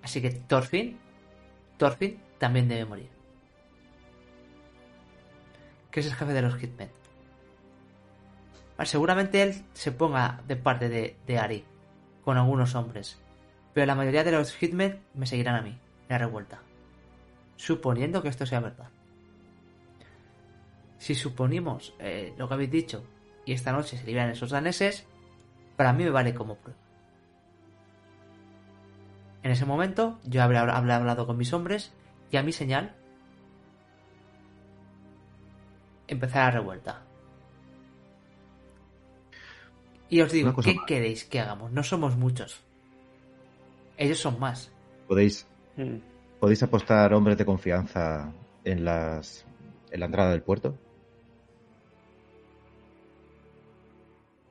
Así 0.01 0.21
que 0.21 0.31
Thorfinn, 0.31 0.99
Thorfinn 1.77 2.19
también 2.37 2.67
debe 2.67 2.85
morir. 2.85 3.09
Que 5.91 6.01
es 6.01 6.07
el 6.07 6.13
jefe 6.13 6.33
de 6.33 6.41
los 6.41 6.55
Hitmen. 6.55 6.89
Seguramente 8.85 9.41
él 9.41 9.65
se 9.73 9.91
ponga 9.91 10.41
de 10.47 10.55
parte 10.55 10.89
de, 10.89 11.15
de 11.25 11.37
Ari, 11.37 11.65
con 12.23 12.37
algunos 12.37 12.75
hombres. 12.75 13.19
Pero 13.73 13.85
la 13.85 13.95
mayoría 13.95 14.23
de 14.23 14.31
los 14.31 14.55
Hitmen 14.55 15.01
me 15.13 15.25
seguirán 15.25 15.55
a 15.55 15.61
mí, 15.61 15.69
en 15.69 15.77
la 16.09 16.17
revuelta. 16.17 16.61
Suponiendo 17.55 18.21
que 18.21 18.29
esto 18.29 18.45
sea 18.45 18.59
verdad. 18.59 18.89
Si 20.97 21.15
suponimos 21.15 21.93
eh, 21.99 22.33
lo 22.37 22.47
que 22.47 22.53
habéis 22.53 22.71
dicho 22.71 23.03
y 23.45 23.53
esta 23.53 23.71
noche 23.71 23.97
se 23.97 24.05
liberan 24.05 24.29
esos 24.29 24.51
daneses, 24.51 25.05
para 25.75 25.91
mí 25.91 26.03
me 26.03 26.11
vale 26.11 26.33
como 26.33 26.55
prueba. 26.55 26.79
En 29.43 29.51
ese 29.51 29.65
momento 29.65 30.19
yo 30.23 30.41
habré, 30.41 30.57
hablado 30.57 31.27
con 31.27 31.37
mis 31.37 31.51
hombres 31.51 31.93
y 32.31 32.37
a 32.37 32.43
mi 32.43 32.53
señal 32.53 32.95
empezar 36.07 36.45
la 36.45 36.51
revuelta. 36.51 37.01
Y 40.13 40.21
os 40.21 40.31
digo, 40.31 40.53
¿qué 40.55 40.75
más. 40.75 40.85
queréis 40.85 41.23
que 41.25 41.39
hagamos? 41.39 41.71
No 41.71 41.81
somos 41.81 42.15
muchos. 42.17 42.61
Ellos 43.97 44.19
son 44.19 44.39
más. 44.39 44.71
Podéis, 45.07 45.47
Mm. 45.75 45.97
podéis 46.39 46.61
apostar 46.61 47.11
hombres 47.15 47.35
de 47.37 47.45
confianza 47.45 48.31
en 48.63 48.85
las 48.85 49.43
en 49.91 49.99
la 49.99 50.05
entrada 50.05 50.29
del 50.31 50.43
puerto. 50.43 50.75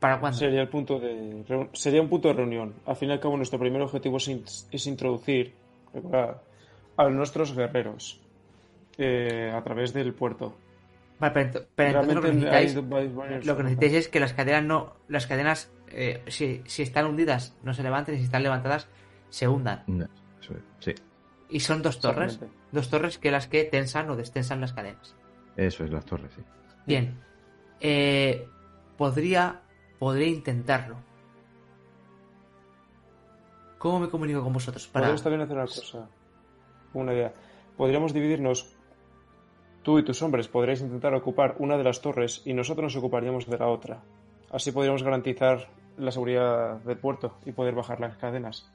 ¿Para 0.01 0.19
cuándo? 0.19 0.37
Sería 0.39 0.63
el 0.63 0.69
punto 0.69 0.99
de 0.99 1.69
sería 1.75 2.03
un 2.03 2.09
punto 2.09 2.29
de 2.29 2.35
reunión. 2.35 2.75
Al 2.87 2.97
fin 2.97 3.11
y 3.11 3.13
al 3.13 3.21
cabo, 3.21 3.37
nuestro 3.37 3.59
primer 3.59 3.83
objetivo 3.83 4.17
es, 4.17 4.29
in- 4.29 4.45
es 4.73 4.87
introducir 4.89 5.55
recordad, 5.95 6.43
a 6.97 7.09
nuestros 7.09 7.55
guerreros 7.55 8.21
eh, 8.99 9.53
a 9.55 9.63
través 9.63 9.93
del 9.93 10.13
puerto. 10.13 10.57
Vale, 11.23 11.33
pero, 11.35 11.51
ent- 11.53 11.67
pero 11.77 11.89
entonces 12.01 12.15
lo 12.17 12.21
que 12.23 12.29
necesitáis, 12.35 12.75
lo 13.47 13.57
que 13.57 13.63
necesitáis 13.63 13.93
es 13.95 14.09
que 14.09 14.19
las 14.21 14.33
cadenas 14.33 14.65
no, 14.65 14.97
las 15.07 15.27
cadenas, 15.29 15.71
eh, 15.87 16.25
si, 16.27 16.63
si 16.67 16.83
están 16.83 17.07
hundidas, 17.07 17.57
no 17.63 17.73
se 17.75 17.85
levanten, 17.85 18.17
y 18.17 18.19
si 18.19 18.25
están 18.25 18.43
levantadas, 18.43 18.89
se 19.31 19.47
hundan. 19.47 19.85
No, 19.87 20.07
eso 20.41 20.55
es, 20.55 20.63
sí, 20.81 20.95
Y 21.49 21.61
son 21.61 21.81
dos 21.81 22.01
torres, 22.01 22.41
dos 22.73 22.91
torres 22.91 23.19
que 23.19 23.31
las 23.31 23.47
que 23.47 23.63
tensan 23.63 24.11
o 24.11 24.17
destensan 24.17 24.61
las 24.61 24.73
cadenas. 24.73 25.15
eso 25.57 25.85
es 25.85 25.93
las 25.93 26.05
torres, 26.05 26.33
sí. 26.35 26.43
Bien, 26.87 27.17
eh, 27.79 28.49
podría, 28.99 29.61
podría 30.01 30.27
intentarlo. 30.27 30.97
¿Cómo 33.79 34.01
me 34.01 34.09
comunico 34.09 34.43
con 34.43 34.53
vosotros? 34.53 34.89
Para... 34.89 35.07
Podríamos 35.07 35.23
también 35.23 35.41
hacer 35.43 35.57
una 35.57 35.67
cosa. 35.67 36.09
Una 36.95 37.13
idea. 37.15 37.33
Podríamos 37.77 38.13
dividirnos. 38.13 38.75
Tú 39.83 39.99
y 39.99 40.05
tus 40.05 40.23
hombres 40.23 40.47
podríais 40.49 40.81
intentar 40.81 41.15
ocupar 41.15 41.57
una 41.59 41.77
de 41.77 41.85
las 41.85 42.01
torres 42.01 42.43
y 42.45 42.55
nosotros 42.55 42.85
nos 42.85 42.97
ocuparíamos 42.97 43.47
de 43.47 43.59
la 43.59 43.69
otra. 43.69 44.03
Así 44.51 44.71
podríamos 44.71 45.03
garantizar 45.03 45.69
la 45.99 46.13
seguridad 46.13 46.79
del 46.81 46.99
puerto 46.99 47.39
y 47.45 47.53
poder 47.53 47.75
bajar 47.75 47.99
las 48.01 48.17
cadenas. 48.17 48.71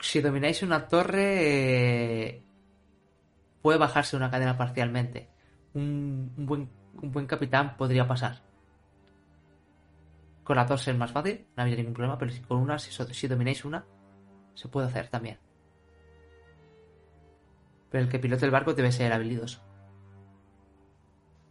Si 0.00 0.20
domináis 0.20 0.62
una 0.62 0.88
torre, 0.88 2.30
eh, 2.30 2.42
puede 3.62 3.78
bajarse 3.78 4.16
una 4.16 4.30
cadena 4.30 4.56
parcialmente. 4.56 5.28
Un, 5.74 6.32
buen, 6.36 7.26
capitán 7.26 7.76
podría 7.76 8.08
pasar. 8.08 8.40
Con 10.42 10.56
la 10.56 10.66
torre 10.66 10.90
es 10.90 10.96
más 10.96 11.12
fácil, 11.12 11.46
no 11.56 11.62
habría 11.62 11.76
ningún 11.76 11.94
problema, 11.94 12.18
pero 12.18 12.32
si 12.32 12.40
con 12.40 12.58
una, 12.58 12.78
si 12.78 13.28
domináis 13.28 13.64
una, 13.64 13.84
se 14.54 14.68
puede 14.68 14.88
hacer 14.88 15.08
también. 15.08 15.38
Pero 17.90 18.04
el 18.04 18.10
que 18.10 18.18
pilote 18.18 18.44
el 18.44 18.50
barco 18.50 18.74
debe 18.74 18.92
ser 18.92 19.12
habilidoso. 19.12 19.60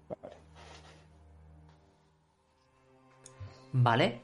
Vale. 0.10 0.36
Vale. 3.74 4.22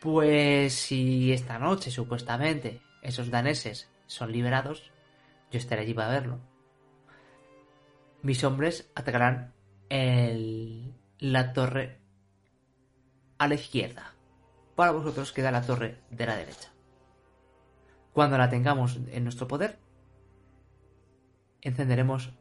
Pues 0.00 0.74
si 0.74 1.32
esta 1.32 1.58
noche, 1.58 1.90
supuestamente, 1.90 2.80
esos 3.02 3.30
daneses 3.30 3.88
son 4.06 4.32
liberados, 4.32 4.90
yo 5.50 5.58
estaré 5.58 5.82
allí 5.82 5.94
para 5.94 6.10
verlo. 6.10 6.38
Mis 8.22 8.42
hombres 8.44 8.90
atacarán 8.94 9.52
el- 9.88 10.94
la 11.18 11.52
torre 11.52 12.00
a 13.38 13.48
la 13.48 13.54
izquierda. 13.54 14.12
Para 14.74 14.92
vosotros 14.92 15.32
queda 15.32 15.50
la 15.50 15.62
torre 15.62 16.00
de 16.10 16.26
la 16.26 16.36
derecha. 16.36 16.70
Cuando 18.12 18.38
la 18.38 18.48
tengamos 18.50 18.98
en 19.08 19.24
nuestro 19.24 19.46
poder, 19.46 19.78
encenderemos 21.68 22.32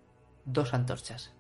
dos 0.46 0.74
antorchas. 0.74 1.34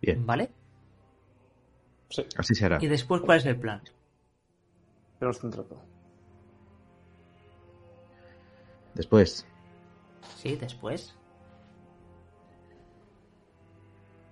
Bien, 0.00 0.24
¿Vale? 0.26 0.50
Sí, 2.10 2.24
así 2.36 2.54
será. 2.54 2.78
Y 2.80 2.86
después, 2.86 3.22
¿cuál 3.22 3.38
es 3.38 3.46
el 3.46 3.58
plan? 3.58 3.82
tenemos 5.18 5.40
centrado. 5.40 5.80
Después, 8.94 9.46
Sí, 10.36 10.56
después. 10.56 11.14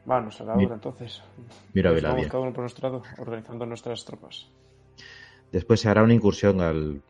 Vamos 0.05 0.39
a 0.41 0.45
la 0.45 0.57
Mi- 0.57 0.67
hora 0.67 0.75
entonces. 0.75 1.23
mira 1.73 1.91
verla 1.93 2.11
vamos 2.11 2.27
cada 2.27 2.41
uno 2.41 2.53
por 2.53 2.61
nuestro 2.63 2.89
lado, 2.89 3.03
organizando 3.19 3.65
nuestras 3.65 4.05
tropas. 4.05 4.49
Después 5.53 5.81
se 5.81 5.89
hará 5.89 6.03
una 6.03 6.15
incursión 6.15 6.61
al, 6.61 7.03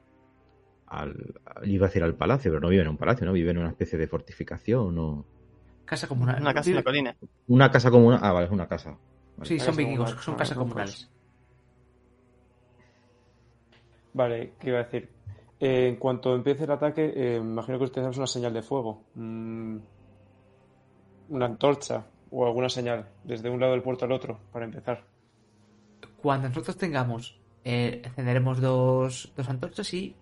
al, 0.89 1.35
Iba 1.65 1.87
a 1.87 1.89
decir 1.89 2.03
al 2.03 2.15
palacio, 2.15 2.51
pero 2.51 2.61
no 2.61 2.69
vive 2.69 2.83
en 2.83 2.89
un 2.89 2.97
palacio, 2.97 3.25
¿no? 3.25 3.33
Vive 3.33 3.53
en 3.53 3.59
una 3.59 3.71
especie 3.71 3.99
de 3.99 4.09
fortificación 4.09 4.99
o... 4.99 5.25
Casa 5.85 6.09
comunal. 6.09 6.41
Una 6.41 6.53
casa 6.53 6.71
en 6.71 6.77
la 6.77 6.83
colina. 6.83 7.17
Una 7.49 7.71
casa 7.71 7.91
común. 7.91 8.19
Ah, 8.21 8.33
vale, 8.33 8.47
es 8.47 8.53
una 8.53 8.67
casa. 8.67 8.99
Vale. 9.37 9.49
Sí, 9.49 9.59
son 9.59 9.77
vikingos, 9.77 10.11
comunal, 10.11 10.25
son 10.25 10.35
casas 10.35 10.59
comunales. 10.59 11.11
Vale, 14.15 14.55
¿qué 14.59 14.69
iba 14.69 14.81
a 14.81 14.85
decir? 14.85 15.09
Eh, 15.61 15.89
en 15.89 15.97
cuanto 15.97 16.35
empiece 16.35 16.65
el 16.65 16.71
ataque, 16.71 17.13
eh, 17.15 17.37
imagino 17.37 17.79
que 17.79 17.85
ustedes 17.85 18.17
una 18.17 18.27
señal 18.27 18.53
de 18.53 18.63
fuego. 18.63 19.05
Mm, 19.15 19.79
una 21.31 21.47
antorcha 21.47 22.07
o 22.31 22.47
alguna 22.47 22.69
señal 22.69 23.09
desde 23.25 23.49
un 23.49 23.61
lado 23.61 23.73
del 23.73 23.83
puerto 23.83 24.05
al 24.05 24.13
otro 24.13 24.39
para 24.53 24.65
empezar. 24.65 25.05
Cuando 26.21 26.49
nosotros 26.49 26.77
tengamos, 26.77 27.42
eh, 27.65 28.03
encenderemos 28.05 28.61
dos, 28.61 29.33
dos 29.37 29.49
antorchas 29.49 29.93
y 29.95 30.17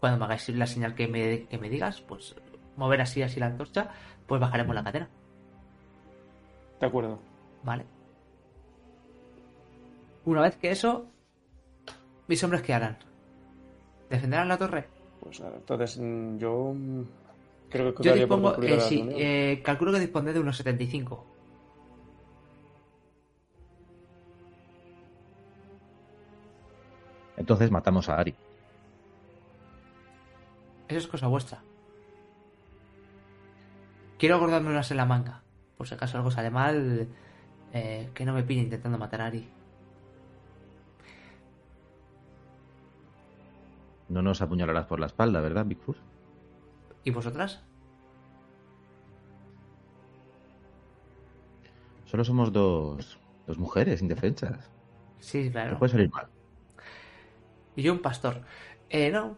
cuando 0.00 0.18
me 0.18 0.24
hagáis 0.24 0.48
la 0.48 0.66
señal 0.66 0.94
que 0.94 1.06
me, 1.06 1.46
que 1.46 1.58
me 1.58 1.68
digas, 1.68 2.00
pues 2.00 2.34
mover 2.76 3.00
así, 3.00 3.22
así 3.22 3.38
la 3.38 3.46
antorcha, 3.46 3.90
pues 4.26 4.40
bajaremos 4.40 4.74
la 4.74 4.84
cadena. 4.84 5.08
De 6.80 6.86
acuerdo. 6.86 7.20
¿Vale? 7.62 7.84
Una 10.24 10.42
vez 10.42 10.56
que 10.56 10.70
eso, 10.70 11.06
mis 12.26 12.42
hombres 12.42 12.62
¿qué 12.62 12.74
harán? 12.74 12.98
¿Defenderán 14.10 14.48
la 14.48 14.58
torre? 14.58 14.88
Pues 15.20 15.40
entonces 15.40 15.98
mm, 15.98 16.38
yo 16.38 16.74
mm, 16.74 17.02
creo 17.70 17.94
que 17.94 18.02
Yo 18.02 18.14
dispongo, 18.14 18.60
eh, 18.60 18.80
sí, 18.80 19.08
eh, 19.12 19.62
calculo 19.64 19.92
que 19.92 20.00
dispondré 20.00 20.32
de 20.32 20.40
unos 20.40 20.56
75. 20.56 21.26
Entonces 27.42 27.72
matamos 27.72 28.08
a 28.08 28.18
Ari. 28.18 28.36
Eso 30.86 30.98
es 30.98 31.06
cosa 31.08 31.26
vuestra. 31.26 31.60
Quiero 34.16 34.36
acordarme 34.36 34.70
unas 34.70 34.88
en 34.92 34.96
la 34.96 35.06
manga. 35.06 35.42
Por 35.76 35.88
si 35.88 35.94
acaso 35.94 36.16
algo 36.16 36.30
sale 36.30 36.50
mal, 36.50 37.08
eh, 37.72 38.10
que 38.14 38.24
no 38.24 38.32
me 38.32 38.44
pille 38.44 38.60
intentando 38.60 38.96
matar 38.96 39.22
a 39.22 39.26
Ari. 39.26 39.48
No 44.08 44.22
nos 44.22 44.40
apuñalarás 44.40 44.86
por 44.86 45.00
la 45.00 45.06
espalda, 45.06 45.40
¿verdad, 45.40 45.66
Bigfoot? 45.66 45.96
¿Y 47.02 47.10
vosotras? 47.10 47.60
Solo 52.04 52.22
somos 52.22 52.52
dos, 52.52 53.18
dos 53.48 53.58
mujeres 53.58 54.00
indefensas. 54.00 54.70
Sí, 55.18 55.50
claro. 55.50 55.72
No 55.72 55.78
puede 55.80 55.90
salir 55.90 56.08
mal. 56.08 56.28
Y 57.76 57.82
yo 57.82 57.92
un 57.92 58.00
pastor. 58.02 58.42
Eh, 58.90 59.10
no. 59.10 59.36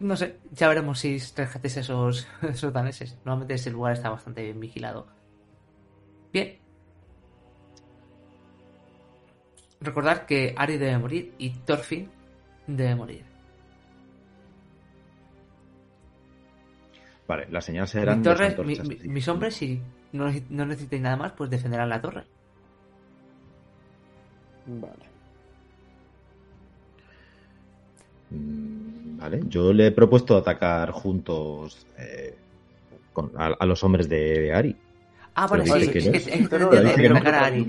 No 0.00 0.16
sé, 0.16 0.38
ya 0.52 0.68
veremos 0.68 0.98
si 1.00 1.18
rescatéis 1.18 1.76
esos, 1.78 2.26
esos 2.42 2.72
daneses. 2.72 3.16
Normalmente 3.24 3.54
ese 3.54 3.70
lugar 3.70 3.94
está 3.94 4.10
bastante 4.10 4.42
bien 4.42 4.60
vigilado. 4.60 5.06
Bien. 6.32 6.58
Recordad 9.80 10.26
que 10.26 10.54
Ari 10.56 10.76
debe 10.76 10.98
morir 10.98 11.34
y 11.38 11.50
Thorfinn 11.50 12.10
debe 12.66 12.94
morir. 12.96 13.24
Vale, 17.28 17.46
las 17.50 17.64
señales 17.64 17.90
serán 17.90 18.18
Mi 18.18 18.24
torre- 18.24 18.56
mi- 18.64 19.08
mis 19.08 19.28
hombres, 19.28 19.54
si 19.54 19.80
no, 20.12 20.30
no 20.48 20.66
necesitáis 20.66 21.02
nada 21.02 21.16
más, 21.16 21.32
pues 21.32 21.50
defenderán 21.50 21.88
la 21.90 22.00
torre. 22.00 22.24
Vale. 24.66 25.08
Vale, 28.30 29.40
yo 29.48 29.72
le 29.72 29.86
he 29.88 29.90
propuesto 29.90 30.36
atacar 30.36 30.90
juntos 30.92 31.86
eh, 31.98 32.36
con- 33.12 33.32
a, 33.36 33.46
a 33.46 33.66
los 33.66 33.82
hombres 33.82 34.08
de, 34.08 34.40
de 34.40 34.54
Ari. 34.54 34.76
Ah, 35.34 35.46
vale, 35.46 35.64
Pero 35.64 35.78
sí, 35.78 35.82
es 35.84 35.88
que 35.90 36.16
es 36.16 36.26
que 36.26 37.06
atacar 37.08 37.34
a 37.34 37.44
Ari. 37.46 37.66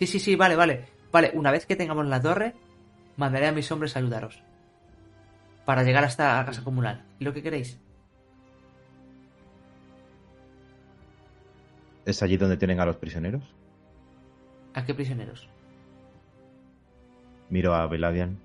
Sí, 0.00 0.06
sí, 0.06 0.18
sí, 0.20 0.36
vale, 0.36 0.56
vale. 0.56 0.84
Vale, 1.10 1.30
una 1.34 1.50
vez 1.50 1.66
que 1.66 1.76
tengamos 1.76 2.06
la 2.06 2.20
torre, 2.20 2.54
mandaré 3.16 3.46
a 3.48 3.52
mis 3.52 3.70
hombres 3.72 3.94
a 3.96 3.98
ayudaros. 4.00 4.42
Para 5.64 5.82
llegar 5.84 6.04
hasta 6.04 6.36
la 6.38 6.44
casa 6.46 6.64
comunal. 6.64 7.04
¿Y 7.20 7.24
lo 7.24 7.32
que 7.32 7.42
queréis? 7.42 7.78
¿Es 12.04 12.22
allí 12.22 12.36
donde 12.36 12.56
tienen 12.56 12.80
a 12.80 12.86
los 12.86 12.96
prisioneros? 12.96 13.42
¿A 14.74 14.84
qué 14.84 14.94
prisioneros? 14.94 15.48
Miro 17.50 17.74
a 17.74 17.86
Veladian. 17.86 18.38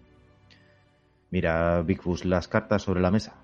Mira, 1.32 1.82
Bigfoot, 1.82 2.24
las 2.24 2.48
cartas 2.48 2.82
sobre 2.84 3.02
la 3.02 3.12
mesa. 3.12 3.36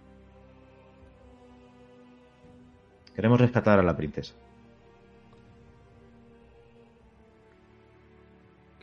Queremos 3.15 3.39
rescatar 3.39 3.79
a 3.79 3.83
la 3.83 3.95
princesa. 3.95 4.33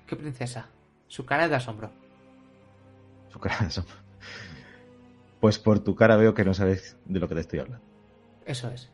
¿Qué 0.07 0.17
princesa? 0.17 0.69
Su 1.09 1.25
cara 1.25 1.49
de 1.49 1.55
asombro. 1.57 1.91
Su 3.29 3.39
cara 3.39 3.59
de 3.61 3.67
asombro. 3.67 3.95
Pues 5.41 5.59
por 5.59 5.81
tu 5.81 5.95
cara 5.95 6.17
veo 6.17 6.35
que 6.35 6.45
no 6.45 6.53
sabes 6.55 6.97
de 7.07 7.19
lo 7.19 7.29
que 7.29 7.35
te 7.35 7.41
estoy 7.41 7.61
hablando. 7.61 7.85
Eso 8.45 8.69
es. 8.71 8.91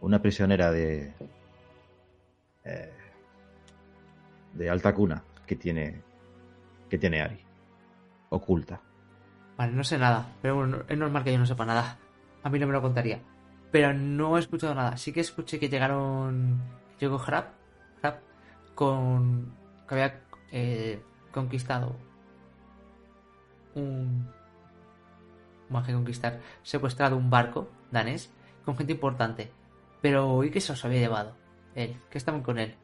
Una 0.00 0.20
prisionera 0.20 0.72
de. 0.72 1.12
eh, 2.64 2.92
de 4.54 4.70
alta 4.70 4.94
cuna 4.94 5.22
que 5.46 5.54
tiene. 5.56 6.02
que 6.90 6.98
tiene 6.98 7.22
Ari. 7.22 7.44
Oculta. 8.32 8.80
Vale, 9.58 9.72
no 9.72 9.84
sé 9.84 9.98
nada. 9.98 10.32
Pero 10.40 10.56
bueno, 10.56 10.84
es 10.88 10.96
normal 10.96 11.22
que 11.22 11.32
yo 11.32 11.38
no 11.38 11.44
sepa 11.44 11.66
nada. 11.66 11.98
A 12.42 12.48
mí 12.48 12.58
no 12.58 12.66
me 12.66 12.72
lo 12.72 12.80
contaría. 12.80 13.20
Pero 13.70 13.92
no 13.92 14.36
he 14.36 14.40
escuchado 14.40 14.74
nada. 14.74 14.96
Sí 14.96 15.12
que 15.12 15.20
escuché 15.20 15.58
que 15.60 15.68
llegaron. 15.68 16.62
Llegó 16.98 17.18
Hrap. 17.18 17.52
Hrap. 18.02 18.20
Con. 18.74 19.54
Que 19.86 19.94
había 19.94 20.20
eh, 20.50 21.02
conquistado. 21.30 21.94
Un. 23.74 24.30
Más 25.68 25.86
que 25.86 25.92
conquistar. 25.92 26.40
Secuestrado 26.62 27.18
un 27.18 27.28
barco 27.28 27.68
danés. 27.90 28.32
Con 28.64 28.78
gente 28.78 28.94
importante. 28.94 29.52
Pero 30.00 30.30
oí 30.30 30.50
que 30.50 30.62
se 30.62 30.72
los 30.72 30.84
había 30.86 31.00
llevado. 31.00 31.36
Él. 31.74 32.00
Que 32.10 32.16
estaban 32.16 32.42
con 32.42 32.58
él. 32.58 32.76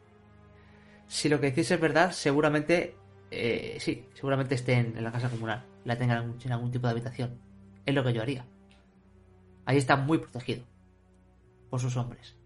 Si 1.06 1.30
lo 1.30 1.40
que 1.40 1.46
decís 1.46 1.70
es 1.70 1.80
verdad, 1.80 2.12
seguramente. 2.12 2.97
Eh, 3.30 3.76
sí, 3.80 4.06
seguramente 4.14 4.54
estén 4.54 4.96
en 4.96 5.04
la 5.04 5.12
casa 5.12 5.28
comunal. 5.30 5.64
La 5.84 5.96
tengan 5.98 6.18
en 6.18 6.22
algún- 6.24 6.40
en 6.44 6.52
algún 6.52 6.70
tipo 6.70 6.86
de 6.86 6.92
habitación. 6.92 7.38
Es 7.86 7.94
lo 7.94 8.04
que 8.04 8.12
yo 8.12 8.22
haría. 8.22 8.46
Ahí 9.64 9.76
está 9.76 9.96
muy 9.96 10.18
protegido. 10.18 10.64
Por 11.70 11.80
sus 11.80 11.96
hombres. 11.96 12.36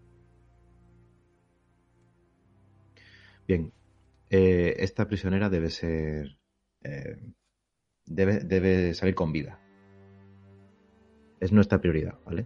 Bien. 3.47 3.71
eh, 4.29 4.75
esta 4.79 5.07
prisionera 5.07 5.49
debe 5.49 5.69
ser. 5.69 6.37
eh, 6.83 7.17
debe, 8.05 8.39
debe 8.39 8.93
salir 8.93 9.15
con 9.15 9.31
vida. 9.31 9.59
Es 11.39 11.51
nuestra 11.51 11.79
prioridad, 11.79 12.17
¿vale? 12.25 12.45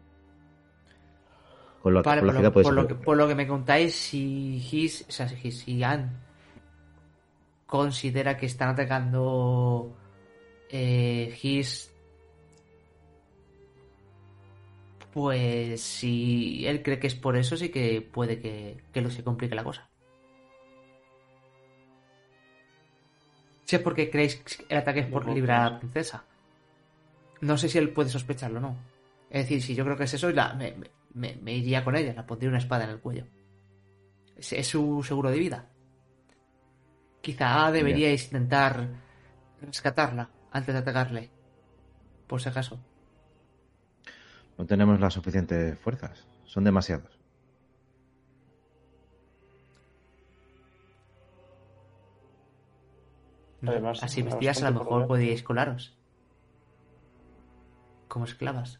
Por 3.05 3.15
lo 3.17 3.27
que 3.27 3.35
me 3.35 3.47
contáis, 3.47 3.95
si 3.95 4.57
His, 4.71 5.05
o 5.07 5.11
sea, 5.11 5.27
si, 5.29 5.51
si 5.51 5.83
Anne 5.83 6.09
considera 7.67 8.37
que 8.37 8.45
están 8.47 8.69
atacando 8.69 9.95
eh, 10.69 11.37
His, 11.41 11.91
pues 15.13 15.81
si 15.81 16.65
él 16.65 16.81
cree 16.83 16.99
que 16.99 17.07
es 17.07 17.15
por 17.15 17.35
eso, 17.37 17.57
sí 17.57 17.69
que 17.69 18.01
puede 18.01 18.39
que, 18.39 18.77
que 18.93 19.01
lo 19.01 19.09
se 19.09 19.23
complique 19.23 19.55
la 19.55 19.63
cosa. 19.63 19.87
Si 23.65 23.75
es 23.75 23.81
porque 23.81 24.09
creéis 24.09 24.35
que 24.37 24.65
el 24.69 24.77
ataque 24.77 25.01
es 25.01 25.07
por 25.07 25.25
librar 25.27 25.61
a 25.61 25.69
la 25.71 25.79
princesa. 25.79 26.23
No 27.41 27.57
sé 27.57 27.67
si 27.69 27.77
él 27.77 27.89
puede 27.89 28.09
sospecharlo 28.09 28.59
o 28.59 28.61
no. 28.61 28.77
Es 29.29 29.43
decir, 29.43 29.61
si 29.61 29.75
yo 29.75 29.83
creo 29.83 29.97
que 29.97 30.05
es 30.05 30.13
eso, 30.13 30.29
la, 30.31 30.53
me, 30.53 30.73
me- 31.13 31.35
me 31.35 31.53
iría 31.53 31.83
con 31.83 31.95
ella, 31.95 32.13
la 32.13 32.25
pondría 32.25 32.49
una 32.49 32.59
espada 32.59 32.85
en 32.85 32.91
el 32.91 32.99
cuello. 32.99 33.25
Es, 34.37 34.53
es 34.53 34.67
su 34.67 35.03
seguro 35.03 35.29
de 35.29 35.39
vida. 35.39 35.69
Quizá 37.27 37.67
deberíais 37.75 38.23
intentar 38.31 38.87
rescatarla 39.59 40.29
antes 40.49 40.71
de 40.71 40.79
atacarle. 40.79 41.29
Por 42.25 42.39
si 42.39 42.47
acaso. 42.47 42.79
No 44.57 44.65
tenemos 44.65 44.97
las 45.01 45.13
suficientes 45.13 45.77
fuerzas. 45.77 46.25
Son 46.45 46.63
demasiados. 46.63 47.19
Además, 53.61 54.01
Así 54.01 54.21
vestidas 54.21 54.63
a 54.63 54.71
lo 54.71 54.79
mejor 54.79 55.07
podíais 55.07 55.43
colaros. 55.43 55.97
Como 58.07 58.23
esclavas. 58.23 58.79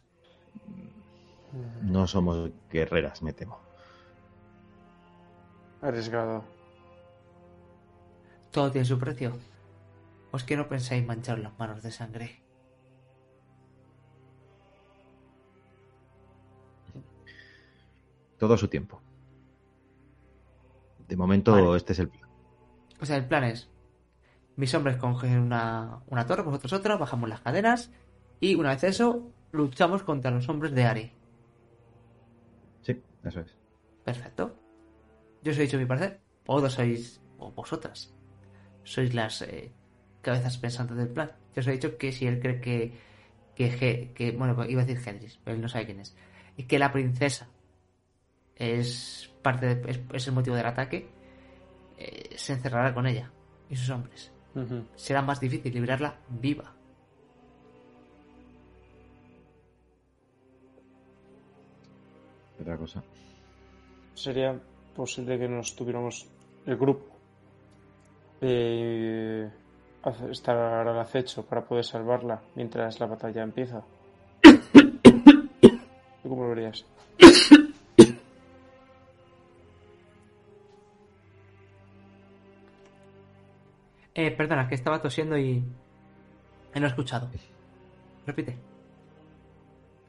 No 1.82 2.06
somos 2.06 2.50
guerreras, 2.70 3.20
me 3.20 3.34
temo. 3.34 3.60
Arriesgado. 5.82 6.57
Todo 8.50 8.70
tiene 8.70 8.84
su 8.84 8.98
precio. 8.98 9.36
¿O 10.30 10.36
es 10.36 10.44
que 10.44 10.56
no 10.56 10.68
pensáis 10.68 11.06
manchar 11.06 11.38
las 11.38 11.58
manos 11.58 11.82
de 11.82 11.90
sangre? 11.90 12.42
Todo 18.38 18.56
su 18.56 18.68
tiempo. 18.68 19.00
De 21.08 21.16
momento, 21.16 21.52
Vale. 21.52 21.76
este 21.76 21.92
es 21.92 21.98
el 21.98 22.08
plan. 22.08 22.28
O 23.00 23.06
sea, 23.06 23.16
el 23.16 23.26
plan 23.26 23.44
es: 23.44 23.68
mis 24.56 24.74
hombres 24.74 24.96
cogen 24.96 25.38
una, 25.38 26.00
una 26.06 26.26
torre, 26.26 26.42
vosotros 26.42 26.72
otra, 26.72 26.96
bajamos 26.96 27.28
las 27.28 27.40
cadenas 27.40 27.90
y 28.40 28.54
una 28.54 28.70
vez 28.70 28.84
eso, 28.84 29.32
luchamos 29.52 30.02
contra 30.02 30.30
los 30.30 30.48
hombres 30.48 30.72
de 30.72 30.84
Ari. 30.84 31.12
Sí, 32.82 33.02
eso 33.24 33.40
es. 33.40 33.56
Perfecto. 34.04 34.54
Yo 35.42 35.52
os 35.52 35.58
he 35.58 35.62
dicho 35.62 35.78
mi 35.78 35.86
parecer. 35.86 36.20
Vosotros 36.44 36.74
sois, 36.74 37.20
o 37.38 37.50
vosotras, 37.52 38.14
sois 38.88 39.12
las 39.14 39.42
eh, 39.42 39.70
cabezas 40.22 40.56
pensantes 40.58 40.96
del 40.96 41.08
plan. 41.08 41.30
Yo 41.54 41.60
os 41.60 41.66
he 41.66 41.72
dicho 41.72 41.98
que 41.98 42.12
si 42.12 42.26
él 42.26 42.40
cree 42.40 42.60
que, 42.60 42.92
que, 43.54 44.12
que 44.14 44.32
bueno, 44.32 44.54
pues 44.56 44.70
iba 44.70 44.82
a 44.82 44.84
decir 44.84 45.02
Gendris, 45.02 45.38
pero 45.44 45.56
él 45.56 45.62
no 45.62 45.68
sabe 45.68 45.86
quién 45.86 46.00
es, 46.00 46.16
y 46.56 46.64
que 46.64 46.78
la 46.78 46.92
princesa 46.92 47.48
es 48.56 49.30
parte 49.42 49.74
de- 49.74 49.90
es, 49.90 50.00
es 50.12 50.26
el 50.28 50.34
motivo 50.34 50.56
del 50.56 50.66
ataque, 50.66 51.06
eh, 51.98 52.30
se 52.36 52.54
encerrará 52.54 52.94
con 52.94 53.06
ella 53.06 53.30
y 53.70 53.76
sus 53.76 53.90
hombres. 53.90 54.32
Será 54.96 55.22
más 55.22 55.38
difícil 55.38 55.72
librarla 55.72 56.16
viva. 56.28 56.74
Otra 62.60 62.76
cosa. 62.76 63.02
Sería 64.14 64.58
posible 64.96 65.38
que 65.38 65.48
nos 65.48 65.76
tuviéramos 65.76 66.26
el 66.66 66.76
grupo. 66.76 67.17
Eh, 68.40 69.50
hace- 70.02 70.30
estar 70.30 70.56
al 70.56 70.98
acecho 70.98 71.44
para 71.44 71.64
poder 71.64 71.84
salvarla 71.84 72.40
mientras 72.54 72.98
la 73.00 73.06
batalla 73.06 73.42
empieza. 73.42 73.82
¿Tú 76.22 76.28
cómo 76.28 76.44
lo 76.44 76.50
verías? 76.50 76.84
Eh, 84.14 84.30
perdona, 84.32 84.68
que 84.68 84.74
estaba 84.74 85.00
tosiendo 85.00 85.38
y 85.38 85.62
Eh, 86.74 86.80
No 86.80 86.86
he 86.86 86.90
escuchado. 86.90 87.30
Repite. 88.26 88.58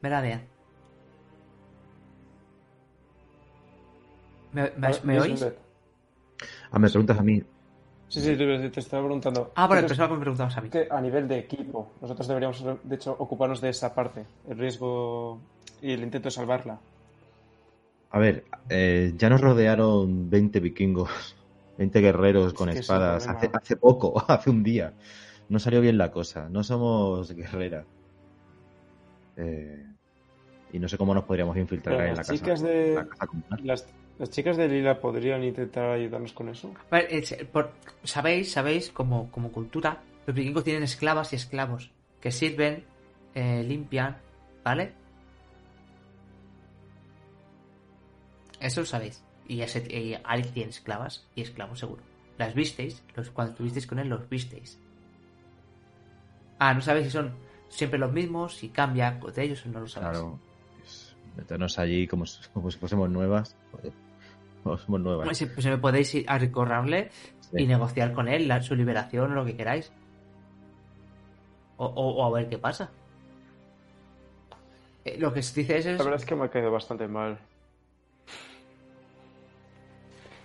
Meradean. 0.02 0.42
¿Me, 4.52 4.70
me, 4.76 4.90
me 5.04 5.20
oís? 5.20 5.46
Ah, 6.70 6.78
me 6.78 6.88
preguntas 6.90 7.18
a 7.18 7.22
mí. 7.22 7.42
Sí, 8.10 8.20
sí, 8.20 8.36
te 8.36 8.68
te 8.70 8.80
estaba 8.80 9.04
preguntando. 9.04 9.52
Ah, 9.54 9.68
vale, 9.68 9.82
¿Tú 9.82 9.86
crees 9.86 9.90
pensaba 9.98 10.08
que 10.08 10.14
me 10.14 10.20
preguntabas 10.20 10.56
a 10.56 10.60
mí. 10.60 10.68
que 10.68 10.88
a 10.90 11.00
nivel 11.00 11.28
de 11.28 11.38
equipo, 11.38 11.92
nosotros 12.02 12.26
deberíamos, 12.26 12.64
de 12.82 12.94
hecho, 12.96 13.14
ocuparnos 13.16 13.60
de 13.60 13.68
esa 13.68 13.94
parte, 13.94 14.26
el 14.48 14.58
riesgo 14.58 15.38
y 15.80 15.92
el 15.92 16.02
intento 16.02 16.26
de 16.26 16.32
salvarla. 16.32 16.80
A 18.10 18.18
ver, 18.18 18.44
eh, 18.68 19.12
ya 19.16 19.30
nos 19.30 19.40
rodearon 19.40 20.28
20 20.28 20.58
vikingos, 20.58 21.08
20 21.78 22.00
guerreros 22.00 22.52
con 22.52 22.68
es 22.68 22.80
espadas 22.80 23.28
hace, 23.28 23.76
poco, 23.76 24.20
hace 24.28 24.50
un 24.50 24.64
día. 24.64 24.92
No 25.48 25.60
salió 25.60 25.80
bien 25.80 25.96
la 25.96 26.10
cosa, 26.10 26.48
no 26.50 26.64
somos 26.64 27.30
guerreras. 27.32 27.86
Eh, 29.36 29.86
y 30.72 30.78
no 30.80 30.88
sé 30.88 30.98
cómo 30.98 31.14
nos 31.14 31.24
podríamos 31.24 31.56
infiltrar 31.56 31.96
Pero 31.98 32.08
en 32.10 32.16
la 32.16 32.24
casa. 32.24 32.54
de- 32.66 32.94
la 32.94 33.06
casa 33.06 33.26
comunal. 33.28 33.60
Las, 33.62 33.86
las 34.20 34.30
chicas 34.30 34.56
de 34.56 34.68
Lila 34.68 35.00
podrían 35.00 35.42
intentar 35.42 35.90
ayudarnos 35.90 36.32
con 36.32 36.48
eso. 36.48 36.72
Vale, 36.90 37.08
es- 37.10 37.34
por- 37.52 37.72
sabéis, 38.04 38.52
sabéis, 38.52 38.90
como, 38.90 39.30
como 39.32 39.50
cultura, 39.50 40.02
los 40.26 40.36
vikingos 40.36 40.62
tienen 40.62 40.84
esclavas 40.84 41.32
y 41.32 41.36
esclavos 41.36 41.90
que 42.20 42.30
sirven, 42.30 42.84
eh, 43.34 43.64
limpian, 43.66 44.18
¿vale? 44.62 44.92
Eso 48.60 48.80
lo 48.80 48.86
sabéis. 48.86 49.22
Y, 49.48 49.62
ese, 49.62 49.78
y 49.88 50.16
tiene 50.52 50.70
esclavas 50.70 51.26
y 51.34 51.40
esclavos 51.42 51.78
seguro. 51.80 52.02
Las 52.38 52.54
visteis, 52.54 53.02
los, 53.16 53.30
cuando 53.30 53.52
estuvisteis 53.52 53.86
con 53.86 53.98
él 53.98 54.08
los 54.08 54.28
visteis. 54.28 54.78
Ah, 56.58 56.74
no 56.74 56.80
sabéis 56.82 57.06
si 57.06 57.12
son 57.12 57.32
siempre 57.68 57.98
los 57.98 58.12
mismos, 58.12 58.54
si 58.56 58.68
cambia 58.68 59.18
de 59.34 59.42
ellos 59.42 59.64
o 59.64 59.68
no 59.70 59.80
lo 59.80 59.88
sabéis. 59.88 60.10
Claro, 60.12 60.38
meternos 61.36 61.78
allí 61.78 62.06
como, 62.06 62.26
si- 62.26 62.46
como 62.52 62.70
si 62.70 62.78
fuésemos 62.78 63.08
nuevas. 63.10 63.56
joder, 63.72 63.92
si 64.64 64.84
somos 64.84 65.00
nuevas. 65.00 65.24
Pues, 65.26 65.38
si- 65.38 65.46
pues 65.46 65.66
me 65.66 65.78
podéis 65.78 66.14
ir 66.14 66.24
a 66.28 66.38
recorrerle 66.38 67.10
Sí. 67.40 67.62
y 67.62 67.66
negociar 67.66 68.12
con 68.12 68.28
él 68.28 68.46
la- 68.48 68.62
su 68.62 68.74
liberación 68.76 69.32
o 69.32 69.34
lo 69.34 69.44
que 69.44 69.56
queráis. 69.56 69.92
O, 71.76 71.86
o- 71.86 72.14
o 72.22 72.24
a 72.26 72.30
ver 72.38 72.48
qué 72.48 72.58
pasa. 72.58 72.90
Eh, 75.04 75.16
lo 75.18 75.32
que 75.32 75.42
se 75.42 75.60
dice 75.60 75.78
es, 75.78 75.86
es 75.86 75.98
La 75.98 76.04
verdad 76.04 76.20
es 76.20 76.26
que 76.26 76.34
me 76.34 76.44
ha 76.44 76.48
caído 76.50 76.70
bastante 76.70 77.08
mal. 77.08 77.38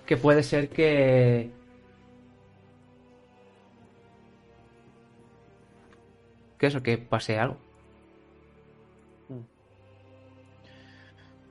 que 0.05 0.17
puede 0.17 0.43
ser 0.43 0.69
que... 0.69 1.49
Que 6.59 6.67
eso, 6.67 6.81
que 6.83 6.97
pase 6.97 7.37
algo. 7.39 7.57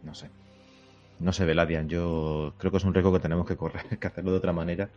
No 0.03 0.15
sé. 0.15 0.31
No 1.25 1.33
sé, 1.33 1.47
Veladian. 1.47 1.89
Yo 1.89 2.53
creo 2.59 2.71
que 2.71 2.77
es 2.77 2.85
un 2.85 2.93
riesgo 2.93 3.11
que 3.11 3.19
tenemos 3.19 3.47
que 3.47 3.57
correr, 3.57 3.99
que 3.99 4.07
hacerlo 4.07 4.33
de 4.33 4.37
otra 4.37 4.53
manera. 4.53 4.91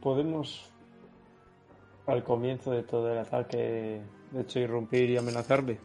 Podemos, 0.00 0.68
al 2.06 2.24
comienzo 2.24 2.72
de 2.72 2.82
todo 2.82 3.10
el 3.12 3.18
ataque, 3.18 4.02
de 4.32 4.40
hecho, 4.40 4.58
irrumpir 4.58 5.10
y 5.10 5.16
amenazarle. 5.16 5.78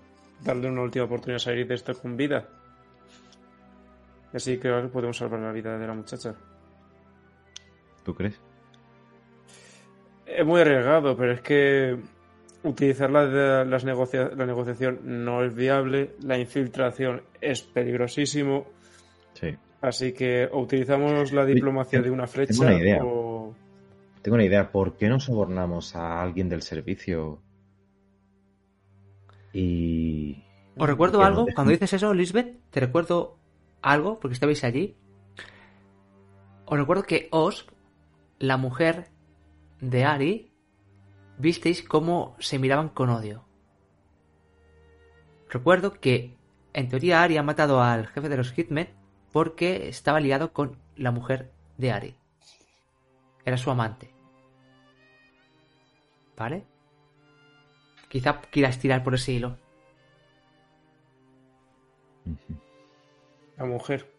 Darle 0.44 0.70
una 0.70 0.82
última 0.82 1.06
oportunidad 1.06 1.36
de 1.36 1.40
salir 1.40 1.68
de 1.68 1.76
esto 1.76 1.94
con 1.94 2.18
vida. 2.18 2.50
Y 4.34 4.38
así 4.38 4.58
creo 4.58 4.82
que 4.82 4.88
podemos 4.88 5.18
salvar 5.18 5.40
la 5.40 5.52
vida 5.52 5.78
de 5.78 5.86
la 5.86 5.94
muchacha. 5.94 6.36
¿Tú 8.04 8.16
crees? 8.16 8.49
Es 10.40 10.46
muy 10.46 10.62
arriesgado, 10.62 11.18
pero 11.18 11.34
es 11.34 11.42
que 11.42 11.98
utilizar 12.64 13.10
la, 13.10 13.64
las 13.66 13.84
negocia- 13.84 14.32
la 14.36 14.46
negociación 14.46 15.00
no 15.04 15.44
es 15.44 15.54
viable, 15.54 16.16
la 16.22 16.38
infiltración 16.38 17.24
es 17.42 17.62
peligrosísimo, 17.62 18.66
Sí. 19.34 19.56
así 19.82 20.14
que 20.14 20.48
o 20.52 20.62
utilizamos 20.62 21.32
la 21.34 21.46
diplomacia 21.46 22.02
de 22.02 22.10
una 22.12 22.28
flecha 22.28 22.62
una 22.62 22.74
idea. 22.78 23.00
o... 23.04 23.54
Tengo 24.22 24.36
una 24.36 24.46
idea. 24.46 24.72
¿Por 24.72 24.96
qué 24.98 25.08
no 25.10 25.20
sobornamos 25.20 25.96
a 25.96 26.22
alguien 26.22 26.48
del 26.50 26.62
servicio? 26.62 27.40
Y. 29.54 30.44
Os 30.78 30.88
recuerdo 30.88 31.24
algo, 31.24 31.48
cuando 31.56 31.72
dices 31.72 31.94
eso, 31.94 32.14
Lisbeth, 32.14 32.58
te 32.70 32.80
recuerdo 32.80 33.38
algo, 33.82 34.20
porque 34.20 34.34
estabais 34.34 34.64
allí. 34.64 34.96
Os 36.66 36.78
recuerdo 36.78 37.04
que 37.04 37.28
Os, 37.32 37.66
la 38.40 38.58
mujer 38.58 39.08
de 39.82 40.06
Ari, 40.06 40.52
visteis 41.38 41.84
cómo 41.84 42.36
se 42.40 42.60
miraban 42.60 42.90
con 42.90 43.10
odio. 43.10 43.46
Recuerdo 45.50 45.94
que, 45.94 46.38
en 46.74 46.90
teoría, 46.90 47.24
Ari 47.24 47.38
ha 47.38 47.44
matado 47.44 47.82
al 47.82 48.08
jefe 48.08 48.30
de 48.30 48.38
los 48.38 48.52
Hitmen 48.52 48.90
porque 49.32 49.88
estaba 49.88 50.20
liado 50.20 50.54
con 50.54 50.78
la 50.96 51.12
mujer 51.12 51.52
de 51.78 51.92
Ari. 51.92 52.16
Era 53.46 53.58
su 53.58 53.72
amante. 53.72 54.14
¿Vale? 56.38 56.64
Quizá 58.08 58.42
quieras 58.42 58.80
tirar 58.80 59.04
por 59.04 59.16
ese 59.16 59.34
hilo. 59.34 59.58
La 63.58 63.66
mujer, 63.66 64.12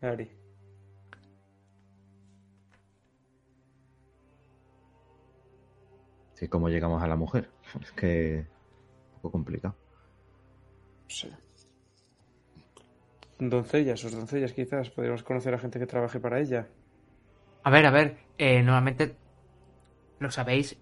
Ari. 0.00 0.37
Sí, 6.38 6.46
¿cómo 6.46 6.68
llegamos 6.68 7.02
a 7.02 7.08
la 7.08 7.16
mujer? 7.16 7.50
Es 7.82 7.90
que. 7.92 8.46
Un 9.16 9.22
poco 9.22 9.32
complicado. 9.32 9.74
Sí. 11.08 11.28
Doncellas, 13.40 13.98
sus 13.98 14.12
doncellas 14.12 14.52
quizás. 14.52 14.88
Podríamos 14.90 15.24
conocer 15.24 15.52
a 15.54 15.58
gente 15.58 15.80
que 15.80 15.86
trabaje 15.86 16.20
para 16.20 16.38
ella. 16.38 16.68
A 17.64 17.70
ver, 17.70 17.86
a 17.86 17.90
ver, 17.90 18.18
eh, 18.38 18.62
normalmente 18.62 19.16
lo 20.20 20.30
sabéis, 20.30 20.78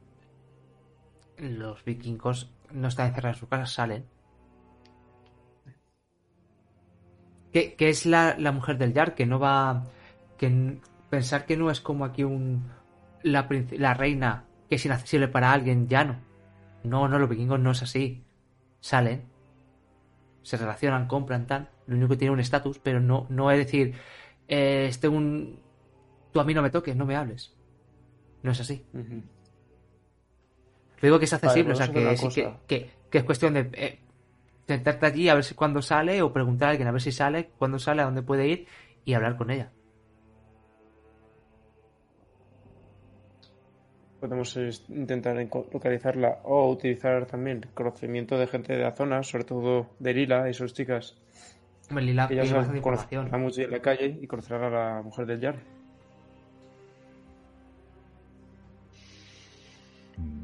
los 1.39 1.83
vikingos 1.85 2.53
no 2.73 2.89
están 2.89 3.09
encerrados 3.09 3.39
en 3.39 3.41
su 3.41 3.49
casa, 3.49 3.67
salen. 3.67 4.05
Que, 7.51 7.75
que 7.75 7.89
es 7.89 8.05
la, 8.05 8.37
la 8.39 8.53
mujer 8.53 8.77
del 8.77 8.93
Yar, 8.93 9.15
que 9.15 9.25
no 9.25 9.39
va... 9.39 9.85
que 10.37 10.81
pensar 11.09 11.47
que 11.47 11.57
no 11.57 11.71
es 11.71 11.81
como 11.81 12.05
aquí 12.05 12.25
un 12.25 12.71
la, 13.23 13.49
la 13.71 13.95
reina 13.95 14.45
que 14.69 14.77
es 14.77 14.85
inaccesible 14.85 15.29
para 15.29 15.53
alguien 15.53 15.89
llano. 15.89 16.17
No, 16.85 17.09
no, 17.09 17.19
los 17.19 17.29
vikingos 17.29 17.61
no 17.61 17.73
es 17.73 17.83
así. 17.83 18.25
Salen, 18.81 19.25
se 20.43 20.57
relacionan, 20.57 21.09
compran, 21.09 21.47
tal. 21.47 21.69
Lo 21.87 21.97
único 21.97 22.11
que 22.11 22.19
tiene 22.19 22.33
un 22.33 22.41
estatus, 22.41 22.79
pero 22.79 23.01
no, 23.01 23.27
no 23.31 23.51
es 23.51 23.59
decir, 23.59 23.95
eh, 24.47 24.87
este 24.89 25.09
un... 25.09 25.61
Tú 26.33 26.41
a 26.41 26.45
mí 26.45 26.55
no 26.55 26.63
me 26.63 26.71
toques, 26.71 26.95
no 26.95 27.07
me 27.07 27.17
hables. 27.17 27.55
No 28.43 28.53
es 28.53 28.61
así. 28.61 28.85
Te 31.01 31.07
digo 31.07 31.19
que 31.19 31.25
es 31.25 31.33
accesible, 31.33 31.73
Vale, 31.73 31.75
o 31.75 31.77
sea, 31.77 31.87
vamos 31.87 31.99
a 31.99 32.09
que, 32.09 32.15
hacer 32.15 32.33
sí 32.33 32.41
una 32.41 32.51
que, 32.51 32.53
cosa. 32.53 32.67
que, 32.67 32.91
que 33.11 33.19
es 33.19 33.25
cuestión 33.25 33.55
de 33.55 33.71
eh, 33.73 33.99
sentarte 34.67 35.07
allí 35.07 35.29
a 35.29 35.35
ver 35.35 35.45
si 35.45 35.55
cuándo 35.55 35.83
sale 35.83 36.23
o 36.23 36.33
preguntar 36.33 36.69
a 36.69 36.71
alguien 36.71 36.89
a 36.89 36.93
ver 36.93 37.03
si 37.03 37.13
sale, 37.13 37.51
cuándo 37.59 37.79
sale, 37.79 38.03
a 38.03 38.07
dónde 38.07 38.23
puede 38.23 38.47
ir 38.47 38.67
y 39.05 39.15
hablar 39.15 39.37
con 39.37 39.51
ella. 39.51 39.73
Podemos 44.21 44.57
intentar 44.89 45.37
localizarla 45.73 46.41
o 46.45 46.71
utilizar 46.71 47.27
también 47.27 47.59
el 47.59 47.69
conocimiento 47.71 48.39
de 48.39 48.47
gente 48.47 48.73
de 48.73 48.83
la 48.83 48.93
zona, 48.93 49.23
sobre 49.23 49.45
todo 49.45 49.89
de 49.99 50.15
Lila 50.15 50.49
y 50.49 50.55
sus 50.55 50.73
chicas. 50.73 51.17
Hombre, 51.91 52.05
Lila 52.07 52.27
Que 52.27 52.37
ya 52.37 52.43
tiene 52.43 52.57
bastante 52.57 52.67
saben, 52.67 52.77
información. 52.79 53.29
conocerla 53.29 53.45
mucho 53.45 53.61
en 53.63 53.71
la 53.71 53.81
calle 53.81 54.19
y 54.21 54.27
conocerán 54.27 54.65
a 54.65 54.71
la 54.71 55.03
mujer 55.03 55.27
del 55.27 55.41
Jar. 55.41 55.57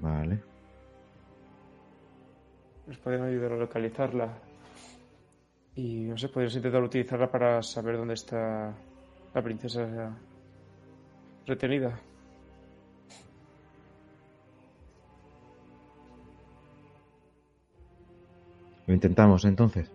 Vale. 0.00 0.38
Nos 2.86 2.98
pueden 2.98 3.22
ayudar 3.22 3.52
a 3.52 3.56
localizarla. 3.56 4.38
Y 5.74 6.02
no 6.02 6.18
sé, 6.18 6.28
podríamos 6.28 6.56
intentar 6.56 6.82
utilizarla 6.82 7.30
para 7.30 7.62
saber 7.62 7.96
dónde 7.96 8.14
está 8.14 8.74
la 9.34 9.42
princesa 9.42 10.14
retenida. 11.46 11.98
Lo 18.92 18.96
intentamos 18.96 19.42
entonces. 19.46 19.90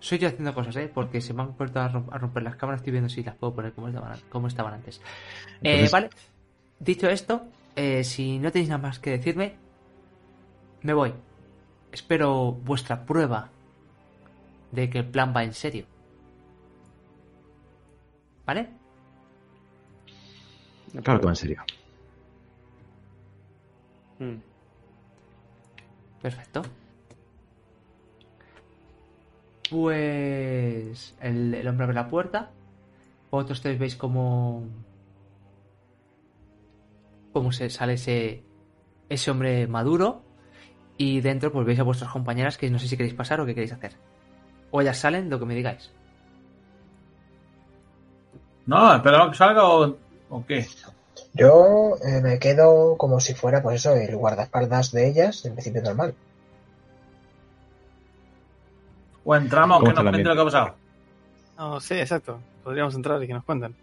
Soy 0.00 0.18
yo 0.18 0.26
haciendo 0.26 0.52
cosas, 0.52 0.74
¿eh? 0.74 0.90
Porque 0.92 1.20
se 1.20 1.32
me 1.32 1.42
han 1.42 1.56
vuelto 1.56 1.78
a, 1.78 1.88
rom- 1.88 2.08
a 2.10 2.18
romper 2.18 2.42
las 2.42 2.56
cámaras. 2.56 2.80
Estoy 2.80 2.90
viendo 2.90 3.08
si 3.08 3.22
las 3.22 3.36
puedo 3.36 3.54
poner 3.54 3.72
como 3.72 3.86
estaban, 3.86 4.18
como 4.30 4.48
estaban 4.48 4.74
antes. 4.74 5.00
Eh, 5.62 5.88
vale. 5.92 6.10
Dicho 6.80 7.08
esto, 7.08 7.46
eh, 7.76 8.02
si 8.02 8.40
no 8.40 8.50
tenéis 8.50 8.68
nada 8.68 8.82
más 8.82 8.98
que 8.98 9.10
decirme, 9.10 9.54
me 10.82 10.92
voy. 10.92 11.14
Espero 11.92 12.50
vuestra 12.50 13.06
prueba 13.06 13.48
de 14.72 14.90
que 14.90 14.98
el 14.98 15.06
plan 15.06 15.32
va 15.36 15.44
en 15.44 15.54
serio. 15.54 15.86
¿Vale? 18.44 18.70
Claro 21.04 21.20
que 21.20 21.26
va 21.26 21.32
en 21.32 21.36
serio. 21.36 21.62
Mm. 24.18 24.53
Perfecto. 26.24 26.62
Pues 29.70 31.14
el, 31.20 31.52
el 31.52 31.68
hombre 31.68 31.84
abre 31.84 31.94
la 31.94 32.08
puerta. 32.08 32.50
Vosotros 33.30 33.60
tres 33.60 33.78
veis 33.78 33.94
cómo. 33.94 34.64
cómo 37.30 37.52
se 37.52 37.68
sale 37.68 37.92
ese. 37.92 38.42
ese 39.10 39.30
hombre 39.30 39.66
maduro. 39.66 40.22
Y 40.96 41.20
dentro, 41.20 41.52
pues 41.52 41.66
veis 41.66 41.80
a 41.80 41.82
vuestras 41.82 42.10
compañeras 42.10 42.56
que 42.56 42.70
no 42.70 42.78
sé 42.78 42.88
si 42.88 42.96
queréis 42.96 43.12
pasar 43.12 43.42
o 43.42 43.44
qué 43.44 43.54
queréis 43.54 43.74
hacer. 43.74 43.92
O 44.70 44.80
ellas 44.80 44.96
salen, 44.96 45.28
lo 45.28 45.38
que 45.38 45.44
me 45.44 45.54
digáis. 45.54 45.92
No, 48.64 48.96
esperamos 48.96 49.28
que 49.28 49.36
salga 49.36 49.68
o, 49.68 49.98
o 50.30 50.46
qué. 50.46 50.66
Yo 51.32 51.96
eh, 52.06 52.20
me 52.20 52.38
quedo 52.38 52.96
como 52.96 53.20
si 53.20 53.34
fuera, 53.34 53.62
pues 53.62 53.76
eso, 53.76 53.94
el 53.94 54.16
guardaespaldas 54.16 54.92
de 54.92 55.08
ellas, 55.08 55.44
en 55.44 55.54
principio 55.54 55.82
normal. 55.82 56.14
O 59.24 59.34
entramos, 59.34 59.78
¿Cómo 59.78 59.90
que 59.90 59.94
nos 59.94 60.10
cuente 60.10 60.28
lo 60.28 60.34
que 60.34 60.40
ha 60.40 60.44
pasado. 60.44 60.74
No, 61.58 61.80
sí, 61.80 61.94
exacto. 61.94 62.38
Podríamos 62.62 62.94
entrar 62.94 63.22
y 63.22 63.26
que 63.26 63.32
nos 63.32 63.44
cuenten. 63.44 63.74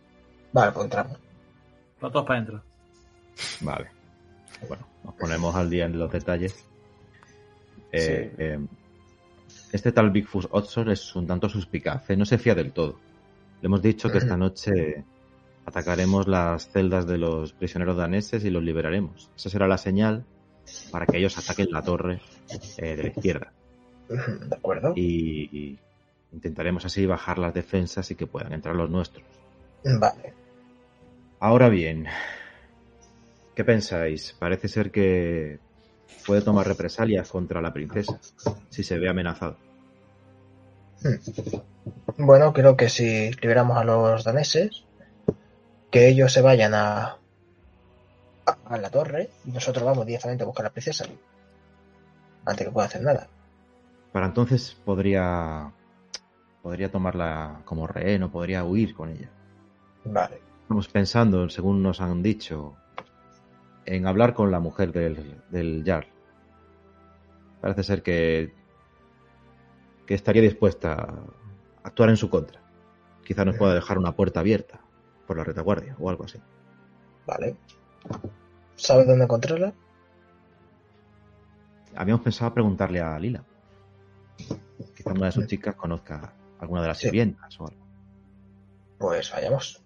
Vale, 0.53 0.71
pues 0.71 0.85
entramos. 0.85 1.17
Los 1.99 2.11
dos 2.11 2.25
para 2.25 2.39
adentro. 2.39 2.61
Vale. 3.61 3.89
Bueno, 4.67 4.87
nos 5.03 5.15
ponemos 5.15 5.55
al 5.55 5.69
día 5.69 5.85
en 5.85 5.97
los 5.97 6.11
detalles. 6.11 6.65
Eh, 7.91 8.33
eh, 8.37 8.59
este 9.71 9.91
tal 9.91 10.11
Bigfoot 10.11 10.47
Odson 10.51 10.89
es 10.89 11.15
un 11.15 11.27
tanto 11.27 11.49
suspicaz, 11.49 12.09
¿eh? 12.09 12.15
no 12.15 12.25
se 12.25 12.37
fía 12.37 12.55
del 12.55 12.71
todo. 12.71 12.99
Le 13.61 13.65
hemos 13.65 13.81
dicho 13.81 14.09
que 14.09 14.17
esta 14.19 14.37
noche 14.37 15.03
atacaremos 15.71 16.27
las 16.27 16.69
celdas 16.69 17.07
de 17.07 17.17
los 17.17 17.53
prisioneros 17.53 17.95
daneses 17.95 18.43
y 18.43 18.49
los 18.49 18.61
liberaremos. 18.61 19.31
Esa 19.35 19.49
será 19.49 19.67
la 19.67 19.77
señal 19.77 20.25
para 20.91 21.05
que 21.05 21.17
ellos 21.17 21.37
ataquen 21.37 21.71
la 21.71 21.81
torre 21.81 22.21
eh, 22.77 22.95
de 22.95 23.03
la 23.03 23.09
izquierda. 23.09 23.53
De 24.09 24.55
acuerdo. 24.55 24.93
Y, 24.95 25.49
y 25.51 25.79
intentaremos 26.33 26.85
así 26.85 27.05
bajar 27.05 27.37
las 27.39 27.53
defensas 27.53 28.11
y 28.11 28.15
que 28.15 28.27
puedan 28.27 28.51
entrar 28.53 28.75
los 28.75 28.89
nuestros. 28.89 29.25
Vale. 29.83 30.33
Ahora 31.39 31.69
bien, 31.69 32.05
¿qué 33.55 33.63
pensáis? 33.63 34.35
Parece 34.37 34.67
ser 34.67 34.91
que 34.91 35.59
puede 36.27 36.41
tomar 36.41 36.67
represalias 36.67 37.29
contra 37.31 37.61
la 37.61 37.73
princesa 37.73 38.19
si 38.69 38.83
se 38.83 38.99
ve 38.99 39.09
amenazado. 39.09 39.57
Bueno, 42.17 42.53
creo 42.53 42.77
que 42.77 42.89
si 42.89 43.31
liberamos 43.41 43.77
a 43.77 43.83
los 43.83 44.23
daneses, 44.23 44.83
que 45.91 46.07
ellos 46.07 46.31
se 46.31 46.41
vayan 46.41 46.73
a, 46.73 47.17
a, 48.45 48.57
a 48.65 48.77
la 48.77 48.89
torre 48.89 49.29
y 49.45 49.51
nosotros 49.51 49.85
vamos 49.85 50.05
directamente 50.05 50.43
a 50.43 50.47
buscar 50.47 50.65
a 50.65 50.69
la 50.69 50.73
princesa. 50.73 51.05
Antes 52.45 52.65
que 52.65 52.71
pueda 52.71 52.87
hacer 52.87 53.03
nada. 53.03 53.27
Para 54.11 54.25
entonces 54.25 54.75
podría 54.85 55.71
podría 56.61 56.91
tomarla 56.91 57.61
como 57.65 57.87
rehén 57.87 58.23
o 58.23 58.31
podría 58.31 58.63
huir 58.63 58.95
con 58.95 59.09
ella. 59.09 59.29
Vale. 60.05 60.39
Estamos 60.61 60.87
pensando, 60.87 61.49
según 61.49 61.83
nos 61.83 62.01
han 62.01 62.23
dicho, 62.23 62.75
en 63.85 64.07
hablar 64.07 64.33
con 64.33 64.51
la 64.51 64.59
mujer 64.59 64.91
del, 64.91 65.41
del 65.49 65.83
Jarl. 65.85 66.07
Parece 67.59 67.83
ser 67.83 68.03
que, 68.03 68.53
que 70.05 70.13
estaría 70.13 70.41
dispuesta 70.41 70.93
a 70.93 71.87
actuar 71.87 72.09
en 72.09 72.17
su 72.17 72.29
contra. 72.29 72.61
Quizá 73.25 73.43
nos 73.43 73.57
pueda 73.57 73.73
dejar 73.75 73.97
una 73.97 74.15
puerta 74.15 74.39
abierta 74.39 74.81
por 75.31 75.37
la 75.37 75.45
retaguardia 75.45 75.95
o 75.97 76.09
algo 76.09 76.25
así. 76.25 76.37
Vale. 77.25 77.55
¿Sabes 78.75 79.07
dónde 79.07 79.23
encontrarla? 79.23 79.73
Habíamos 81.95 82.21
pensado 82.21 82.53
preguntarle 82.53 82.99
a 82.99 83.17
Lila. 83.17 83.41
Quizá 84.93 85.13
una 85.13 85.27
de 85.27 85.31
sus 85.31 85.47
chicas 85.47 85.75
conozca 85.75 86.33
alguna 86.59 86.81
de 86.81 86.89
las 86.89 86.97
Sí. 86.97 87.03
sirvientas 87.07 87.57
o 87.61 87.67
algo. 87.69 87.81
Pues 88.97 89.31
vayamos. 89.31 89.81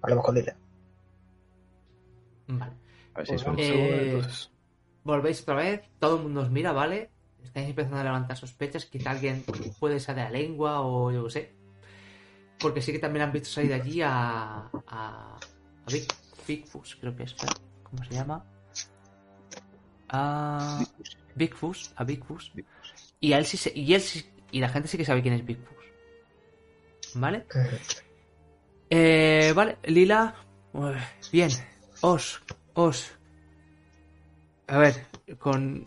Hablemos 0.00 0.24
con 0.24 0.34
Lila. 0.36 0.56
Vale. 2.46 2.72
A 3.14 3.18
ver 3.18 3.26
si 3.26 3.32
hay 3.32 3.38
Pues 4.12 4.46
Eh. 4.46 4.50
Volvéis 5.02 5.42
otra 5.42 5.56
vez, 5.56 5.82
todo 5.98 6.18
el 6.18 6.22
mundo 6.22 6.42
os 6.42 6.50
mira, 6.50 6.70
¿vale? 6.70 7.10
Estáis 7.42 7.68
empezando 7.68 7.98
a 7.98 8.04
levantar 8.04 8.36
sospechas, 8.36 8.86
quizá 8.86 9.10
alguien 9.10 9.44
puede 9.80 9.98
ser 9.98 10.14
de 10.14 10.22
la 10.22 10.30
lengua 10.30 10.82
o 10.82 11.10
yo 11.10 11.24
qué 11.24 11.30
sé. 11.30 11.63
Porque 12.64 12.80
sí 12.80 12.92
que 12.92 12.98
también 12.98 13.24
han 13.26 13.32
visto 13.32 13.50
salir 13.50 13.68
de 13.68 13.74
allí 13.74 14.00
a. 14.00 14.70
a. 14.86 15.36
a 15.36 15.38
Big, 15.92 16.06
Bigfus, 16.48 16.96
creo 16.98 17.14
que 17.14 17.24
es. 17.24 17.32
espera, 17.32 17.52
¿Cómo 17.82 18.02
se 18.02 18.14
llama? 18.14 18.42
A. 20.08 20.82
Bigfus, 21.34 21.92
a 21.94 22.04
Bigfus. 22.04 22.52
Y 23.20 23.34
a 23.34 23.38
él 23.38 23.44
sí 23.44 23.58
se- 23.58 23.78
y 23.78 23.92
él 23.92 24.00
sí- 24.00 24.24
y 24.50 24.60
la 24.60 24.70
gente 24.70 24.88
sí 24.88 24.96
que 24.96 25.04
sabe 25.04 25.20
quién 25.20 25.34
es 25.34 25.44
Bigfus. 25.44 25.76
¿Vale? 27.16 27.44
Eh, 28.88 29.52
vale, 29.54 29.76
Lila. 29.84 30.34
Bien. 31.30 31.50
Os. 32.00 32.40
Os. 32.72 33.12
A 34.68 34.78
ver, 34.78 35.06
con. 35.38 35.86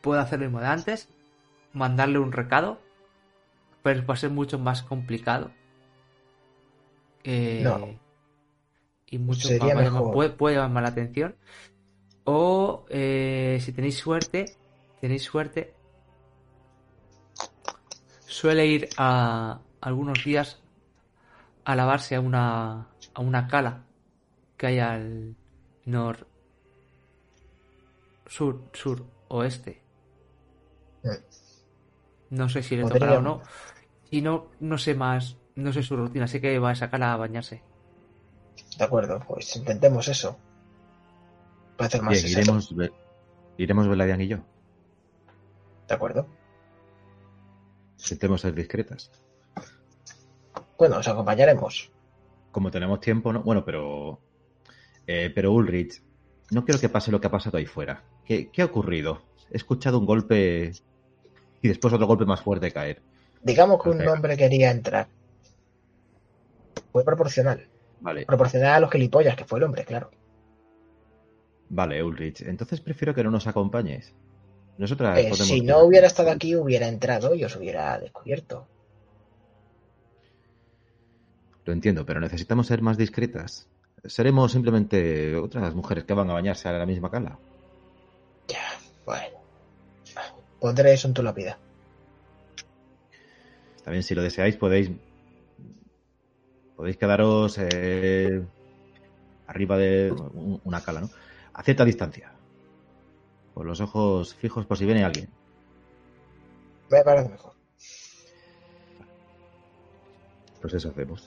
Puedo 0.00 0.20
hacer 0.20 0.40
lo 0.40 0.46
mismo 0.46 0.58
de 0.60 0.66
antes. 0.66 1.08
Mandarle 1.72 2.18
un 2.18 2.32
recado. 2.32 2.80
Pero 3.82 4.06
va 4.06 4.14
a 4.14 4.16
ser 4.16 4.30
mucho 4.30 4.58
más 4.58 4.82
complicado. 4.82 5.50
Eh, 7.24 7.60
No. 7.64 7.88
Y 9.06 9.18
mucho 9.18 9.48
Sería 9.48 9.74
más- 9.74 9.84
mejor. 9.84 10.12
Puede, 10.12 10.30
puede 10.30 10.56
llamar 10.56 10.70
más 10.70 10.82
la 10.84 10.88
atención. 10.90 11.34
O 12.24 12.84
eh, 12.90 13.58
si 13.60 13.72
tenéis 13.72 13.96
suerte. 13.98 14.56
Tenéis 15.00 15.22
suerte. 15.24 15.74
Suele 18.26 18.66
ir 18.66 18.88
a 18.96 19.60
algunos 19.80 20.22
días 20.24 20.60
a 21.64 21.74
lavarse 21.74 22.14
a 22.14 22.20
una 22.20 22.86
a 23.14 23.20
una 23.20 23.48
cala 23.48 23.84
que 24.56 24.66
hay 24.68 24.78
al 24.78 25.34
nor 25.84 26.26
sur 28.26 28.62
sur 28.72 29.04
oeste 29.28 29.82
no 32.30 32.48
sé 32.48 32.62
si 32.62 32.76
le 32.76 32.82
tocará 32.84 33.18
o 33.18 33.22
no 33.22 33.42
y 34.10 34.22
no 34.22 34.46
no 34.60 34.78
sé 34.78 34.94
más 34.94 35.36
no 35.56 35.72
sé 35.72 35.82
su 35.82 35.96
rutina 35.96 36.26
sé 36.26 36.40
que 36.40 36.58
va 36.58 36.70
a 36.70 36.74
sacar 36.74 37.02
a 37.02 37.16
bañarse 37.16 37.62
De 38.78 38.84
acuerdo, 38.84 39.20
pues 39.26 39.56
intentemos 39.56 40.08
eso. 40.08 40.38
Puede 41.76 42.00
más 42.00 42.22
Bien, 42.22 42.32
iremos, 42.38 42.74
Be- 42.76 42.92
iremos 43.58 43.88
Beladian 43.88 44.20
y 44.20 44.28
yo. 44.28 44.38
De 45.88 45.94
acuerdo. 45.94 46.26
Intentemos 47.98 48.40
ser 48.40 48.54
discretas. 48.54 49.10
Bueno, 50.78 50.98
os 50.98 51.08
acompañaremos. 51.08 51.90
Como 52.52 52.70
tenemos 52.70 53.00
tiempo, 53.00 53.32
¿no? 53.32 53.42
Bueno, 53.42 53.64
pero. 53.64 54.20
eh, 55.06 55.30
pero 55.34 55.52
Ulrich, 55.52 56.02
no 56.50 56.64
quiero 56.64 56.80
que 56.80 56.88
pase 56.88 57.10
lo 57.10 57.20
que 57.20 57.26
ha 57.26 57.30
pasado 57.30 57.58
ahí 57.58 57.66
fuera. 57.66 58.02
¿Qué, 58.24 58.50
qué 58.50 58.62
ha 58.62 58.66
ocurrido? 58.66 59.22
He 59.50 59.56
escuchado 59.56 59.98
un 59.98 60.06
golpe 60.06 60.72
y 61.62 61.68
después 61.68 61.92
otro 61.94 62.06
golpe 62.06 62.24
más 62.24 62.40
fuerte 62.40 62.70
caer. 62.72 63.00
Digamos 63.42 63.82
que 63.82 63.88
un 63.90 63.96
Perfecto. 63.96 64.12
hombre 64.14 64.36
quería 64.36 64.70
entrar. 64.70 65.08
Fue 66.92 67.04
proporcional. 67.04 67.66
Vale, 68.00 68.24
Proporcional 68.26 68.72
a 68.74 68.80
los 68.80 68.90
gilipollas 68.90 69.36
que 69.36 69.44
fue 69.44 69.58
el 69.58 69.64
hombre, 69.64 69.84
claro. 69.84 70.10
vale, 71.68 72.02
Ulrich. 72.02 72.42
Entonces 72.42 72.80
prefiero 72.80 73.14
que 73.14 73.22
no 73.22 73.30
nos 73.30 73.46
acompañes. 73.46 74.12
Nosotras 74.78 75.18
Eh, 75.18 75.22
podemos 75.28 75.38
si 75.46 75.60
no 75.60 75.80
hubiera 75.84 76.06
estado 76.06 76.30
aquí, 76.30 76.56
hubiera 76.56 76.88
entrado 76.88 77.34
y 77.34 77.44
os 77.44 77.54
hubiera 77.56 77.98
descubierto. 77.98 78.66
Lo 81.66 81.72
entiendo, 81.74 82.06
pero 82.06 82.20
necesitamos 82.20 82.66
ser 82.66 82.80
más 82.82 82.96
discretas. 82.96 83.68
Seremos 84.04 84.50
simplemente 84.52 85.36
otras 85.36 85.74
mujeres 85.74 86.04
que 86.04 86.14
van 86.14 86.30
a 86.30 86.32
bañarse 86.32 86.68
a 86.68 86.72
la 86.72 86.86
misma 86.86 87.10
cala. 87.10 87.38
Ya, 88.48 88.58
bueno. 89.04 89.39
Pondré 90.60 90.92
eso 90.92 91.08
en 91.08 91.14
tu 91.14 91.22
lápida. 91.22 91.58
Bien, 93.86 94.02
si 94.02 94.14
lo 94.14 94.22
deseáis, 94.22 94.56
podéis. 94.56 94.90
Podéis 96.76 96.96
quedaros 96.96 97.58
eh, 97.58 98.40
arriba 99.48 99.76
de 99.76 100.12
un- 100.12 100.60
una 100.64 100.80
cala, 100.80 101.00
¿no? 101.00 101.10
A 101.54 101.62
cierta 101.62 101.84
distancia. 101.84 102.32
Con 103.54 103.66
los 103.66 103.80
ojos 103.80 104.34
fijos 104.34 104.64
por 104.66 104.76
si 104.78 104.84
viene 104.86 105.04
alguien. 105.04 105.28
Me 106.90 107.02
parece 107.02 107.30
mejor. 107.30 107.52
Pues 110.60 110.74
eso 110.74 110.90
hacemos. 110.90 111.26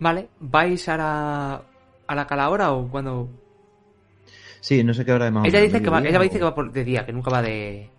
vale 0.00 0.28
vais 0.40 0.88
a 0.88 0.96
la 0.96 1.62
a 2.06 2.14
la 2.14 2.26
cala 2.26 2.44
ahora 2.44 2.72
o 2.72 2.88
cuando 2.90 3.28
Sí, 4.64 4.82
no 4.82 4.94
sé 4.94 5.04
qué 5.04 5.12
hora 5.12 5.26
de 5.26 5.30
más 5.30 5.46
ella 5.46 5.60
dice 5.60 5.82
que 5.82 5.90
va 5.90 6.00
ella 6.00 6.18
o- 6.18 6.22
dice 6.22 6.38
que 6.38 6.44
va 6.44 6.54
por 6.54 6.72
de 6.72 6.84
día 6.84 7.04
que 7.04 7.12
nunca 7.12 7.30
va 7.30 7.42
de 7.42 7.90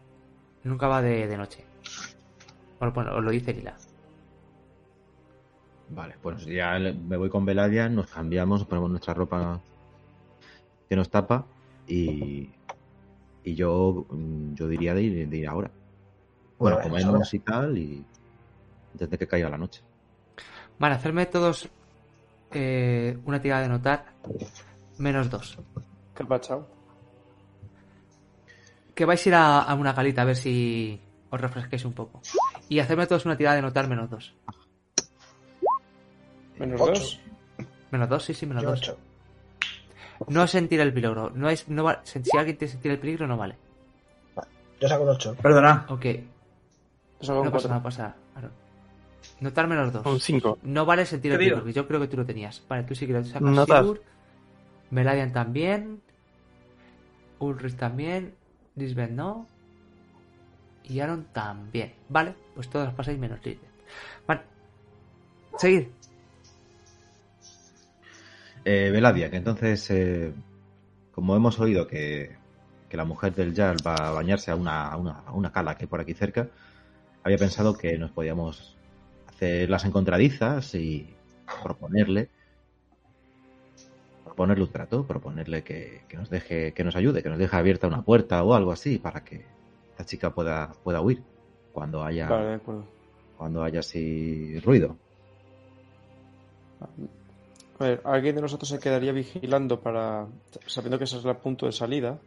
Nunca 0.63 0.87
va 0.87 0.99
de, 0.99 1.27
de 1.27 1.37
noche. 1.37 1.63
Bueno, 2.79 2.91
bueno, 2.91 3.15
os 3.15 3.23
lo 3.23 3.29
dice 3.29 3.53
Lila. 3.53 3.77
Vale, 5.89 6.15
pues 6.23 6.43
ya 6.47 6.79
me 6.79 7.17
voy 7.17 7.29
con 7.29 7.45
Veladia, 7.45 7.87
nos 7.87 8.07
cambiamos, 8.07 8.65
ponemos 8.65 8.89
nuestra 8.89 9.13
ropa 9.13 9.61
que 10.89 10.95
nos 10.95 11.07
tapa 11.07 11.45
y, 11.87 12.49
y 13.43 13.53
yo, 13.53 14.07
mm, 14.09 14.55
yo 14.55 14.67
diría 14.67 14.95
de 14.95 15.03
ir, 15.03 15.29
de 15.29 15.37
ir 15.37 15.47
ahora. 15.47 15.69
Bueno, 16.57 16.77
Bueno, 16.77 16.95
comemos 16.95 17.31
y 17.35 17.39
tal 17.41 17.77
y 17.77 18.03
desde 18.95 19.19
que 19.19 19.27
caiga 19.27 19.51
la 19.51 19.59
noche. 19.59 19.83
Vale, 20.79 20.95
hacerme 20.95 21.27
todos 21.27 21.69
eh, 22.53 23.15
una 23.23 23.39
tirada 23.39 23.61
de 23.61 23.69
notar 23.69 24.05
menos 24.97 25.29
dos. 25.29 25.59
¿Qué 26.15 26.23
ha 26.23 26.27
pasado? 26.27 26.67
Que 28.93 29.05
vais 29.05 29.25
a 29.25 29.29
ir 29.29 29.35
a, 29.35 29.61
a 29.61 29.75
una 29.75 29.93
calita 29.93 30.21
a 30.21 30.25
ver 30.25 30.35
si 30.35 30.99
os 31.29 31.39
refresquéis 31.41 31.83
un 31.85 31.93
poco. 31.93 32.21
Y 32.69 32.79
hacerme 32.79 33.07
todos 33.07 33.25
una 33.25 33.35
tirada 33.37 33.57
de 33.57 33.61
notar 33.61 33.87
menos 33.87 34.09
dos. 34.09 34.33
Menos 36.57 36.79
Ocho. 36.81 36.93
dos. 36.93 37.19
Menos 37.91 38.09
dos, 38.09 38.23
sí, 38.23 38.33
sí, 38.33 38.45
menos 38.45 38.63
Yo 38.63 38.69
dos. 38.69 38.79
ocho. 38.79 38.97
No 40.29 40.47
sentir 40.47 40.79
el 40.79 40.93
peligro. 40.93 41.29
No 41.35 41.49
es, 41.49 41.67
no 41.67 41.83
va- 41.83 42.01
si 42.03 42.19
alguien 42.37 42.57
te 42.57 42.67
sentir 42.69 42.91
el 42.91 42.99
peligro, 42.99 43.27
no 43.27 43.35
vale. 43.37 43.57
Yo 44.79 44.87
saco 44.87 45.03
un 45.03 45.09
8. 45.09 45.35
Perdona. 45.41 45.85
Ok, 45.89 46.05
Eso 47.19 47.43
no 47.43 47.51
pasa 47.51 47.67
nada, 47.67 47.83
pasa. 47.83 48.15
Notar 49.41 49.67
menos 49.67 49.91
dos. 49.91 50.05
Un 50.05 50.19
5. 50.19 50.59
No 50.63 50.85
vale 50.85 51.05
sentir 51.05 51.31
el 51.33 51.37
peligro, 51.37 51.63
que 51.65 51.73
yo 51.73 51.85
creo 51.87 51.99
que 51.99 52.07
tú 52.07 52.15
lo 52.17 52.25
tenías. 52.25 52.63
Vale, 52.69 52.83
tú 52.83 52.95
sí 52.95 53.05
que 53.07 53.13
lo 53.13 53.23
sacas. 53.25 53.41
Notar. 53.41 53.83
Meladian 54.91 55.33
también. 55.33 56.01
Ulrich 57.39 57.75
también. 57.75 58.33
Lisbeth 58.75 59.11
no. 59.11 59.47
Y 60.83 60.99
Aaron 60.99 61.25
también. 61.33 61.93
Vale, 62.09 62.35
pues 62.53 62.69
todos 62.69 62.93
pasáis 62.93 63.17
menos 63.17 63.43
Lisbeth. 63.43 63.69
Vale. 64.27 64.41
Seguid. 65.57 65.87
Eh, 68.63 68.89
Veladia, 68.91 69.29
que 69.29 69.37
entonces, 69.37 69.89
eh, 69.91 70.33
como 71.11 71.35
hemos 71.35 71.59
oído 71.59 71.87
que, 71.87 72.35
que 72.89 72.97
la 72.97 73.05
mujer 73.05 73.33
del 73.35 73.55
Jarl 73.55 73.77
va 73.85 73.93
a 73.95 74.11
bañarse 74.11 74.51
a 74.51 74.55
una, 74.55 74.87
a, 74.87 74.97
una, 74.97 75.11
a 75.25 75.33
una 75.33 75.51
cala 75.51 75.75
que 75.75 75.83
hay 75.83 75.87
por 75.87 76.01
aquí 76.01 76.13
cerca, 76.13 76.49
había 77.23 77.37
pensado 77.37 77.77
que 77.77 77.97
nos 77.97 78.11
podíamos 78.11 78.75
hacer 79.27 79.69
las 79.69 79.85
encontradizas 79.85 80.73
y 80.75 81.13
proponerle 81.63 82.29
proponerle 84.35 84.65
un 84.65 84.69
trato, 84.71 85.07
proponerle 85.07 85.63
que, 85.63 86.01
que 86.09 86.17
nos 86.17 86.29
deje, 86.29 86.73
que 86.73 86.83
nos 86.83 86.95
ayude, 86.97 87.23
que 87.23 87.29
nos 87.29 87.39
deje 87.39 87.55
abierta 87.55 87.87
una 87.87 88.01
puerta 88.01 88.43
o 88.43 88.53
algo 88.53 88.73
así 88.73 88.97
para 88.97 89.23
que 89.23 89.45
esta 89.91 90.03
chica 90.03 90.33
pueda, 90.33 90.73
pueda 90.83 90.99
huir 90.99 91.23
cuando 91.71 92.03
haya, 92.03 92.27
Vale, 92.27 92.45
de 92.47 92.53
acuerdo. 92.55 92.85
cuando 93.37 93.63
haya 93.63 93.79
así 93.79 94.59
ruido. 94.59 94.97
A 97.79 97.83
ver, 97.83 98.01
alguien 98.03 98.35
de 98.35 98.41
nosotros 98.41 98.67
se 98.67 98.79
quedaría 98.79 99.13
vigilando 99.13 99.79
para. 99.79 100.27
Sabiendo 100.65 100.97
que 100.97 101.05
ese 101.05 101.17
es 101.17 101.25
el 101.25 101.37
punto 101.37 101.65
de 101.65 101.71
salida. 101.71 102.19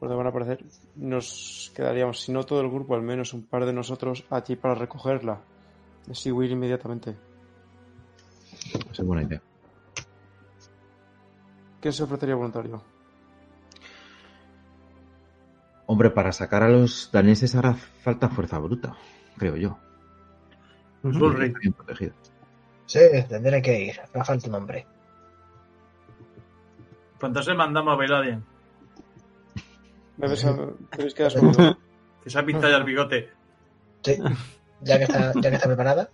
Por 0.00 0.08
van 0.16 0.26
a 0.26 0.30
aparecer. 0.30 0.64
Nos 0.96 1.70
quedaríamos, 1.74 2.20
si 2.20 2.32
no 2.32 2.44
todo 2.44 2.60
el 2.62 2.70
grupo, 2.70 2.94
al 2.94 3.02
menos 3.02 3.34
un 3.34 3.42
par 3.42 3.66
de 3.66 3.72
nosotros 3.74 4.24
allí 4.30 4.56
para 4.56 4.74
recogerla. 4.74 5.40
Y 6.06 6.12
así 6.12 6.32
huir 6.32 6.50
inmediatamente. 6.50 7.14
Esa 8.90 9.02
es 9.02 9.06
buena 9.06 9.22
idea. 9.22 9.42
¿Quién 11.80 11.92
se 11.92 12.02
ofrecería 12.02 12.34
voluntario? 12.34 12.82
Hombre, 15.86 16.10
para 16.10 16.32
sacar 16.32 16.62
a 16.62 16.68
los 16.68 17.10
daneses 17.12 17.54
hará 17.54 17.74
falta 17.74 18.28
fuerza 18.28 18.58
bruta, 18.58 18.94
creo 19.38 19.56
yo. 19.56 19.78
Bien 21.02 21.72
protegido. 21.72 22.12
Sí, 22.86 23.00
tendré 23.28 23.62
que 23.62 23.84
ir. 23.84 24.00
Me 24.14 24.24
falta 24.24 24.48
un 24.48 24.54
hombre. 24.56 24.86
Pues 27.18 27.30
entonces 27.30 27.54
mandamos 27.56 27.94
a 27.94 27.96
Beladian, 27.96 28.44
¿Me 30.18 30.28
ves 30.28 30.44
a... 30.44 30.54
¿Te 30.90 31.04
ves 31.04 31.14
quedas 31.14 31.34
conmigo? 31.36 31.76
que 32.22 32.30
se 32.30 32.38
ha 32.38 32.44
pintado 32.44 32.70
ya 32.70 32.78
el 32.78 32.84
bigote. 32.84 33.30
Sí. 34.02 34.18
Ya 34.80 34.98
que 34.98 35.04
está, 35.04 35.32
ya 35.34 35.50
que 35.50 35.56
está 35.56 35.66
preparada. 35.68 36.10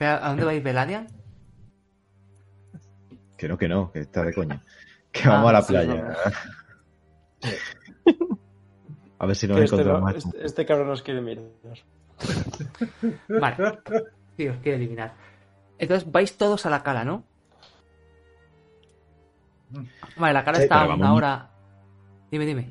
¿A 0.00 0.28
dónde 0.28 0.44
vais, 0.44 0.62
Beladian? 0.62 1.06
Que 3.36 3.48
no, 3.48 3.58
que 3.58 3.68
no, 3.68 3.90
que 3.92 4.00
está 4.00 4.22
de 4.24 4.34
coña. 4.34 4.62
Que 5.14 5.28
Ah, 5.28 5.34
vamos 5.34 5.50
a 5.50 5.52
la 5.52 5.62
sí, 5.62 5.72
playa. 5.72 6.14
A 9.20 9.26
ver 9.26 9.36
si 9.36 9.46
nos 9.46 9.60
este, 9.60 9.76
encontramos 9.76 10.00
no- 10.00 10.06
más. 10.06 10.16
este, 10.16 10.44
este 10.44 10.66
cabrón 10.66 10.88
nos 10.88 11.02
quiere 11.02 11.20
mirar. 11.20 11.44
Vale. 13.40 13.78
Sí, 14.36 14.48
os 14.48 14.56
quiero 14.58 14.76
eliminar. 14.76 15.14
Entonces 15.78 16.10
vais 16.10 16.36
todos 16.36 16.66
a 16.66 16.70
la 16.70 16.82
cala, 16.82 17.04
¿no? 17.04 17.22
Vale, 20.16 20.34
la 20.34 20.44
cala 20.44 20.56
Sí, 20.58 20.64
está 20.64 20.82
a 20.82 20.94
una 20.94 21.14
hora. 21.14 21.50
Dime, 22.30 22.44
dime. 22.46 22.70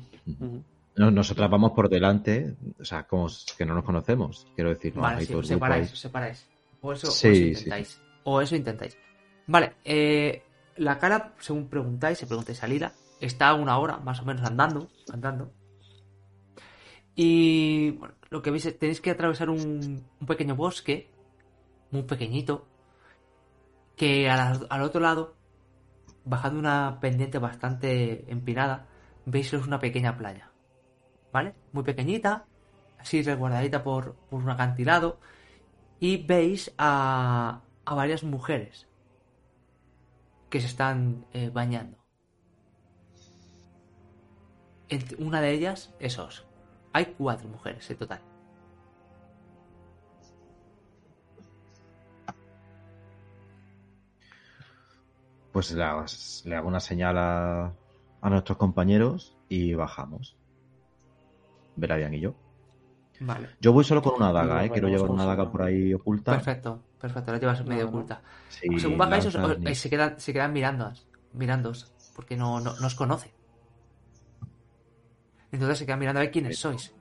No- 0.96 1.10
Nosotras 1.10 1.48
vamos 1.50 1.72
por 1.72 1.88
delante, 1.88 2.56
o 2.78 2.84
sea, 2.84 3.04
como 3.04 3.26
que 3.56 3.64
no 3.64 3.74
nos 3.74 3.84
conocemos. 3.84 4.46
Quiero 4.54 4.68
decir, 4.70 4.94
no, 4.94 5.00
Vale, 5.02 5.16
hay 5.20 5.24
sí, 5.26 5.32
todo 5.32 5.40
os 5.40 5.48
separáis, 5.48 5.90
os 5.92 5.98
separáis. 6.00 6.46
O 6.84 6.92
eso, 6.92 7.08
o 7.08 7.10
sí, 7.10 7.48
intentáis. 7.48 8.02
O 8.24 8.42
eso 8.42 8.54
intentáis. 8.54 8.98
Vale, 9.46 9.76
eh, 9.84 10.42
la 10.76 10.98
cara, 10.98 11.34
según 11.38 11.68
preguntáis, 11.68 12.18
se 12.18 12.26
preguntáis 12.26 12.62
a 12.62 12.66
Lila, 12.66 12.92
está 13.20 13.48
a 13.48 13.54
una 13.54 13.78
hora, 13.78 13.96
más 13.96 14.20
o 14.20 14.26
menos, 14.26 14.42
andando, 14.44 14.90
andando. 15.10 15.50
Y 17.14 17.92
bueno, 17.92 18.14
lo 18.28 18.42
que 18.42 18.50
veis 18.50 18.66
es 18.66 18.78
tenéis 18.78 19.00
que 19.00 19.10
atravesar 19.10 19.48
un, 19.48 20.04
un 20.20 20.26
pequeño 20.26 20.56
bosque, 20.56 21.08
muy 21.90 22.02
pequeñito, 22.02 22.66
que 23.96 24.28
al, 24.28 24.66
al 24.68 24.82
otro 24.82 25.00
lado, 25.00 25.36
bajando 26.26 26.58
una 26.58 26.98
pendiente 27.00 27.38
bastante 27.38 28.30
empinada, 28.30 28.88
veis 29.24 29.50
una 29.54 29.78
pequeña 29.78 30.18
playa. 30.18 30.50
¿Vale? 31.32 31.54
Muy 31.72 31.82
pequeñita, 31.82 32.44
así 32.98 33.22
resguardadita 33.22 33.82
por, 33.82 34.16
por 34.28 34.42
un 34.42 34.50
acantilado, 34.50 35.18
y 36.04 36.18
veis 36.18 36.70
a, 36.76 37.62
varias 37.86 38.24
mujeres 38.24 38.86
que 40.50 40.60
se 40.60 40.66
están 40.66 41.24
eh, 41.32 41.48
bañando. 41.48 41.96
Una 45.18 45.40
de 45.40 45.52
ellas 45.52 45.94
es 45.98 46.18
Os. 46.18 46.44
Hay 46.92 47.06
cuatro 47.16 47.48
mujeres 47.48 47.90
en 47.90 47.96
total. 47.96 48.20
Pues 55.52 55.72
le 55.72 56.54
hago 56.54 56.68
una 56.68 56.80
señal 56.80 57.16
a, 57.16 57.72
a 58.20 58.28
nuestros 58.28 58.58
compañeros 58.58 59.38
y 59.48 59.72
bajamos. 59.72 60.36
Veradian 61.76 62.12
y 62.12 62.20
yo. 62.20 62.43
Vale. 63.26 63.50
Yo 63.60 63.72
voy 63.72 63.84
solo 63.84 64.02
con 64.02 64.14
una 64.16 64.32
daga, 64.32 64.54
Bueno, 64.54 64.64
¿eh? 64.64 64.70
Quiero 64.70 64.88
llevar 64.88 65.10
una 65.10 65.24
daga 65.24 65.50
por 65.50 65.62
ahí 65.62 65.94
oculta. 65.94 66.32
Perfecto, 66.32 66.82
perfecto. 67.00 67.32
La 67.32 67.38
llevas 67.38 67.64
medio 67.64 67.88
oculta. 67.88 68.20
Sí, 68.48 68.68
Según 68.78 68.98
bajáis, 68.98 69.26
os- 69.26 69.34
os- 69.36 69.56
eh, 69.64 69.74
se 69.74 69.88
quedan, 69.88 70.18
se 70.20 70.32
quedan 70.32 70.52
mirando, 70.52 70.92
mirándoos, 71.32 71.92
porque 72.14 72.36
no, 72.36 72.60
no, 72.60 72.74
no 72.78 72.86
os 72.86 72.94
conoce. 72.94 73.32
Entonces 75.52 75.78
se 75.78 75.86
quedan 75.86 76.00
mirando 76.00 76.20
a 76.20 76.22
ver 76.24 76.30
quiénes 76.32 76.58
sois. 76.58 76.92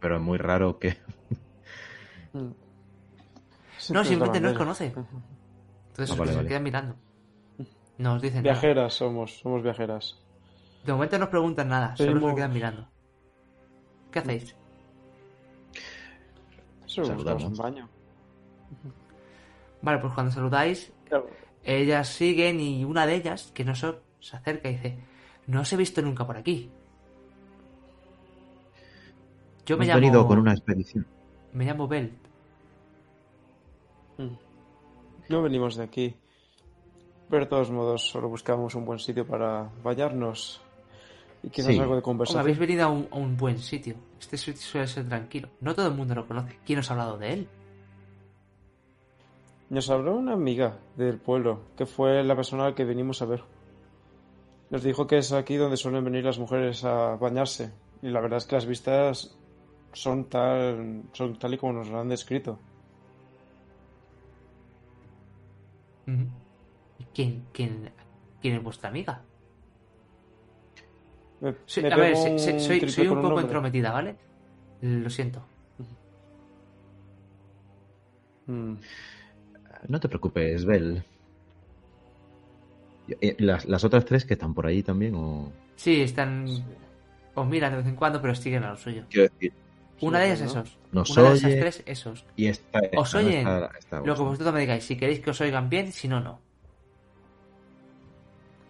Pero 0.00 0.16
es 0.16 0.22
muy 0.22 0.38
raro 0.38 0.78
que... 0.78 0.96
Mm. 2.32 2.50
No, 3.90 4.04
simplemente 4.04 4.40
no 4.40 4.50
os 4.50 4.58
conoce. 4.58 4.86
Entonces 4.86 6.10
Ah, 6.10 6.18
vale, 6.18 6.30
se 6.32 6.36
vale. 6.36 6.48
quedan 6.48 6.62
mirando. 6.62 6.96
No 7.96 8.14
os 8.14 8.22
dicen 8.22 8.42
nada. 8.44 8.52
Viajeras 8.52 8.94
somos, 8.94 9.38
somos 9.40 9.62
viajeras. 9.62 10.18
De 10.84 10.92
momento 10.92 11.18
no 11.18 11.24
os 11.24 11.30
preguntan 11.30 11.68
nada, 11.68 11.96
solo 11.96 12.10
Tenemos- 12.10 12.30
se 12.30 12.36
quedan 12.36 12.52
mirando. 12.52 12.88
¿Qué 14.12 14.18
hacéis? 14.20 14.54
Saludamos. 17.06 17.44
un 17.44 17.56
baño. 17.56 17.88
Vale, 19.82 19.98
pues 20.00 20.12
cuando 20.12 20.32
saludáis, 20.32 20.92
ellas 21.64 22.08
siguen 22.08 22.60
y 22.60 22.84
una 22.84 23.06
de 23.06 23.14
ellas, 23.16 23.50
que 23.54 23.64
no 23.64 23.74
so- 23.74 24.00
se 24.20 24.36
acerca 24.36 24.68
y 24.68 24.72
dice, 24.74 24.98
no 25.46 25.60
os 25.60 25.72
he 25.72 25.76
visto 25.76 26.02
nunca 26.02 26.26
por 26.26 26.36
aquí. 26.36 26.70
Yo 29.66 29.76
me 29.76 29.84
Hemos 29.84 29.88
llamo... 29.96 30.00
venido 30.00 30.26
con 30.26 30.38
una 30.38 30.52
expedición. 30.52 31.06
Me 31.52 31.64
llamo 31.64 31.86
Belt. 31.86 32.12
Mm. 34.18 34.28
No 35.28 35.42
venimos 35.42 35.76
de 35.76 35.84
aquí. 35.84 36.16
Pero 37.28 37.44
de 37.44 37.50
todos 37.50 37.70
modos, 37.70 38.08
solo 38.08 38.28
buscábamos 38.28 38.74
un 38.74 38.86
buen 38.86 38.98
sitio 38.98 39.26
para 39.26 39.70
bañarnos. 39.82 40.62
Y 41.42 41.50
quizás 41.50 41.72
Sí. 41.72 41.78
algo 41.78 41.96
de 41.96 42.02
conversación. 42.02 42.40
habéis 42.42 42.58
venido 42.58 42.84
a 42.84 42.88
un, 42.88 43.08
a 43.10 43.16
un 43.16 43.36
buen 43.36 43.58
sitio. 43.58 43.94
Este 44.20 44.36
sitio 44.36 44.60
suele 44.62 44.86
ser 44.88 45.08
tranquilo. 45.08 45.48
No 45.60 45.74
todo 45.74 45.86
el 45.88 45.94
mundo 45.94 46.14
lo 46.14 46.26
conoce. 46.26 46.58
¿Quién 46.66 46.80
os 46.80 46.90
ha 46.90 46.94
hablado 46.94 47.16
de 47.18 47.32
él? 47.32 47.48
Nos 49.70 49.88
habló 49.90 50.16
una 50.16 50.32
amiga 50.32 50.78
del 50.96 51.18
pueblo, 51.18 51.60
que 51.76 51.84
fue 51.86 52.24
la 52.24 52.34
persona 52.34 52.64
a 52.64 52.68
la 52.70 52.74
que 52.74 52.84
venimos 52.84 53.20
a 53.22 53.26
ver. 53.26 53.44
Nos 54.70 54.82
dijo 54.82 55.06
que 55.06 55.18
es 55.18 55.32
aquí 55.32 55.56
donde 55.56 55.76
suelen 55.76 56.04
venir 56.04 56.24
las 56.24 56.38
mujeres 56.38 56.84
a 56.84 57.16
bañarse. 57.16 57.72
Y 58.02 58.08
la 58.08 58.20
verdad 58.20 58.38
es 58.38 58.46
que 58.46 58.56
las 58.56 58.66
vistas 58.66 59.36
son 59.92 60.24
tal, 60.28 61.02
son 61.12 61.38
tal 61.38 61.54
y 61.54 61.58
como 61.58 61.74
nos 61.74 61.88
lo 61.88 62.00
han 62.00 62.08
descrito. 62.08 62.58
Ujú. 66.06 66.26
¿Y 66.98 67.04
quién, 67.14 67.46
quién, 67.52 67.90
quién 68.40 68.54
es 68.56 68.62
vuestra 68.62 68.88
amiga? 68.88 69.22
Me- 71.40 71.54
Sí, 71.66 71.82
me 71.82 71.92
a 71.92 71.96
ver, 71.96 72.14
un 72.14 72.38
soy, 72.38 72.88
soy 72.90 73.06
un 73.06 73.14
poco 73.16 73.28
nombre. 73.28 73.42
entrometida, 73.44 73.92
¿vale? 73.92 74.16
Lo 74.80 75.08
siento. 75.10 75.44
Mm. 78.46 78.74
No 79.88 80.00
te 80.00 80.08
preocupes, 80.08 80.64
Bel. 80.64 81.02
Eh, 83.20 83.36
¿Las, 83.38 83.64
las 83.66 83.84
otras 83.84 84.04
tres 84.04 84.24
que 84.24 84.34
están 84.34 84.54
por 84.54 84.66
ahí 84.66 84.82
también? 84.82 85.14
O... 85.14 85.52
Sí, 85.76 86.00
están. 86.02 86.46
Os 87.34 87.46
miran 87.46 87.70
de 87.72 87.78
vez 87.78 87.86
en 87.86 87.94
cuando, 87.96 88.20
pero 88.20 88.34
siguen 88.34 88.64
a 88.64 88.70
lo 88.70 88.76
suyo. 88.76 89.04
Quiero 89.08 89.28
decir, 89.32 89.52
Una 90.00 90.18
de 90.18 90.26
ellas, 90.26 90.40
¿no? 90.40 90.46
esos. 90.46 90.78
Nos 90.92 91.10
Una 91.10 91.30
de 91.30 91.36
esas 91.36 91.50
tres, 91.52 91.82
esos. 91.86 92.24
y 92.36 92.46
esta, 92.46 92.80
esta 92.80 93.00
Os 93.00 93.14
no 93.14 93.20
oyen 93.20 93.32
está- 93.38 93.70
está 93.78 94.00
Lo 94.00 94.14
que 94.16 94.22
vosotros 94.22 94.52
me 94.54 94.60
digáis, 94.60 94.84
si 94.84 94.96
queréis 94.96 95.20
que 95.20 95.30
os 95.30 95.40
oigan 95.40 95.68
bien, 95.70 95.92
si 95.92 96.08
no, 96.08 96.20
no. 96.20 96.40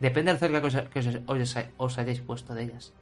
Depende 0.01 0.32
de 0.32 0.34
lo 0.34 0.38
cerca 0.38 0.61
que 0.61 0.66
os, 0.68 0.76
que 0.90 0.99
os- 1.01 1.55
os- 1.57 1.66
os 1.76 1.99
hayáis 1.99 2.20
puesto 2.20 2.55
de 2.55 2.64
ellas. 2.64 2.92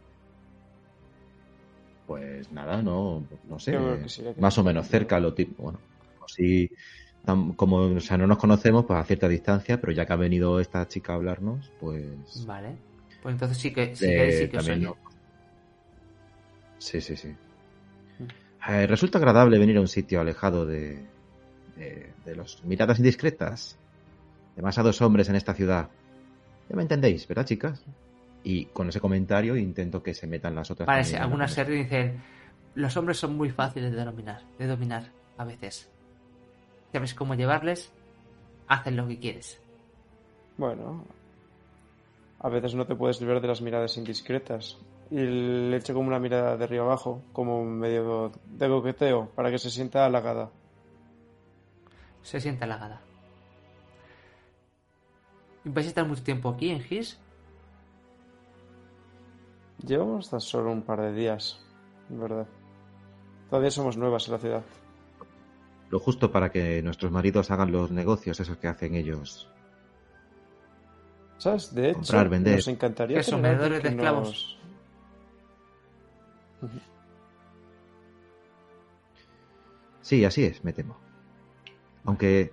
Pues 2.07 2.51
nada, 2.53 2.81
no, 2.83 3.25
no 3.49 3.59
sé. 3.59 3.73
Que 3.73 4.09
sí, 4.09 4.23
que 4.23 4.41
más 4.41 4.55
sí. 4.55 4.61
o 4.61 4.65
menos 4.65 4.87
cerca, 4.89 5.19
lo 5.19 5.35
tipo. 5.35 5.63
Bueno, 5.65 5.79
si 6.27 6.71
como 7.57 7.79
o 7.79 8.01
sea, 8.01 8.17
no 8.17 8.27
nos 8.29 8.39
conocemos, 8.39 8.85
pues 8.85 9.01
a 9.01 9.05
cierta 9.05 9.29
distancia, 9.29 9.81
pero 9.81 9.93
ya 9.93 10.07
que 10.07 10.13
ha 10.13 10.17
venido 10.17 10.61
esta 10.61 10.87
chica 10.87 11.13
a 11.13 11.17
hablarnos, 11.17 11.73
pues. 11.81 12.47
Vale. 12.47 12.77
Pues 13.23 13.33
entonces 13.35 13.59
sí 13.59 13.73
que, 13.73 13.97
si 13.97 14.05
eh, 14.05 14.09
queréis, 14.09 14.39
sí 14.39 14.49
que 14.49 14.57
también 14.57 14.83
no- 14.85 14.97
Sí, 16.79 17.01
sí, 17.01 17.17
sí. 17.17 17.35
Eh, 18.69 18.87
resulta 18.87 19.19
agradable 19.19 19.59
venir 19.59 19.77
a 19.77 19.81
un 19.81 19.89
sitio 19.89 20.21
alejado 20.21 20.65
de, 20.67 21.05
de, 21.77 22.13
de 22.25 22.37
las 22.37 22.63
miradas 22.65 22.99
indiscretas. 22.99 23.77
Demasiados 24.55 25.01
hombres 25.03 25.29
en 25.29 25.35
esta 25.37 25.55
ciudad. 25.55 25.89
Ya 26.69 26.77
me 26.77 26.83
entendéis, 26.83 27.27
¿verdad, 27.29 27.45
chicas? 27.45 27.85
Y 28.43 28.67
con 28.67 28.89
ese 28.89 29.01
comentario 29.01 29.57
intento 29.57 30.03
que 30.03 30.15
se 30.15 30.27
metan 30.27 30.55
las 30.55 30.71
otras. 30.71 30.87
La 30.87 30.95
algunas 31.23 31.53
se 31.53 31.65
conversación. 31.65 31.67
ríen 31.67 31.81
y 31.81 31.85
dicen, 31.85 32.23
los 32.75 32.97
hombres 32.97 33.19
son 33.19 33.37
muy 33.37 33.51
fáciles 33.51 33.93
de 33.93 34.05
dominar, 34.05 34.43
de 34.59 34.67
dominar 34.67 35.11
a 35.37 35.45
veces. 35.45 35.91
Sabes 36.93 37.15
cómo 37.15 37.35
llevarles, 37.35 37.93
hacen 38.69 38.97
lo 38.97 39.07
que 39.09 39.19
quieres. 39.19 39.61
Bueno, 40.57 41.05
a 42.41 42.49
veces 42.49 42.75
no 42.75 42.87
te 42.87 42.95
puedes 42.95 43.21
librar 43.21 43.41
de 43.41 43.49
las 43.49 43.61
miradas 43.61 43.97
indiscretas. 43.97 44.79
Y 45.11 45.17
le 45.19 45.77
echo 45.77 45.95
como 45.95 46.09
una 46.09 46.19
mirada 46.19 46.57
de 46.57 46.65
arriba 46.65 46.85
abajo, 46.85 47.23
como 47.33 47.61
un 47.61 47.79
medio 47.79 48.33
de 48.47 48.69
coqueteo, 48.69 49.31
para 49.35 49.51
que 49.51 49.59
se 49.59 49.71
sienta 49.71 50.05
halagada. 50.05 50.51
Se 52.23 52.41
siente 52.41 52.65
halagada. 52.65 53.01
¿Y 55.67 55.69
¿Vais 55.69 55.85
a 55.87 55.89
estar 55.89 56.07
mucho 56.07 56.23
tiempo 56.23 56.49
aquí 56.49 56.71
en 56.71 56.81
Gis? 56.81 57.19
Llevamos 59.85 60.31
tan 60.31 60.41
solo 60.41 60.71
un 60.71 60.83
par 60.83 61.01
de 61.01 61.13
días, 61.13 61.61
en 62.09 62.21
verdad. 62.21 62.47
Todavía 63.51 63.73
somos 63.73 63.97
nuevas 63.97 64.27
en 64.29 64.33
la 64.35 64.39
ciudad. 64.39 64.63
Lo 65.91 65.99
justo 65.99 66.31
para 66.31 66.51
que 66.51 66.83
nuestros 66.83 67.11
maridos 67.11 67.51
hagan 67.51 67.73
los 67.73 67.91
negocios, 67.91 68.39
esos 68.39 68.57
que 68.59 68.69
hacen 68.69 68.95
ellos. 68.95 69.49
¿Sabes? 71.39 71.75
De 71.75 71.89
hecho, 71.91 71.99
Comprar, 71.99 72.29
vender. 72.29 72.55
nos 72.57 72.69
encantaría 72.69 73.17
¿Qué 73.19 73.23
son, 73.25 73.43
vendedores 73.43 73.79
de 73.79 73.83
que 73.83 73.89
esclavos? 73.89 74.29
nos- 74.29 74.57
Sí, 80.01 80.25
así 80.25 80.45
es, 80.45 80.63
me 80.65 80.73
temo. 80.73 80.97
Aunque 82.05 82.53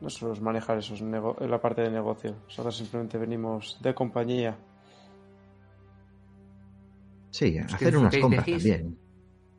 No 0.00 0.08
solemos 0.10 0.40
manejar 0.40 0.78
esos 0.78 1.02
nego- 1.02 1.36
la 1.40 1.60
parte 1.60 1.82
de 1.82 1.90
negocio. 1.90 2.36
Nosotros 2.48 2.76
simplemente 2.76 3.18
venimos 3.18 3.78
de 3.82 3.94
compañía. 3.94 4.56
sí, 7.30 7.58
hacer 7.58 7.96
unas 7.96 8.16
compras 8.16 8.46
también. 8.46 8.98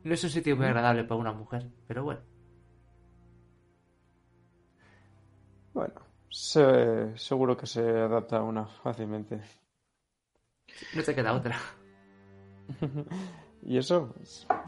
No 0.04 0.14
es 0.14 0.24
un 0.24 0.30
sitio 0.30 0.56
muy 0.56 0.66
agradable 0.66 1.04
para 1.04 1.20
una 1.20 1.32
mujer, 1.32 1.66
pero 1.86 2.04
bueno. 2.04 2.20
Bueno, 5.72 5.94
se- 6.30 7.16
seguro 7.16 7.56
que 7.56 7.66
se 7.66 7.80
adapta 7.80 8.38
a 8.38 8.42
una 8.42 8.66
fácilmente. 8.66 9.40
No 10.94 11.02
te 11.02 11.14
queda 11.14 11.32
otra. 11.34 11.56
Y 13.62 13.76
eso, 13.76 14.14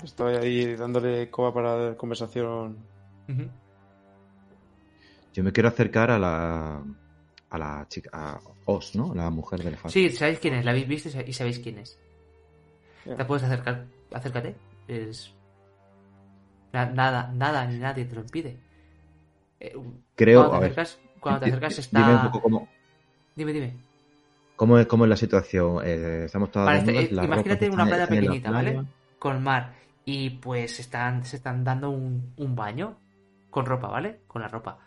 estoy 0.04 0.34
ahí 0.36 0.76
dándole 0.76 1.30
coba 1.30 1.54
para 1.54 1.76
la 1.90 1.96
conversación. 1.96 2.76
Yo 5.34 5.42
me 5.42 5.52
quiero 5.52 5.68
acercar 5.68 6.10
a 6.10 6.18
la 6.18 6.82
a 7.50 7.58
la 7.58 7.86
chica, 7.88 8.10
a 8.12 8.40
Os, 8.66 8.94
¿no? 8.96 9.14
La 9.14 9.28
mujer 9.30 9.58
del 9.58 9.68
elefante. 9.68 9.92
Sí, 9.92 10.10
sabéis 10.10 10.38
quién 10.38 10.54
es, 10.54 10.64
la 10.64 10.70
habéis 10.70 10.88
visto 10.88 11.08
y 11.08 11.12
sa- 11.12 11.22
y 11.22 11.32
sabéis 11.32 11.58
quién 11.58 11.78
es. 11.78 11.98
Ya. 13.04 13.16
Te 13.16 13.24
puedes 13.24 13.42
acercar, 13.44 13.84
acércate. 14.12 14.54
Es... 14.88 15.34
na- 16.72 16.86
Nada, 16.86 17.30
nada 17.34 17.66
ni 17.66 17.78
nadie 17.78 18.04
te 18.04 18.14
lo 18.14 18.22
impide. 18.22 18.56
Eh, 19.60 19.74
Creo, 20.16 20.40
cuando 20.40 20.56
a 20.56 20.60
te 20.60 20.64
ver, 20.66 20.72
acercas, 20.72 20.98
cuando 21.20 21.40
te 21.40 21.46
acercas 21.46 21.78
está... 21.78 22.00
Dime 22.00 22.14
un 22.16 22.22
poco 22.32 22.42
cómo, 22.42 22.68
Dime, 23.36 23.52
dime. 23.52 23.72
cómo, 24.56 24.78
es, 24.78 24.86
cómo 24.86 25.04
es 25.04 25.10
la 25.10 25.16
situación. 25.16 25.80
Eh, 25.84 26.24
estamos 26.26 26.50
todas 26.50 26.66
Vale, 26.68 26.78
desnudas, 26.92 27.24
eh, 27.24 27.24
imagínate 27.26 27.70
una 27.70 27.86
playa 27.86 28.06
pequeñita, 28.06 28.50
¿vale? 28.50 28.72
playa. 28.72 28.88
Con 29.18 29.42
mar. 29.42 29.74
Y 30.04 30.30
pues 30.30 30.80
están, 30.80 31.24
se 31.24 31.36
están 31.36 31.62
dando 31.64 31.90
un, 31.90 32.32
un 32.36 32.56
baño 32.56 32.98
con 33.50 33.66
ropa, 33.66 33.88
¿vale? 33.88 34.20
Con 34.26 34.42
la 34.42 34.48
ropa. 34.48 34.78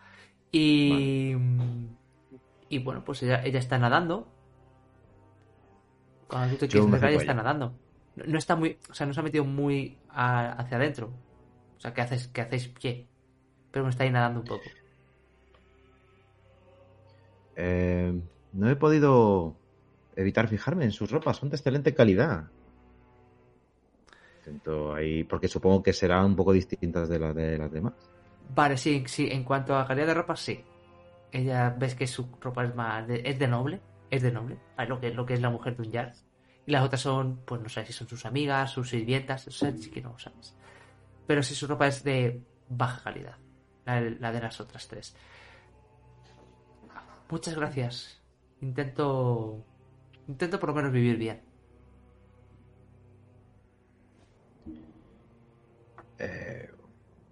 Y... 0.56 1.36
Y 2.68 2.78
bueno, 2.80 3.04
pues 3.04 3.22
ella, 3.22 3.44
ella 3.44 3.58
está 3.58 3.78
nadando. 3.78 4.26
Cuando 6.26 6.54
tú 6.54 6.60
te 6.60 6.68
quieres 6.68 6.88
acercar, 6.88 7.10
ella 7.10 7.20
está 7.20 7.34
nadando. 7.34 7.74
No, 8.16 8.24
no 8.26 8.38
está 8.38 8.56
muy... 8.56 8.78
O 8.90 8.94
sea, 8.94 9.06
no 9.06 9.12
se 9.12 9.20
ha 9.20 9.22
metido 9.22 9.44
muy 9.44 9.98
a- 10.08 10.52
hacia 10.52 10.76
adentro. 10.76 11.12
O 11.76 11.80
sea, 11.80 11.94
que 11.94 12.00
haces, 12.00 12.28
que 12.28 12.40
hacéis 12.40 12.68
pie. 12.68 13.06
Pero 13.70 13.84
me 13.84 13.90
está 13.90 14.04
ahí 14.04 14.10
nadando 14.10 14.40
un 14.40 14.46
poco. 14.46 14.64
Eh, 17.54 18.20
no 18.52 18.70
he 18.70 18.76
podido 18.76 19.54
evitar 20.16 20.48
fijarme 20.48 20.84
en 20.84 20.92
sus 20.92 21.10
ropas, 21.10 21.36
son 21.36 21.50
de 21.50 21.56
excelente 21.56 21.94
calidad. 21.94 22.50
Intento 24.38 24.94
ahí, 24.94 25.24
porque 25.24 25.48
supongo 25.48 25.82
que 25.82 25.92
serán 25.92 26.24
un 26.26 26.36
poco 26.36 26.52
distintas 26.52 27.08
de 27.08 27.18
las 27.18 27.34
de 27.34 27.58
las 27.58 27.70
demás. 27.70 27.94
Vale, 28.54 28.76
sí, 28.76 29.04
sí, 29.06 29.28
en 29.30 29.44
cuanto 29.44 29.76
a 29.76 29.86
calidad 29.86 30.06
de 30.06 30.14
ropa, 30.14 30.36
sí. 30.36 30.64
Ella 31.32 31.70
ves 31.70 31.94
que 31.94 32.06
su 32.06 32.28
ropa 32.40 32.64
es 32.64 32.74
más 32.74 33.06
de, 33.06 33.22
es 33.24 33.38
de 33.38 33.48
noble, 33.48 33.80
es 34.10 34.22
de 34.22 34.32
noble, 34.32 34.58
lo 34.88 35.00
que 35.00 35.12
lo 35.12 35.26
que 35.26 35.34
es 35.34 35.40
la 35.40 35.50
mujer 35.50 35.76
de 35.76 35.82
un 35.82 35.92
Jarl. 35.92 36.12
Y 36.66 36.72
las 36.72 36.82
otras 36.82 37.00
son, 37.00 37.42
pues 37.44 37.60
no 37.60 37.68
sé 37.68 37.84
si 37.84 37.92
son 37.92 38.08
sus 38.08 38.24
amigas, 38.26 38.70
sus 38.70 38.88
sirvientas, 38.88 39.46
eso 39.46 39.70
sí 39.76 39.90
que 39.90 40.00
no 40.00 40.12
lo 40.12 40.18
sabes. 40.18 40.56
Pero 41.26 41.42
sí 41.42 41.54
su 41.54 41.66
ropa 41.66 41.86
es 41.86 42.02
de 42.02 42.42
baja 42.68 43.02
calidad, 43.02 43.36
la, 43.84 44.00
la 44.00 44.32
de 44.32 44.40
las 44.40 44.60
otras 44.60 44.88
tres. 44.88 45.14
Muchas 47.28 47.54
gracias. 47.54 48.22
Intento 48.60 49.64
intento 50.28 50.58
por 50.58 50.70
lo 50.70 50.74
menos 50.74 50.92
vivir 50.92 51.16
bien. 51.16 51.42
Eh, 56.18 56.70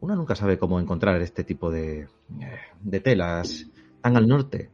uno 0.04 0.14
nunca 0.16 0.34
sabe 0.34 0.58
cómo 0.58 0.78
encontrar 0.78 1.20
este 1.22 1.44
tipo 1.44 1.70
de, 1.70 2.00
eh, 2.40 2.58
de 2.80 3.00
telas 3.00 3.66
tan 4.02 4.16
al 4.16 4.28
norte. 4.28 4.70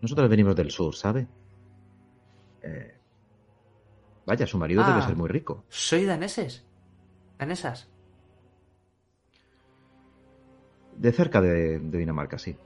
Nosotros 0.00 0.28
venimos 0.28 0.56
del 0.56 0.70
sur, 0.70 0.94
¿sabe? 0.96 1.26
Eh, 2.62 2.94
vaya, 4.26 4.46
su 4.46 4.58
marido 4.58 4.82
Ah. 4.84 4.90
debe 4.90 5.02
ser 5.02 5.16
muy 5.16 5.28
rico. 5.28 5.64
Soy 5.68 6.04
daneses. 6.04 6.64
Danesas. 7.38 7.88
De 10.96 11.12
cerca 11.12 11.40
de, 11.40 11.78
de 11.78 11.98
Dinamarca, 11.98 12.38
sí. 12.38 12.56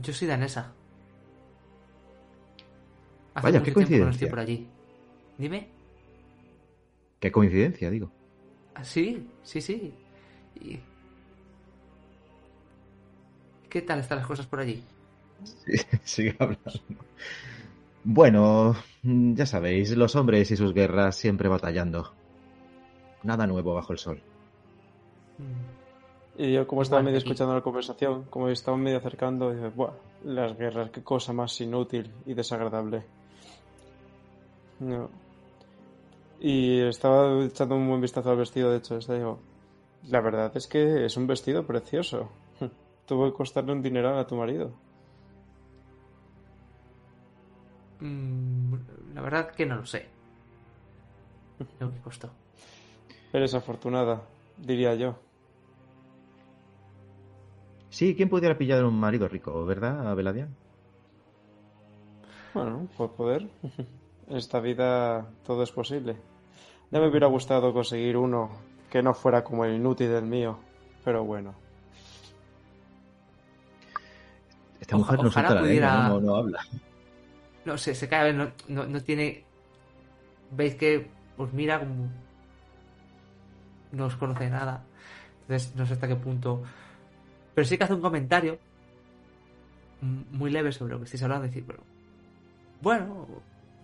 Yo 0.00 0.12
soy 0.12 0.26
danesa. 0.26 0.72
Hace 3.34 3.44
Vaya, 3.46 3.58
qué 3.58 3.58
no 3.58 3.68
estoy 3.68 3.72
coincidencia. 3.74 4.28
por 4.30 4.38
allí. 4.40 4.66
Dime. 5.38 5.68
Qué 7.20 7.30
coincidencia, 7.30 7.90
digo. 7.90 8.10
Ah, 8.74 8.82
sí, 8.84 9.28
sí, 9.42 9.60
sí. 9.60 9.94
Y- 10.62 10.80
¿Qué 13.68 13.82
tal 13.82 14.00
están 14.00 14.18
las 14.18 14.26
cosas 14.26 14.46
por 14.46 14.60
allí? 14.60 14.82
Sí, 15.44 15.72
sigue 16.04 16.36
hablando. 16.38 16.72
Bueno, 18.04 18.74
ya 19.02 19.46
sabéis, 19.46 19.96
los 19.96 20.16
hombres 20.16 20.50
y 20.50 20.56
sus 20.56 20.74
guerras 20.74 21.16
siempre 21.16 21.48
batallando. 21.48 22.12
Nada 23.22 23.46
nuevo 23.46 23.74
bajo 23.74 23.92
el 23.92 23.98
sol. 23.98 24.20
Y 26.36 26.52
yo, 26.52 26.66
como 26.66 26.82
estaba 26.82 27.02
medio 27.02 27.18
aquí. 27.18 27.24
escuchando 27.28 27.54
la 27.54 27.60
conversación, 27.60 28.24
como 28.24 28.48
estaba 28.48 28.76
medio 28.76 28.98
acercando, 28.98 29.52
dije, 29.52 29.68
Buah, 29.68 29.92
las 30.24 30.56
guerras, 30.56 30.90
qué 30.90 31.02
cosa 31.02 31.32
más 31.32 31.60
inútil 31.60 32.10
y 32.26 32.34
desagradable. 32.34 33.04
No. 34.80 35.08
Y 36.40 36.80
estaba 36.80 37.44
echando 37.44 37.76
un 37.76 37.88
buen 37.88 38.00
vistazo 38.00 38.30
al 38.30 38.36
vestido, 38.38 38.70
de 38.70 38.78
hecho, 38.78 38.96
este 38.98 39.14
digo, 39.14 39.38
la 40.08 40.20
verdad 40.20 40.56
es 40.56 40.66
que 40.66 41.04
es 41.04 41.16
un 41.16 41.26
vestido 41.26 41.66
precioso. 41.66 42.28
Tuvo 43.06 43.30
que 43.30 43.36
costarle 43.36 43.72
un 43.72 43.82
dineral 43.82 44.18
a 44.18 44.26
tu 44.26 44.36
marido. 44.36 44.72
Mm, 48.00 48.74
la 49.14 49.20
verdad 49.20 49.52
que 49.52 49.66
no 49.66 49.76
lo 49.76 49.86
sé. 49.86 50.08
Lo 51.80 51.92
que 51.92 52.00
costó. 52.00 52.30
Eres 53.32 53.54
afortunada, 53.54 54.22
diría 54.58 54.94
yo. 54.94 55.16
Sí, 57.90 58.16
¿quién 58.16 58.28
pudiera 58.28 58.56
pillar 58.56 58.84
un 58.84 58.98
marido 58.98 59.28
rico, 59.28 59.64
verdad, 59.64 60.16
Beladian? 60.16 60.56
Bueno, 62.54 62.88
por 62.96 63.12
poder. 63.12 63.48
En 64.28 64.36
esta 64.36 64.60
vida 64.60 65.30
todo 65.46 65.62
es 65.62 65.70
posible. 65.70 66.16
Ya 66.90 67.00
me 67.00 67.08
hubiera 67.08 67.26
gustado 67.26 67.72
conseguir 67.72 68.16
uno 68.16 68.50
que 68.92 69.02
no 69.02 69.14
fuera 69.14 69.42
como 69.42 69.64
el 69.64 69.74
inútil 69.76 70.10
del 70.10 70.26
mío, 70.26 70.58
pero 71.02 71.24
bueno. 71.24 71.54
Esta 74.80 74.96
Oja- 74.96 75.04
mujer 75.12 75.24
no 75.24 75.30
suelta 75.30 75.54
la 75.54 75.62
lengua, 75.62 75.66
pudiera- 75.68 76.08
no, 76.08 76.20
no 76.20 76.36
habla. 76.36 76.60
No 77.64 77.78
sé, 77.78 77.94
se 77.94 78.06
cae, 78.06 78.34
no, 78.34 78.50
no, 78.68 78.84
no 78.86 79.00
tiene. 79.02 79.44
Veis 80.50 80.74
que 80.74 81.08
os 81.38 81.50
mira 81.54 81.78
como. 81.78 82.08
No 83.92 84.06
os 84.06 84.16
conoce 84.16 84.50
nada. 84.50 84.84
Entonces 85.42 85.74
no 85.74 85.86
sé 85.86 85.94
hasta 85.94 86.08
qué 86.08 86.16
punto. 86.16 86.62
Pero 87.54 87.66
sí 87.66 87.78
que 87.78 87.84
hace 87.84 87.94
un 87.94 88.00
comentario. 88.02 88.58
Muy 90.02 90.50
leve 90.50 90.72
sobre 90.72 90.92
lo 90.92 90.98
que 90.98 91.04
estáis 91.04 91.22
hablando. 91.22 91.46
Decir, 91.46 91.64
pero. 91.66 91.80
Bueno, 92.82 93.26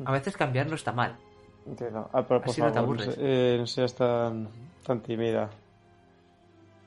a 0.04 0.12
veces 0.12 0.36
cambiar 0.36 0.66
no 0.66 0.74
está 0.74 0.92
mal. 0.92 1.16
Entiendo. 1.66 2.10
Ah, 2.12 2.26
pero 2.26 2.40
por 2.42 2.50
Así 2.50 2.60
no 2.60 2.72
te 2.72 2.78
aburres. 2.78 3.14
eh, 3.18 3.56
no 3.60 3.66
seas 3.66 3.94
tan, 3.94 4.48
tan 4.88 5.02
tímida. 5.02 5.50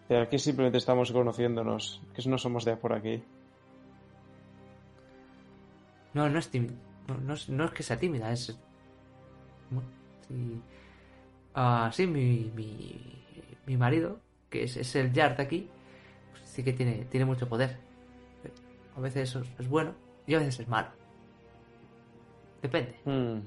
Eh, 0.09 0.17
Aquí 0.19 0.39
simplemente 0.39 0.79
estamos 0.79 1.11
conociéndonos, 1.11 2.01
que 2.13 2.27
no 2.27 2.37
somos 2.37 2.65
de 2.65 2.75
por 2.75 2.93
aquí. 2.93 3.23
No, 6.13 6.27
no 6.27 6.39
es 6.39 6.49
tímida. 6.49 6.73
No, 7.07 7.17
no 7.17 7.33
es, 7.35 7.47
no 7.47 7.63
es 7.65 7.71
que 7.71 7.83
sea 7.83 7.97
tímida, 7.97 8.31
es. 8.31 8.57
sí. 10.27 10.61
Ah, 11.53 11.89
sí, 11.93 12.07
mi, 12.07 12.51
mi, 12.55 13.23
mi 13.67 13.77
marido, 13.77 14.19
que 14.49 14.63
es, 14.63 14.77
es 14.77 14.95
el 14.95 15.13
Yard 15.13 15.39
aquí, 15.39 15.69
pues 16.31 16.43
sí 16.45 16.63
que 16.63 16.73
tiene, 16.73 17.05
tiene 17.05 17.25
mucho 17.25 17.47
poder. 17.47 17.77
A 18.97 18.99
veces 18.99 19.29
eso 19.29 19.39
es, 19.41 19.49
es 19.59 19.67
bueno 19.69 19.93
y 20.25 20.33
a 20.33 20.39
veces 20.39 20.59
es 20.61 20.67
malo. 20.67 20.89
Depende. 22.61 22.95
Hmm. 23.05 23.41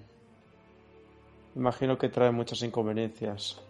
Imagino 1.56 1.98
que 1.98 2.08
trae 2.08 2.30
muchas 2.30 2.62
inconveniencias. 2.62 3.60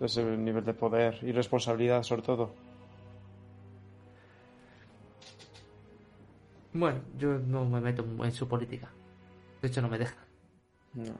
Ese 0.00 0.24
nivel 0.24 0.64
de 0.64 0.74
poder 0.74 1.18
y 1.22 1.32
responsabilidad, 1.32 2.02
sobre 2.02 2.22
todo. 2.22 2.54
Bueno, 6.72 7.00
yo 7.18 7.38
no 7.38 7.64
me 7.66 7.80
meto 7.80 8.04
en 8.24 8.32
su 8.32 8.48
política. 8.48 8.90
De 9.60 9.68
hecho, 9.68 9.82
no 9.82 9.88
me 9.88 9.98
deja. 9.98 10.16
No. 10.94 11.04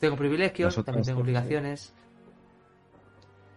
Tengo 0.00 0.16
privilegios, 0.16 0.76
también 0.84 1.04
tengo 1.04 1.20
obligaciones. 1.20 1.92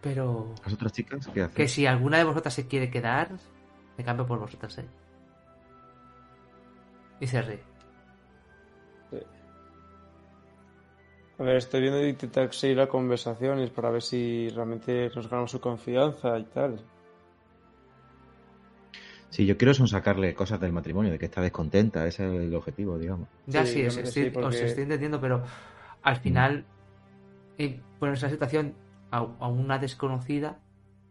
Pero 0.02 0.56
¿Las 0.64 0.74
otras 0.74 0.92
chicas 0.92 1.28
qué 1.28 1.44
hacen? 1.44 1.56
que 1.56 1.68
si 1.68 1.86
alguna 1.86 2.18
de 2.18 2.24
vosotras 2.24 2.56
se 2.56 2.68
quiere 2.68 2.90
quedar, 2.90 3.30
me 3.96 4.04
cambio 4.04 4.26
por 4.26 4.40
vosotras, 4.40 4.80
¿eh? 4.80 4.88
Y 7.20 7.28
se 7.28 7.44
ríe. 7.44 7.62
A 11.42 11.44
ver, 11.44 11.56
estoy 11.56 11.82
viendo 11.82 11.98
de 11.98 12.10
intentar 12.10 12.54
seguir 12.54 12.78
la 12.78 12.88
conversación 12.88 13.58
y 13.60 13.64
es 13.64 13.72
para 13.72 13.90
ver 13.90 14.04
si 14.04 14.48
realmente 14.50 15.10
nos 15.16 15.28
ganamos 15.28 15.50
su 15.50 15.60
confianza 15.60 16.38
y 16.38 16.44
tal. 16.44 16.80
Sí, 19.32 19.46
yo 19.48 19.58
quiero 19.58 19.74
son 19.74 19.88
sacarle 19.88 20.36
cosas 20.36 20.60
del 20.62 20.72
matrimonio, 20.72 21.12
de 21.12 21.18
que 21.18 21.26
está 21.26 21.42
descontenta, 21.42 22.06
ese 22.06 22.28
es 22.28 22.42
el 22.44 22.54
objetivo, 22.54 23.00
digamos. 23.00 23.28
Ya 23.48 23.66
Sí, 23.66 23.82
os 23.88 23.98
estoy, 23.98 24.26
sí, 24.26 24.30
porque- 24.30 24.48
os 24.48 24.62
estoy 24.62 24.84
entendiendo, 24.84 25.20
pero 25.20 25.42
al 26.04 26.18
final, 26.18 26.64
en 27.58 27.82
ponerse 27.98 28.26
en 28.26 28.30
la 28.30 28.36
situación 28.36 28.76
a, 29.10 29.18
a 29.18 29.48
una 29.48 29.80
desconocida, 29.80 30.60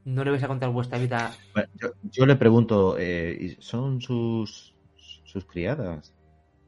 no 0.05 0.23
le 0.23 0.31
vais 0.31 0.45
a 0.45 0.49
contar 0.49 0.71
vuestra 0.71 0.99
vida. 0.99 1.33
Bueno, 1.55 1.69
yo, 1.75 1.89
yo 2.03 2.27
le 2.27 2.37
pregunto, 2.37 2.97
eh, 2.99 3.37
¿y 3.41 3.49
¿son 3.63 4.01
sus, 4.01 4.75
sus 5.25 5.45
criadas? 5.45 6.13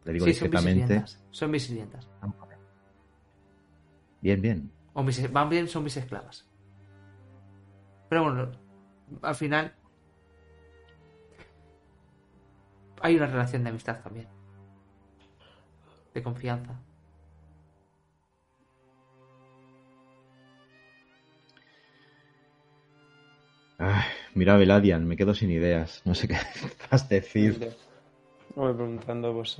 Le 0.05 0.13
digo 0.15 0.27
Sí, 0.27 0.35
son 0.35 0.51
mis 0.51 0.61
discretamente. 0.61 0.95
sirvientas. 0.95 1.19
Son 1.31 1.51
mis 1.51 1.63
sirvientas. 1.65 2.09
Bien, 4.23 4.40
bien. 4.40 4.73
O 4.94 5.03
mis, 5.03 5.31
van 5.32 5.49
bien, 5.49 5.69
son 5.69 5.82
mis 5.82 5.97
esclavas. 5.97 6.49
Pero 8.09 8.23
bueno, 8.23 8.53
al 9.20 9.35
final 9.35 9.74
hay 13.01 13.16
una 13.16 13.27
relación 13.27 13.65
de 13.65 13.70
amistad 13.70 14.01
también. 14.01 14.28
De 16.15 16.23
confianza. 16.23 16.78
Ay, 23.78 24.05
mira, 24.35 24.57
Veladian, 24.57 25.09
me 25.09 25.16
quedo 25.16 25.35
sin 25.35 25.51
ideas. 25.51 26.03
No 26.05 26.15
sé 26.15 26.28
qué 26.28 26.36
vas 26.90 27.05
a 27.05 27.09
decir. 27.09 27.74
Me 28.55 28.74
preguntando, 28.74 29.32
pues, 29.32 29.59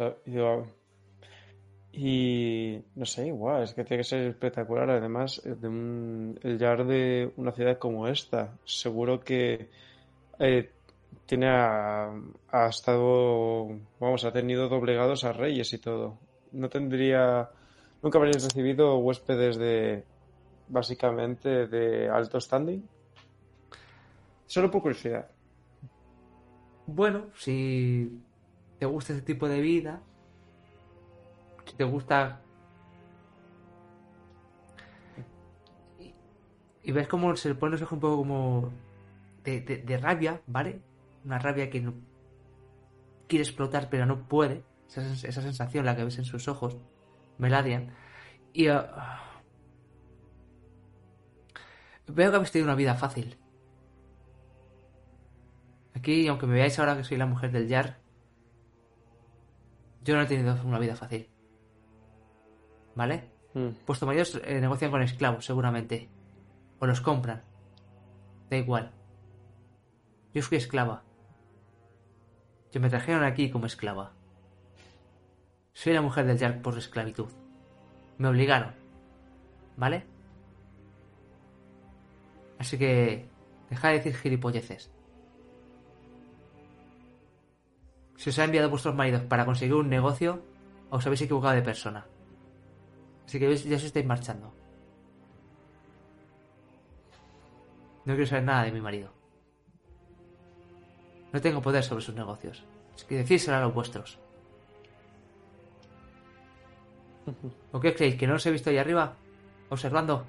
y 1.93 2.83
no 2.95 3.05
sé, 3.05 3.27
igual, 3.27 3.65
es 3.65 3.75
que 3.75 3.85
tiene 3.85 4.03
que 4.03 4.09
ser 4.09 4.21
espectacular. 4.27 4.89
Además, 4.91 5.43
eh, 5.45 5.55
de 5.55 5.69
un, 5.69 6.39
el 6.43 6.59
yard 6.59 6.87
de 6.87 7.33
una 7.37 7.53
ciudad 7.53 7.79
como 7.79 8.09
esta, 8.09 8.57
seguro 8.65 9.21
que 9.21 9.69
eh, 10.39 10.71
tiene 11.27 11.49
a, 11.49 12.11
ha 12.51 12.67
estado, 12.69 13.69
vamos, 14.01 14.25
ha 14.25 14.33
tenido 14.33 14.69
doblegados 14.69 15.25
a 15.25 15.33
reyes 15.33 15.73
y 15.75 15.79
todo. 15.79 16.19
No 16.53 16.71
tendría, 16.71 17.51
nunca 18.03 18.19
habríais 18.19 18.43
recibido 18.43 18.97
huéspedes 18.99 19.59
de, 19.59 20.05
básicamente, 20.69 21.67
de 21.67 22.09
alto 22.09 22.41
standing. 22.41 22.89
Solo 24.47 24.71
por 24.71 24.83
curiosidad. 24.83 25.29
Bueno, 26.87 27.27
si 27.37 28.19
te 28.79 28.87
gusta 28.87 29.13
ese 29.13 29.23
tipo 29.23 29.47
de 29.49 29.61
vida, 29.61 30.03
si 31.67 31.77
te 31.77 31.85
gusta... 31.85 32.41
Y, 36.85 36.91
ves 36.91 37.07
cómo 37.07 37.37
se 37.37 37.49
le 37.49 37.55
pone 37.55 37.73
los 37.73 37.83
ojos 37.83 37.93
un 37.93 38.01
poco 38.01 38.17
como 38.17 38.73
de, 39.45 39.99
rabia, 40.01 40.43
¿vale? 40.47 40.81
Una 41.25 41.39
rabia 41.39 41.71
que 41.71 41.93
quiere 43.29 43.45
explotar 43.45 43.89
pero 43.89 44.05
no 44.05 44.27
puede. 44.29 44.65
Esa 44.89 45.43
sensación 45.43 45.87
la 45.87 45.97
que 45.97 46.05
ves 46.05 46.19
en 46.19 46.25
sus 46.25 46.49
ojos, 46.49 46.77
Meladian. 47.39 47.95
Y... 48.53 48.69
ah, 48.69 49.23
veo 52.09 52.31
que 52.31 52.37
habéis 52.37 52.53
tenido 52.53 52.69
una 52.69 52.77
vida 52.77 52.95
fácil. 52.95 53.39
Aquí, 55.95 56.27
aunque 56.27 56.47
me 56.47 56.55
veáis 56.55 56.79
ahora 56.79 56.97
que 56.97 57.05
soy 57.05 57.17
la 57.17 57.27
mujer 57.27 57.53
del 57.53 57.69
Yar, 57.69 57.99
yo 60.03 60.17
no 60.17 60.23
he 60.23 60.27
tenido 60.27 60.57
una 60.65 60.79
vida 60.79 60.97
fácil. 60.97 61.32
¿Vale? 62.95 63.31
Mm. 63.55 63.69
Vuestros 63.87 64.07
maridos 64.07 64.41
eh, 64.45 64.61
negocian 64.61 64.91
con 64.91 65.03
esclavos, 65.03 65.45
seguramente. 65.45 66.09
O 66.79 66.87
los 66.87 67.01
compran. 67.01 67.43
Da 68.51 68.57
igual. 68.57 68.93
Yo 70.35 70.43
fui 70.43 70.59
esclava. 70.59 71.03
Yo 72.73 72.81
me 72.81 72.89
trajeron 72.89 73.25
aquí 73.25 73.51
como 73.51 73.67
esclava. 73.67 74.13
Soy 75.75 75.93
la 75.93 76.03
mujer 76.03 76.27
del 76.27 76.39
Yar 76.39 76.63
por 76.63 76.77
esclavitud. 76.77 77.29
Me 78.19 78.29
obligaron. 78.29 78.75
¿Vale? 79.77 80.05
Así 82.59 82.79
que... 82.79 83.29
Deja 83.71 83.89
de 83.89 83.95
decir 83.95 84.15
gilipolleces. 84.15 84.91
Si 88.17 88.31
os 88.31 88.39
ha 88.39 88.45
enviado 88.45 88.69
vuestros 88.71 88.95
maridos 88.95 89.23
para 89.23 89.47
conseguir 89.47 89.75
un 89.75 89.89
negocio, 89.89 90.43
os 90.91 91.07
habéis 91.07 91.23
equivocado 91.23 91.55
de 91.55 91.63
persona. 91.63 92.07
Así 93.27 93.39
que 93.39 93.57
ya 93.57 93.77
os 93.77 93.85
estáis 93.85 94.07
marchando. 94.07 94.53
No 98.05 98.15
quiero 98.15 98.27
saber 98.27 98.45
nada 98.45 98.65
de 98.65 98.73
mi 98.73 98.81
marido. 98.81 99.11
No 101.33 101.41
tengo 101.41 101.63
poder 101.63 101.83
sobre 101.83 102.03
sus 102.03 102.15
negocios. 102.15 102.65
Es 102.97 103.05
que 103.05 103.17
decírselo 103.17 103.57
a 103.57 103.61
los 103.61 103.75
vuestros. 103.75 104.19
¿O 107.73 107.81
qué 107.81 107.95
creéis? 107.95 108.17
¿Que 108.17 108.27
no 108.27 108.35
os 108.35 108.45
he 108.45 108.51
visto 108.51 108.71
ahí 108.71 108.79
arriba? 108.79 109.17
Observando. 109.71 110.27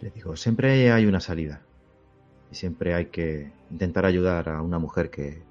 Les 0.00 0.12
digo, 0.12 0.36
siempre 0.36 0.90
hay 0.92 1.06
una 1.06 1.20
salida. 1.20 1.62
Y 2.50 2.54
siempre 2.54 2.94
hay 2.94 3.06
que 3.06 3.52
intentar 3.70 4.06
ayudar 4.06 4.48
a 4.48 4.62
una 4.62 4.78
mujer 4.78 5.10
que 5.10 5.42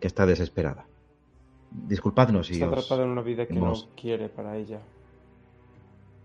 que 0.00 0.06
está 0.06 0.26
desesperada. 0.26 0.86
Disculpadnos 1.70 2.46
si 2.48 2.54
Está 2.54 2.66
os- 2.66 2.72
atrapada 2.72 3.04
en 3.04 3.10
una 3.10 3.22
vida 3.22 3.46
que 3.46 3.54
hemos- 3.54 3.86
no 3.88 3.94
quiere 3.94 4.28
para 4.28 4.56
ella. 4.56 4.80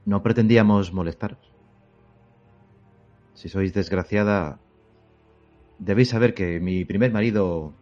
no 0.06 0.22
pretendíamos 0.22 0.94
molestaros. 0.94 1.52
Si 3.34 3.50
sois 3.50 3.74
desgraciada, 3.74 4.60
debéis 5.80 6.10
saber 6.10 6.34
que 6.34 6.60
mi 6.60 6.86
primer 6.86 7.12
marido... 7.12 7.74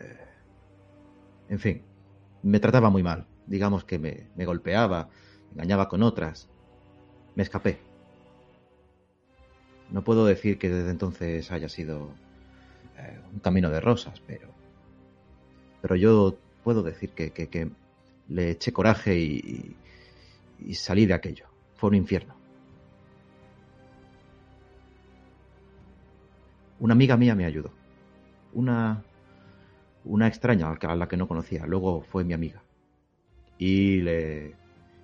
eh, 0.00 0.18
En 1.48 1.58
fin, 1.60 1.82
me 2.42 2.58
trataba 2.58 2.90
muy 2.90 3.02
mal. 3.02 3.26
Digamos 3.46 3.84
que 3.84 3.98
me, 3.98 4.28
me 4.34 4.44
golpeaba, 4.46 5.08
engañaba 5.52 5.88
con 5.88 6.02
otras. 6.02 6.48
Me 7.36 7.42
escapé. 7.42 7.78
No 9.90 10.02
puedo 10.02 10.24
decir 10.24 10.58
que 10.58 10.70
desde 10.70 10.90
entonces 10.90 11.52
haya 11.52 11.68
sido 11.68 12.08
eh, 12.98 13.18
un 13.32 13.40
camino 13.40 13.70
de 13.70 13.80
rosas, 13.80 14.20
pero... 14.26 14.48
Pero 15.82 15.96
yo 15.96 16.36
puedo 16.62 16.82
decir 16.82 17.10
que, 17.10 17.30
que- 17.32 17.70
le 18.28 18.52
eché 18.52 18.72
coraje 18.72 19.18
y, 19.18 19.76
y- 20.60 20.74
salí 20.74 21.04
de 21.04 21.12
aquello. 21.14 21.46
Fue 21.76 21.90
un 21.90 21.96
infierno. 21.96 22.34
Una 26.80 26.94
amiga 26.94 27.16
mía 27.16 27.34
me 27.34 27.44
ayudó. 27.44 27.70
Una, 28.54 29.02
una 30.04 30.26
extraña 30.26 30.68
a 30.68 30.70
la 30.72 30.76
que- 30.78 30.86
a 30.86 30.96
la 30.96 31.08
que 31.08 31.16
no 31.16 31.28
conocía. 31.28 31.66
Luego 31.66 32.02
fue 32.02 32.24
mi 32.24 32.32
amiga. 32.32 32.62
Y 33.58 34.00
le, 34.00 34.54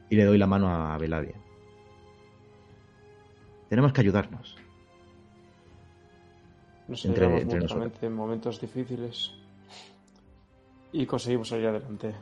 y 0.09 0.17
le 0.17 0.25
doy 0.25 0.39
la 0.39 0.47
mano 0.47 0.69
a 0.69 0.97
Beladia. 0.99 1.35
Tenemos 3.69 3.93
que 3.93 4.01
ayudarnos. 4.01 4.57
Nos 6.91 7.05
Entre- 7.05 7.25
entre 7.43 7.61
mutuamente 7.61 8.07
en 8.07 8.13
momentos 8.13 8.61
difíciles 8.61 9.31
y 10.93 11.07
conseguimos 11.07 11.49
salir 11.49 11.69
adelante. 11.69 12.13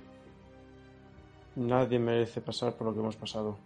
Nadie 1.57 1.99
merece 1.99 2.43
pasar 2.43 2.75
por 2.77 2.89
lo 2.89 2.93
que 2.93 3.01
hemos 3.01 3.17
pasado. 3.17 3.57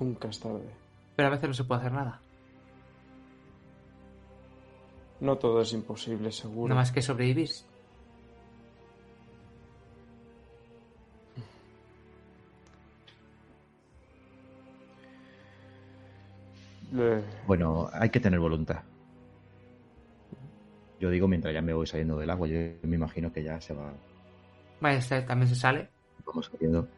Nunca 0.00 0.28
es 0.28 0.40
tarde. 0.40 0.68
Pero 1.14 1.28
a 1.28 1.30
veces 1.30 1.48
no 1.48 1.54
se 1.54 1.62
puede 1.64 1.80
hacer 1.80 1.92
nada. 1.92 2.20
No 5.20 5.36
todo 5.38 5.60
es 5.60 5.72
imposible, 5.72 6.32
seguro. 6.32 6.68
Nada 6.70 6.80
más 6.80 6.90
que 6.92 7.02
sobrevivir. 7.02 7.50
Bueno, 17.46 17.88
hay 17.92 18.10
que 18.10 18.20
tener 18.20 18.40
voluntad. 18.40 18.82
Yo 21.00 21.10
digo 21.10 21.28
mientras 21.28 21.54
ya 21.54 21.62
me 21.62 21.72
voy 21.72 21.86
saliendo 21.86 22.18
del 22.18 22.30
agua, 22.30 22.48
yo 22.48 22.58
me 22.82 22.96
imagino 22.96 23.32
que 23.32 23.42
ya 23.42 23.60
se 23.60 23.72
va, 23.74 23.92
Vale, 24.80 24.96
este 24.98 25.22
también 25.22 25.48
se 25.48 25.54
sale. 25.54 25.88
vamos 26.26 26.46
saliendo. 26.50 26.88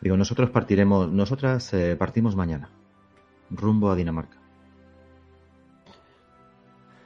Digo, 0.00 0.16
nosotros 0.16 0.50
partiremos, 0.50 1.10
nosotras 1.10 1.72
eh, 1.74 1.96
partimos 1.96 2.36
mañana, 2.36 2.68
rumbo 3.50 3.90
a 3.90 3.96
Dinamarca. 3.96 4.36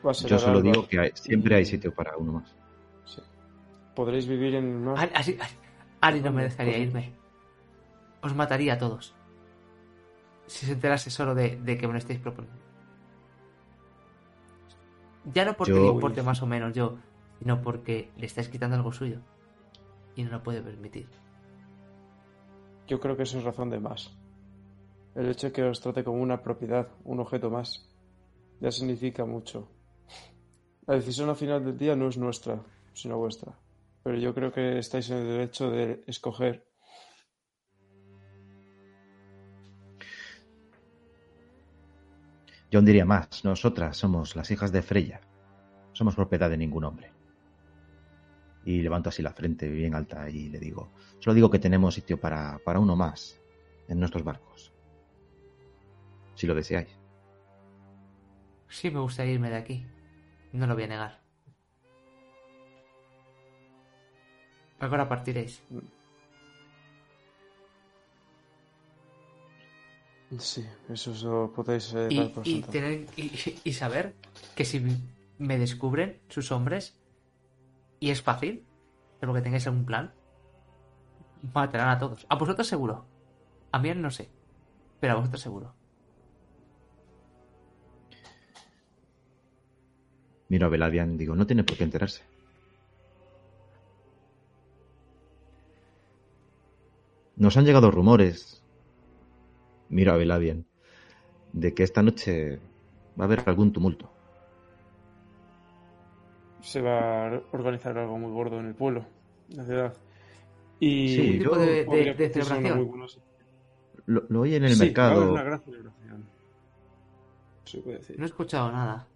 Va 0.05 0.11
a 0.11 0.15
ser 0.15 0.31
Yo 0.31 0.39
solo 0.39 0.61
digo 0.63 0.87
que 0.89 0.99
hay- 0.99 1.11
siempre 1.15 1.55
hay 1.55 1.65
sitio 1.65 1.95
para 1.95 2.17
uno 2.17 2.33
más. 2.33 2.55
Sí. 3.05 3.21
Podréis 3.95 4.27
vivir 4.27 4.55
en 4.57 4.65
el 4.65 4.79
mar. 4.81 5.11
Ari, 5.15 5.39
Ari 6.01 6.21
no 6.21 6.33
me 6.33 6.45
dejaría 6.45 6.79
irme. 6.79 7.13
Os 8.23 8.35
mataría 8.35 8.75
a 8.75 8.79
todos. 8.79 9.15
Si 10.47 10.67
se 10.67 10.73
enterase 10.73 11.11
solo 11.11 11.35
de, 11.35 11.57
de 11.57 11.79
que 11.79 11.87
me 11.87 11.93
lo 11.95 11.99
estáis 11.99 12.19
proponiendo. 12.21 12.61
Ya 15.33 15.45
no 15.45 15.55
porque 15.57 15.73
Yo- 15.73 15.81
le 15.83 15.89
importe 15.89 16.23
más 16.23 16.43
o 16.43 16.47
menos 16.47 16.73
yo, 16.75 16.99
sino 17.39 17.61
porque 17.63 18.11
le 18.17 18.27
estáis 18.27 18.49
quitando 18.49 18.77
algo 18.77 18.93
suyo. 18.93 19.21
Y 20.17 20.25
no 20.25 20.31
lo 20.31 20.43
puede 20.43 20.61
permitir. 20.63 21.09
Yo 22.89 22.99
creo 23.01 23.17
que 23.17 23.23
eso 23.23 23.39
es 23.39 23.45
razón 23.45 23.71
de 23.71 23.79
más. 23.81 24.11
El 25.15 25.29
hecho 25.29 25.49
de 25.49 25.53
que 25.53 25.63
os 25.63 25.81
trate 25.81 26.03
como 26.05 26.21
una 26.21 26.43
propiedad, 26.43 26.89
un 27.05 27.21
objeto 27.21 27.51
más, 27.51 27.89
ya 28.61 28.71
significa 28.71 29.25
mucho. 29.25 29.69
La 30.87 30.95
decisión 30.97 31.29
al 31.29 31.37
final 31.37 31.65
del 31.65 31.77
día 31.79 31.95
no 31.95 32.09
es 32.09 32.19
nuestra, 32.19 32.61
sino 32.93 33.17
vuestra. 33.19 33.53
Pero 34.03 34.17
yo 34.19 34.35
creo 34.35 34.51
que 34.53 34.79
estáis 34.79 35.09
en 35.11 35.19
el 35.19 35.27
derecho 35.29 35.71
de 35.71 36.03
escoger. 36.07 36.67
Yo 42.71 42.81
diría 42.83 43.05
más, 43.05 43.45
nosotras 43.45 43.97
somos 43.97 44.37
las 44.37 44.51
hijas 44.51 44.71
de 44.71 44.83
Freya. 44.83 45.21
Somos 45.93 46.15
propiedad 46.15 46.49
de 46.49 46.57
ningún 46.57 46.85
hombre. 46.85 47.13
Y 48.65 48.81
levanto 48.81 49.09
así 49.09 49.23
la 49.23 49.33
frente 49.33 49.69
bien 49.69 49.95
alta 49.95 50.31
y 50.31 50.49
le 50.51 50.61
digo, 50.61 50.93
solo 51.19 51.35
digo 51.35 51.51
que 51.51 51.59
tenemos 51.59 51.95
sitio 51.95 52.21
para, 52.21 52.61
para 52.65 52.79
uno 52.79 52.95
más 52.95 53.41
en 53.89 53.99
nuestros 53.99 54.23
barcos. 54.23 54.73
Si 56.35 56.47
lo 56.47 56.55
deseáis. 56.55 56.97
Sí 58.69 58.91
me 58.91 59.01
gustaría 59.01 59.35
irme 59.35 59.51
de 59.51 59.57
aquí. 59.57 59.87
No 60.53 60.67
lo 60.67 60.75
voy 60.75 60.85
a 60.85 60.89
negar. 60.89 61.21
Ahora 64.79 65.09
partiréis. 65.09 65.63
Sí, 70.39 70.65
eso 70.89 71.13
lo 71.29 71.53
podéis 71.53 71.93
eh, 71.95 72.07
Y, 72.11 72.17
dar 72.17 72.33
por 72.33 72.47
y 72.47 72.53
sentado. 72.53 72.73
tener, 72.73 73.07
y, 73.17 73.33
y 73.65 73.73
saber 73.73 74.15
que 74.55 74.65
si 74.65 74.81
me 75.39 75.59
descubren 75.59 76.21
sus 76.29 76.53
hombres, 76.53 76.97
y 77.99 78.11
es 78.11 78.23
fácil, 78.23 78.65
pero 79.19 79.35
que 79.35 79.41
tengáis 79.43 79.67
algún 79.67 79.85
plan, 79.85 80.15
matarán 81.53 81.89
a 81.89 81.99
todos. 81.99 82.27
A 82.29 82.37
vosotros 82.37 82.67
seguro. 82.67 83.07
A 83.73 83.79
mí 83.79 83.93
no 83.95 84.11
sé. 84.11 84.31
Pero 85.01 85.15
a 85.15 85.17
vosotros 85.17 85.41
seguro. 85.41 85.75
Miro 90.49 90.67
a 90.67 90.69
Beladian 90.69 91.15
y 91.15 91.19
digo, 91.19 91.35
no 91.35 91.47
tiene 91.47 91.65
por 91.65 91.77
qué 91.77 91.85
enterarse. 91.85 92.23
Nos 97.37 97.57
han 97.57 97.65
llegado 97.65 97.91
rumores, 97.91 98.60
miro 99.91 100.13
a 100.13 100.17
Beladian, 100.17 100.65
de 101.53 101.75
que 101.75 101.83
esta 101.83 102.03
noche 102.03 102.59
va 103.19 103.25
a 103.25 103.27
haber 103.27 103.43
algún 103.47 103.73
tumulto. 103.73 104.11
Se 106.61 106.81
va 106.81 107.29
a 107.29 107.43
organizar 107.53 107.97
algo 107.99 108.19
muy 108.19 108.31
gordo 108.33 108.61
en 108.61 108.67
el 108.67 108.75
pueblo, 108.75 109.07
en 109.51 109.57
la 109.57 109.65
ciudad. 109.65 109.95
Y 110.79 111.09
Sí, 111.15 111.21
Un 111.21 111.39
tipo 111.39 111.55
yo- 111.55 111.61
de, 111.61 112.31
celebración. 112.31 112.77
muy 112.79 112.87
buena- 112.87 113.07
Lo, 114.07 114.25
lo 114.29 114.41
oí 114.41 114.55
en 114.55 114.65
el 114.65 114.73
Sí, 114.75 114.79
va 114.81 114.85
mercado. 114.87 115.33
una 115.33 115.43
gran 115.43 115.61
celebración. 115.61 116.25
Se 117.65 117.79
puede 117.81 117.99
decir. 117.99 118.19
No 118.19 118.25
he 118.25 118.29
escuchado 118.29 118.73
nada. 118.73 119.07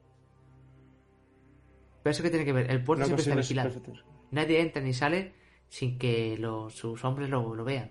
Pero 2.03 2.11
eso 2.13 2.23
que 2.23 2.31
tiene 2.31 2.45
que 2.45 2.53
ver. 2.53 2.71
El 2.71 2.85
puerto 2.85 3.05
siempre 3.07 3.23
está 3.23 3.35
vigilado. 3.35 3.71
Nadie 4.31 4.61
entra 4.61 4.83
ni 4.83 4.93
sale 4.93 5.33
sin 5.69 5.99
que 5.99 6.37
los- 6.39 6.75
sus 6.75 7.03
hombres 7.05 7.29
lo, 7.31 7.55
lo 7.55 7.65
vean. 7.65 7.91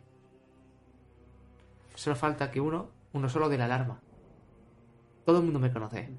Solo 1.95 2.15
falta 2.15 2.52
que 2.52 2.60
uno, 2.60 2.90
uno 3.14 3.30
solo 3.30 3.49
de 3.49 3.57
la 3.57 3.65
alarma. 3.65 4.02
Todo 5.26 5.40
el 5.40 5.44
mundo 5.45 5.60
me 5.60 5.72
conoce. 5.72 6.10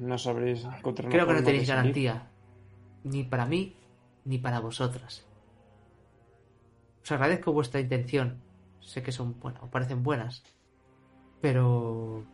No 0.00 0.18
sabréis 0.18 0.64
encontrar 0.64 1.10
Creo 1.10 1.26
que 1.26 1.32
no 1.32 1.42
tenéis 1.42 1.68
garantía. 1.68 2.28
Ni 3.04 3.24
para 3.24 3.46
mí, 3.46 3.76
ni 4.24 4.38
para 4.38 4.60
vosotras. 4.60 5.24
Os 7.02 7.12
agradezco 7.12 7.52
vuestra 7.52 7.80
intención. 7.80 8.40
Sé 8.80 9.02
que 9.02 9.12
son 9.12 9.38
buenas, 9.38 9.62
o 9.62 9.70
parecen 9.70 10.02
buenas. 10.02 10.42
Pero 11.40 12.24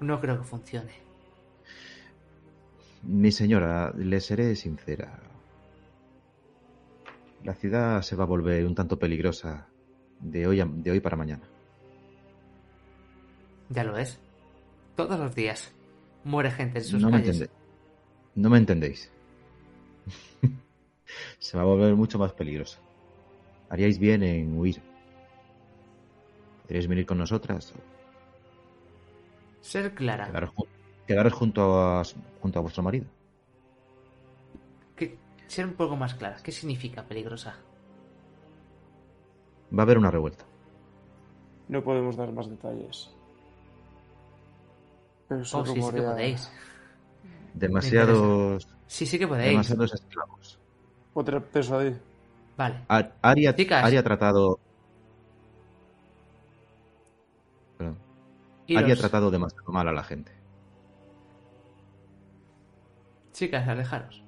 no 0.00 0.20
creo 0.20 0.38
que 0.38 0.44
funcione. 0.44 0.92
Mi 3.02 3.32
señora, 3.32 3.92
le 3.96 4.20
seré 4.20 4.54
sincera. 4.54 5.20
La 7.44 7.54
ciudad 7.54 8.02
se 8.02 8.16
va 8.16 8.24
a 8.24 8.26
volver 8.26 8.64
un 8.66 8.74
tanto 8.74 8.98
peligrosa 8.98 9.68
de 10.20 10.46
hoy, 10.46 10.60
a- 10.60 10.66
de 10.66 10.90
hoy 10.90 11.00
para 11.00 11.16
mañana. 11.16 11.42
Ya 13.68 13.84
lo 13.84 13.96
es. 13.96 14.18
Todos 14.96 15.18
los 15.18 15.34
días 15.34 15.72
muere 16.24 16.50
gente 16.50 16.78
en 16.78 16.84
sus 16.84 17.02
No 17.02 17.10
calles. 17.10 17.48
no 18.34 18.50
me 18.50 18.58
entendéis. 18.58 19.10
se 21.38 21.56
va 21.56 21.62
a 21.62 21.66
volver 21.66 21.94
mucho 21.94 22.18
más 22.18 22.32
peligrosa. 22.32 22.78
Haríais 23.68 23.98
bien 23.98 24.22
en 24.22 24.58
huir. 24.58 24.80
¿Podríais 26.62 26.86
venir 26.88 27.04
con 27.06 27.18
nosotras 27.18 27.74
Ser 29.60 29.94
clara. 29.94 30.26
quedaros, 30.26 30.50
jun- 30.54 30.68
Quedaros 31.06 31.32
junto 31.34 31.80
a, 31.80 32.02
junto 32.40 32.58
a 32.58 32.62
vuestro 32.62 32.82
marido. 32.82 33.06
Ser 35.46 35.66
un 35.66 35.74
poco 35.74 35.96
más 35.96 36.14
clara. 36.14 36.36
¿Qué 36.42 36.50
significa 36.52 37.02
peligrosa? 37.04 37.54
Va 39.76 39.82
a 39.82 39.84
haber 39.84 39.98
una 39.98 40.10
revuelta. 40.10 40.44
No 41.68 41.82
podemos 41.82 42.16
dar 42.16 42.32
más 42.32 42.48
detalles. 42.48 43.10
Pero 45.28 45.44
se 45.44 45.56
Oh, 45.56 45.64
sí, 45.64 45.74
sí 45.80 45.90
que 45.92 46.02
podéis. 46.02 46.50
Demasiados, 47.54 48.68
Sí, 48.86 49.06
sí 49.06 49.18
que 49.18 49.26
podéis. 49.28 49.50
demasiados 49.50 49.94
esclavos. 49.94 50.58
Otra 51.14 51.40
peso 51.40 51.78
ahí. 51.78 51.96
Vale. 52.56 52.84
Ar- 52.88 53.14
Ari 53.22 53.46
ha, 53.46 53.54
tratado. 54.02 54.58
Perdón. 57.78 57.98
Ari 58.76 58.92
ha 58.92 58.96
tratado 58.96 59.30
demasiado 59.30 59.72
mal 59.72 59.88
a 59.88 59.92
la 59.92 60.02
gente. 60.04 60.32
Chicas, 63.32 63.66
alejaros. 63.68 64.23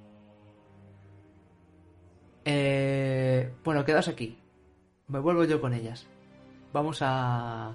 Eh, 2.49 3.53
bueno, 3.65 3.85
quedaos 3.85 4.07
aquí. 4.09 4.39
Me 5.09 5.19
vuelvo 5.19 5.45
yo 5.45 5.61
con 5.61 5.75
ellas. 5.75 6.07
Vamos 6.73 6.99
a... 7.03 7.75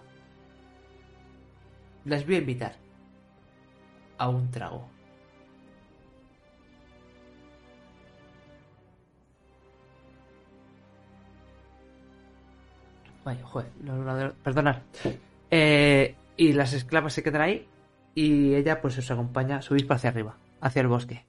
Les 2.05 2.25
voy 2.25 2.35
a 2.35 2.39
invitar 2.39 2.75
a 4.17 4.29
un 4.29 4.49
trago. 4.49 4.87
Vaya, 13.23 13.43
joder, 13.45 13.69
ordenadores- 13.85 14.33
perdonad. 14.43 14.77
Eh, 15.51 16.15
y 16.37 16.53
las 16.53 16.73
esclavas 16.73 17.13
se 17.13 17.23
quedan 17.23 17.41
ahí 17.41 17.67
y 18.15 18.55
ella 18.55 18.81
pues 18.81 18.97
os 18.97 19.11
acompaña, 19.11 19.61
subís 19.61 19.83
para 19.83 19.97
hacia 19.97 20.09
arriba, 20.09 20.37
hacia 20.59 20.81
el 20.81 20.87
bosque. 20.87 21.25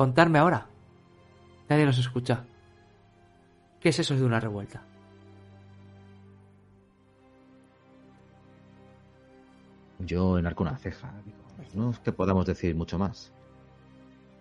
Contarme 0.00 0.38
ahora. 0.38 0.66
Nadie 1.68 1.84
nos 1.84 1.98
escucha. 1.98 2.42
¿Qué 3.80 3.90
es 3.90 3.98
eso 3.98 4.16
de 4.16 4.24
una 4.24 4.40
revuelta? 4.40 4.82
Yo 9.98 10.38
enarco 10.38 10.62
una 10.62 10.78
ceja. 10.78 11.12
digo, 11.26 11.36
no 11.74 11.90
es 11.90 11.98
que 11.98 12.12
podamos 12.12 12.46
decir 12.46 12.74
mucho 12.74 12.98
más. 12.98 13.30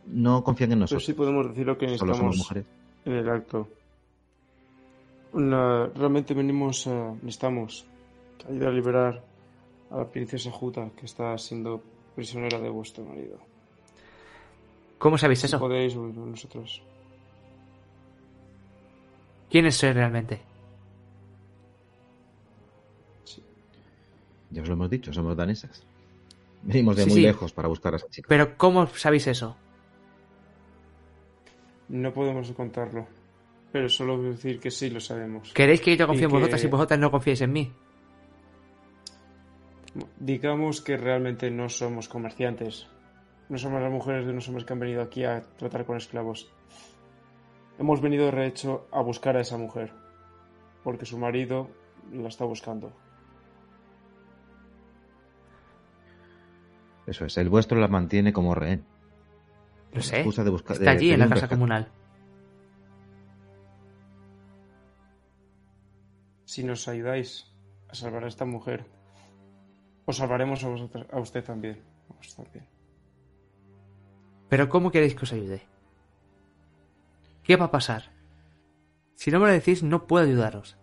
No 0.08 0.46
confían 0.46 0.72
en 0.72 0.78
Pero 0.78 0.82
nosotros. 0.84 1.06
sí 1.06 1.12
podemos 1.14 1.50
decir 1.50 1.66
lo 1.68 1.78
que 1.78 1.98
Solo 1.98 2.14
somos 2.16 2.38
necesitamos 2.38 2.38
mujeres. 2.38 2.66
en 3.04 3.14
el 3.14 3.30
acto. 3.30 3.68
Una- 5.34 5.88
realmente 5.88 6.34
venimos 6.34 6.88
a... 6.88 7.12
Necesitamos 7.16 7.86
ayudar 8.48 8.70
a 8.70 8.72
liberar 8.72 9.24
a 9.92 9.98
la 9.98 10.08
princesa 10.10 10.52
Juta, 10.52 10.90
que 10.96 11.06
está 11.06 11.38
siendo 11.38 11.84
prisionera 12.16 12.60
de 12.62 12.70
vuestro 12.70 13.04
marido. 13.04 13.49
¿Cómo 15.00 15.18
sabéis 15.18 15.44
eso? 15.46 15.58
podéis 15.60 15.96
nosotros. 15.96 16.82
¿Quiénes 19.50 19.76
sois 19.76 19.96
realmente? 19.96 20.42
Ya 24.52 24.62
os 24.62 24.68
lo 24.68 24.74
hemos 24.74 24.90
dicho, 24.90 25.14
somos 25.14 25.36
danesas. 25.38 25.84
Venimos 26.64 26.96
de 26.98 27.04
Sí, 27.04 27.10
muy 27.10 27.16
sí. 27.20 27.24
lejos 27.24 27.54
para 27.54 27.68
buscar 27.68 27.94
a 27.94 27.98
esa 27.98 28.10
chica. 28.10 28.28
Pero 28.28 28.58
¿cómo 28.58 28.86
sabéis 28.88 29.28
eso? 29.28 29.56
No 31.88 32.14
podemos 32.14 32.52
contarlo. 32.52 33.08
Pero 33.72 33.88
solo 33.88 34.22
decir 34.22 34.60
que 34.60 34.72
sí 34.72 34.90
lo 34.90 35.00
sabemos. 35.00 35.54
¿Queréis 35.54 35.82
que 35.82 35.96
yo 35.96 36.08
confíe 36.08 36.26
en 36.26 36.30
que- 36.32 36.36
vosotras 36.38 36.64
y 36.64 36.68
vosotras 36.68 37.00
no 37.00 37.12
confiéis 37.12 37.42
en 37.42 37.54
mí? 37.54 37.72
Digamos 40.20 40.82
que 40.82 40.98
realmente 40.98 41.50
no 41.52 41.70
somos 41.70 42.08
comerciantes. 42.10 42.88
No 43.50 43.58
somos 43.58 43.82
las 43.82 43.92
mujeres 43.92 44.26
de 44.26 44.32
unos 44.32 44.48
hombres 44.48 44.66
que 44.66 44.74
han 44.74 44.80
venido 44.80 45.02
aquí 45.02 45.24
a 45.26 45.42
tratar 45.58 45.86
con 45.86 45.98
esclavos. 45.98 46.52
Hemos 47.80 48.00
venido 48.02 48.30
de 48.32 48.46
hecho 48.46 48.88
a 48.92 49.02
buscar 49.02 49.36
a 49.38 49.42
esa 49.42 49.58
mujer. 49.58 49.92
Porque 50.84 51.06
su 51.06 51.18
marido 51.18 51.70
la 52.12 52.28
está 52.28 52.46
buscando. 52.46 52.94
Eso 57.08 57.26
es, 57.26 57.38
el 57.38 57.50
vuestro 57.50 57.80
la 57.80 57.88
mantiene 57.88 58.32
como 58.32 58.54
rehén. 58.54 58.86
Lo 59.94 60.02
sé. 60.02 60.18
Excusa 60.18 60.44
de 60.44 60.52
buscar- 60.52 60.74
Está 60.78 60.92
de- 60.92 60.98
allí 60.98 61.08
de 61.08 61.14
en 61.16 61.20
la 61.22 61.26
casa 61.26 61.36
rescate. 61.36 61.56
comunal. 61.56 61.92
Si 66.46 66.64
nos 66.64 66.88
ayudáis 66.88 67.52
a 67.90 67.96
salvar 67.96 68.26
a 68.26 68.28
esta 68.28 68.46
mujer, 68.46 68.86
os 70.06 70.18
salvaremos 70.18 70.64
a, 70.64 70.70
vosotras- 70.70 71.08
a 71.12 71.20
usted 71.20 71.44
también. 71.44 71.82
A 72.10 72.14
vos 72.14 72.36
también. 72.36 72.66
Pero 74.50 74.68
¿cómo 74.70 74.92
queréis 74.92 75.16
que 75.16 75.24
os 75.24 75.34
ayude? 75.34 75.62
¿Qué 77.44 77.56
va 77.56 77.66
a 77.66 77.72
pasar? 77.72 78.12
Si 79.16 79.32
no 79.32 79.40
me 79.40 79.48
lo 79.48 79.54
decís, 79.54 79.84
no 79.84 80.08
puedo 80.08 80.26
ayudaros. 80.26 80.78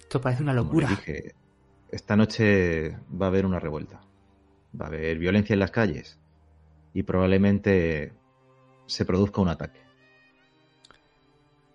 Esto 0.00 0.20
parece 0.20 0.42
una 0.42 0.52
Como 0.52 0.64
locura. 0.64 0.88
dije, 0.88 1.34
esta 1.90 2.16
noche 2.16 2.96
va 3.10 3.26
a 3.26 3.28
haber 3.28 3.46
una 3.46 3.60
revuelta. 3.60 4.00
Va 4.78 4.86
a 4.86 4.88
haber 4.88 5.18
violencia 5.18 5.54
en 5.54 5.60
las 5.60 5.70
calles. 5.70 6.18
Y 6.94 7.04
probablemente 7.04 8.12
se 8.86 9.04
produzca 9.04 9.40
un 9.40 9.48
ataque. 9.48 9.80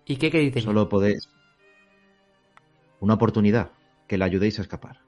¿Y 0.04 0.16
qué 0.16 0.30
queréis 0.30 0.52
de 0.52 0.60
mí? 0.60 0.64
Solo 0.64 0.88
podéis. 0.88 1.28
Una 3.00 3.14
oportunidad. 3.14 3.70
Que 4.06 4.18
la 4.18 4.26
ayudéis 4.26 4.58
a 4.58 4.62
escapar. 4.62 5.00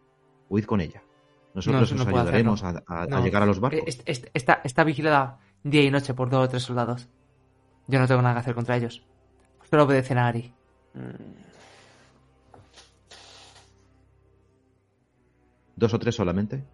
Huid 0.49 0.65
con 0.65 0.81
ella. 0.81 1.03
Nosotros 1.55 1.83
eso 1.83 1.95
no 1.97 2.03
os 2.03 2.09
puedo 2.09 2.21
ayudaremos 2.23 2.63
a, 2.63 2.83
a- 2.87 3.03
a 3.03 3.21
llegar 3.21 3.43
a 3.43 3.47
los 3.47 3.59
barcos. 3.61 3.83
Est- 3.87 4.03
est- 4.09 4.27
Está, 4.35 4.61
está 4.65 4.85
vigilada 4.85 5.39
día 5.65 5.83
y 5.83 5.91
noche 5.91 6.15
por 6.15 6.31
dos 6.31 6.45
o 6.47 6.49
tres 6.49 6.63
soldados. 6.63 7.09
Yo 7.87 7.99
no 7.99 8.07
tengo 8.07 8.23
nada 8.23 8.35
que 8.35 8.41
hacer 8.41 8.55
contra 8.55 8.77
ellos. 8.77 9.03
Solo 9.69 9.85
obedecen 9.85 10.19
a 10.19 10.29
Ari. 10.29 10.53
¿Dos 15.77 15.95
o 15.95 15.99
tres 15.99 16.15
solamente? 16.15 16.65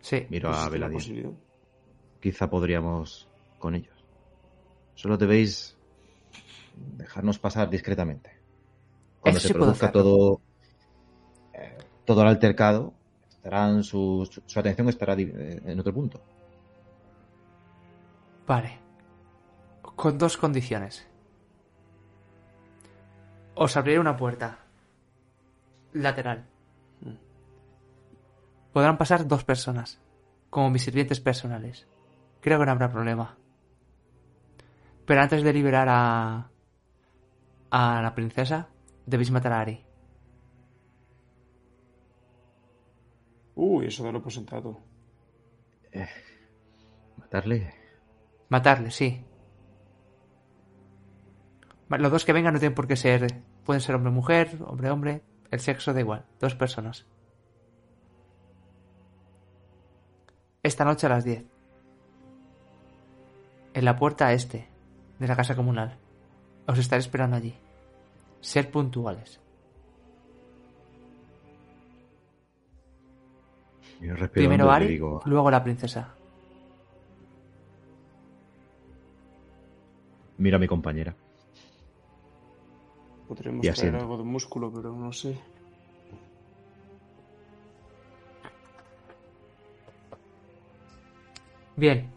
Sí. 0.00 0.26
Miro 0.30 0.48
a 0.48 0.52
¿Existe 0.66 0.78
la 0.78 0.88
Veladín. 0.88 1.36
Quizá 2.20 2.48
podríamos 2.48 3.28
con 3.58 3.74
ellos. 3.74 3.96
Solo 4.94 5.16
debéis 5.16 5.76
dejarnos 6.96 7.38
pasar 7.38 7.68
discretamente. 7.70 8.30
Cuando 9.20 9.38
Eso 9.38 9.48
se 9.48 9.52
sí 9.54 9.58
produzca 9.58 9.90
todo, 9.92 10.40
eh, 11.54 11.76
todo 12.04 12.22
el 12.22 12.28
altercado, 12.28 12.94
su, 13.82 14.28
atención 14.56 14.88
estará 14.88 15.14
eh, 15.14 15.60
en 15.64 15.80
otro 15.80 15.92
punto. 15.92 16.20
Vale. 18.46 18.78
Con 19.82 20.18
dos 20.18 20.36
condiciones. 20.36 21.06
Os 23.54 23.76
abriré 23.76 23.98
una 23.98 24.16
puerta. 24.16 24.58
Lateral. 25.92 26.46
Podrán 28.72 28.96
pasar 28.96 29.26
dos 29.26 29.44
personas. 29.44 30.00
Como 30.48 30.70
mis 30.70 30.82
sirvientes 30.82 31.20
personales. 31.20 31.86
Creo 32.40 32.58
que 32.58 32.66
no 32.66 32.72
habrá 32.72 32.90
problema. 32.90 33.36
Pero 35.04 35.20
antes 35.20 35.42
de 35.42 35.52
liberar 35.52 35.88
a... 35.90 36.48
A 37.70 38.02
la 38.02 38.14
princesa, 38.14 38.68
debéis 39.06 39.30
matar 39.30 39.52
a 39.52 39.60
Ari. 39.60 39.91
Uy, 43.54 43.86
eso 43.86 44.04
no 44.04 44.12
lo 44.12 44.22
presentado. 44.22 44.80
Matarle. 47.16 47.74
Matarle, 48.48 48.90
sí. 48.90 49.24
Los 51.88 52.10
dos 52.10 52.24
que 52.24 52.32
vengan 52.32 52.54
no 52.54 52.60
tienen 52.60 52.74
por 52.74 52.86
qué 52.86 52.96
ser. 52.96 53.42
Pueden 53.64 53.80
ser 53.80 53.94
hombre-mujer, 53.94 54.58
hombre-hombre. 54.64 55.22
El 55.50 55.60
sexo 55.60 55.92
da 55.92 56.00
igual. 56.00 56.24
Dos 56.40 56.54
personas. 56.54 57.06
Esta 60.62 60.84
noche 60.84 61.06
a 61.06 61.10
las 61.10 61.24
10. 61.24 61.44
En 63.74 63.84
la 63.84 63.96
puerta 63.96 64.32
este 64.32 64.68
de 65.18 65.26
la 65.26 65.36
casa 65.36 65.54
comunal. 65.54 65.98
Os 66.66 66.78
estaré 66.78 67.00
esperando 67.00 67.36
allí. 67.36 67.54
Ser 68.40 68.70
puntuales. 68.70 69.40
Yo 74.02 74.14
respiro 74.16 74.48
Primero 74.48 74.64
hondo 74.64 74.76
y 74.76 74.80
le 74.80 74.84
Ari, 74.84 74.92
digo, 74.94 75.22
luego 75.24 75.50
la 75.50 75.62
princesa. 75.62 76.14
miro 80.38 80.56
a 80.56 80.60
mi 80.60 80.66
compañera. 80.66 81.14
Podríamos 83.28 83.64
Y 83.64 83.70
traer 83.70 83.94
algo 83.94 84.18
de 84.18 84.24
músculo, 84.24 84.72
pero 84.72 84.92
no 84.92 85.12
sé. 85.12 85.38
Bien. 91.76 92.10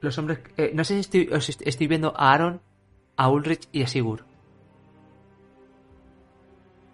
Los 0.00 0.16
hombres. 0.18 0.38
eh, 0.56 0.70
no 0.74 0.84
sé 0.84 0.94
si 0.94 1.00
estoy, 1.00 1.28
os 1.32 1.48
est- 1.48 1.62
estoy 1.66 1.86
viendo 1.86 2.14
a 2.16 2.32
Aaron, 2.32 2.60
a 3.16 3.28
Ulrich 3.30 3.68
y 3.72 3.82
a 3.82 3.86
Sigurd. 3.86 4.22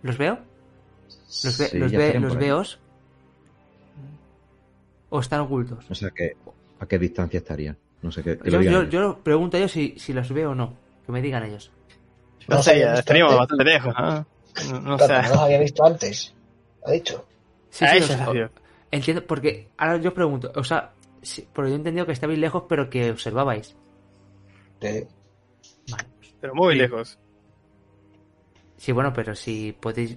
¿Los 0.02 0.16
veo? 0.18 0.38
¿Los, 1.44 1.58
ve- 1.58 1.68
Sí, 1.68 1.78
los, 1.78 1.92
ve- 1.92 2.20
los 2.20 2.36
veos? 2.36 2.78
¿O 5.14 5.20
están 5.20 5.40
ocultos? 5.42 5.84
O 5.88 5.94
sea, 5.94 6.10
que, 6.10 6.32
¿a 6.80 6.86
qué 6.86 6.98
distancia 6.98 7.38
estarían? 7.38 7.78
No 8.02 8.10
sé 8.10 8.24
qué. 8.24 8.36
Yo, 8.50 8.60
yo, 8.60 8.82
yo 8.82 9.18
pregunto 9.22 9.56
a 9.56 9.60
ellos 9.60 9.70
si, 9.70 9.94
si 9.96 10.12
los 10.12 10.28
veo 10.32 10.50
o 10.50 10.54
no. 10.56 10.74
Que 11.06 11.12
me 11.12 11.22
digan 11.22 11.44
ellos. 11.44 11.70
No 12.48 12.56
No 12.56 12.62
sé, 12.64 12.74
visto 12.74 12.94
estaríamos 12.94 13.36
bastante 13.36 13.62
lejos, 13.64 13.94
¿no? 13.96 14.26
No, 14.72 14.80
no 14.80 14.96
Claro, 14.96 15.14
sé. 15.14 15.28
no 15.28 15.34
los 15.36 15.38
había 15.44 15.60
visto 15.60 15.84
antes. 15.84 16.34
Ha 16.84 16.90
dicho. 16.90 17.24
Sí, 17.70 17.84
o 17.84 18.02
sea, 18.02 18.50
entiendo, 18.90 19.24
porque 19.24 19.68
ahora 19.76 19.98
yo 19.98 20.12
pregunto, 20.12 20.50
o 20.56 20.64
sea, 20.64 20.92
sí, 21.22 21.46
porque 21.52 21.70
yo 21.70 21.76
he 21.76 21.78
entendido 21.78 22.06
que 22.06 22.12
estabais 22.12 22.38
lejos, 22.40 22.64
pero 22.68 22.90
que 22.90 23.12
observabais. 23.12 23.76
Sí. 24.80 25.06
Vale. 25.92 26.04
Pero 26.40 26.54
muy 26.56 26.74
Sí. 26.74 26.78
lejos. 26.80 27.18
Sí, 28.78 28.90
bueno, 28.90 29.12
pero 29.12 29.36
si 29.36 29.70
podéis. 29.78 30.16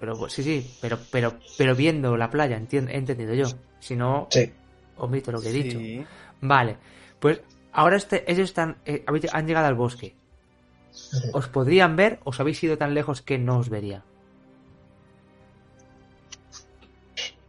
Pero 0.00 0.28
sí, 0.28 0.42
sí, 0.42 0.68
pero, 0.80 0.98
pero, 1.12 1.34
pero 1.56 1.76
viendo 1.76 2.16
la 2.16 2.28
playa, 2.28 2.56
entiendo, 2.56 2.90
he 2.90 2.96
entendido 2.96 3.34
yo. 3.34 3.46
Si 3.82 3.96
no, 3.96 4.28
Sí. 4.30 4.52
omito 4.96 5.32
lo 5.32 5.40
que 5.40 5.48
he 5.48 5.52
dicho. 5.52 6.06
Vale, 6.40 6.76
pues 7.18 7.40
ahora 7.72 7.96
este, 7.96 8.30
ellos 8.30 8.44
están, 8.44 8.76
eh, 8.84 9.04
han 9.32 9.46
llegado 9.48 9.66
al 9.66 9.74
bosque. 9.74 10.14
¿Os 11.32 11.48
podrían 11.48 11.96
ver? 11.96 12.20
¿Os 12.22 12.38
habéis 12.38 12.62
ido 12.62 12.78
tan 12.78 12.94
lejos 12.94 13.22
que 13.22 13.38
no 13.38 13.58
os 13.58 13.70
vería? 13.70 14.04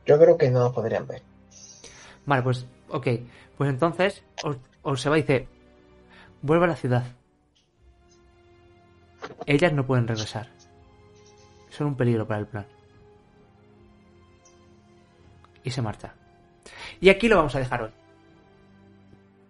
Yo 0.07 0.17
creo 0.17 0.37
que 0.37 0.49
no 0.49 0.59
nos 0.59 0.73
podrían 0.73 1.05
ver. 1.05 1.21
Vale, 2.25 2.41
pues, 2.41 2.65
ok. 2.89 3.07
Pues 3.57 3.69
entonces, 3.69 4.23
os, 4.43 4.57
os 4.81 4.99
se 4.99 5.09
va 5.09 5.19
y 5.19 5.21
dice, 5.21 5.47
vuelve 6.41 6.65
a 6.65 6.69
la 6.69 6.75
ciudad. 6.75 7.03
Ellas 9.45 9.71
no 9.71 9.85
pueden 9.85 10.07
regresar. 10.07 10.49
Son 11.69 11.85
un 11.87 11.95
peligro 11.95 12.27
para 12.27 12.39
el 12.39 12.47
plan. 12.47 12.65
Y 15.63 15.69
se 15.69 15.81
marcha. 15.81 16.15
Y 17.03 17.09
aquí 17.09 17.27
lo 17.27 17.35
vamos 17.35 17.53
a 17.53 17.59
dejar 17.59 17.81
hoy. 17.83 17.89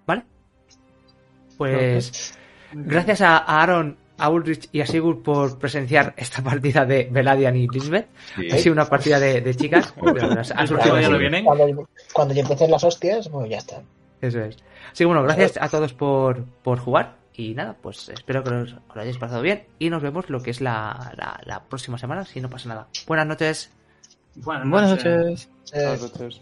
¿Vale? 0.07 0.23
Pues 1.55 2.33
gracias 2.73 3.21
a 3.21 3.37
a 3.37 3.61
Aaron, 3.61 3.95
a 4.17 4.29
Ulrich 4.31 4.69
y 4.71 4.81
a 4.81 4.87
Sigurd 4.87 5.21
por 5.21 5.59
presenciar 5.59 6.15
esta 6.17 6.41
partida 6.41 6.83
de 6.83 7.07
Veladian 7.11 7.55
y 7.55 7.67
Lisbeth. 7.67 8.07
Sí. 8.35 8.47
Ha 8.51 8.57
sido 8.57 8.73
una 8.73 8.85
partida 8.85 9.19
de, 9.19 9.41
de 9.41 9.53
chicas. 9.53 9.93
ha 10.55 10.65
surgido 10.65 10.95
así. 10.95 11.11
no 11.11 11.19
vienen. 11.19 11.45
Cuando, 11.45 11.87
cuando 12.11 12.33
ya 12.33 12.41
empiecen 12.41 12.71
las 12.71 12.83
hostias, 12.83 13.29
pues 13.29 13.47
ya 13.51 13.57
está. 13.57 13.83
Eso 14.19 14.39
es. 14.41 14.57
Así 14.87 15.03
que 15.03 15.05
bueno, 15.05 15.21
gracias 15.21 15.59
a 15.61 15.69
todos 15.69 15.93
por, 15.93 16.43
por 16.63 16.79
jugar. 16.79 17.17
Y 17.35 17.53
nada, 17.53 17.75
pues 17.79 18.09
espero 18.09 18.43
que 18.43 18.49
os, 18.49 18.73
os 18.73 18.95
lo 18.95 19.01
hayáis 19.01 19.19
pasado 19.19 19.43
bien. 19.43 19.67
Y 19.77 19.91
nos 19.91 20.01
vemos 20.01 20.27
lo 20.31 20.41
que 20.41 20.49
es 20.49 20.59
la, 20.59 21.13
la, 21.17 21.39
la 21.45 21.63
próxima 21.65 21.99
semana, 21.99 22.25
si 22.25 22.41
no 22.41 22.49
pasa 22.49 22.69
nada. 22.69 22.87
Buenas 23.05 23.27
noches. 23.27 23.71
Buenas 24.37 24.67
Buenas 24.67 24.89
noches. 24.89 25.05
noches. 25.05 25.49
Eh, 25.71 25.83
Buenas 25.83 26.01
noches. 26.01 26.41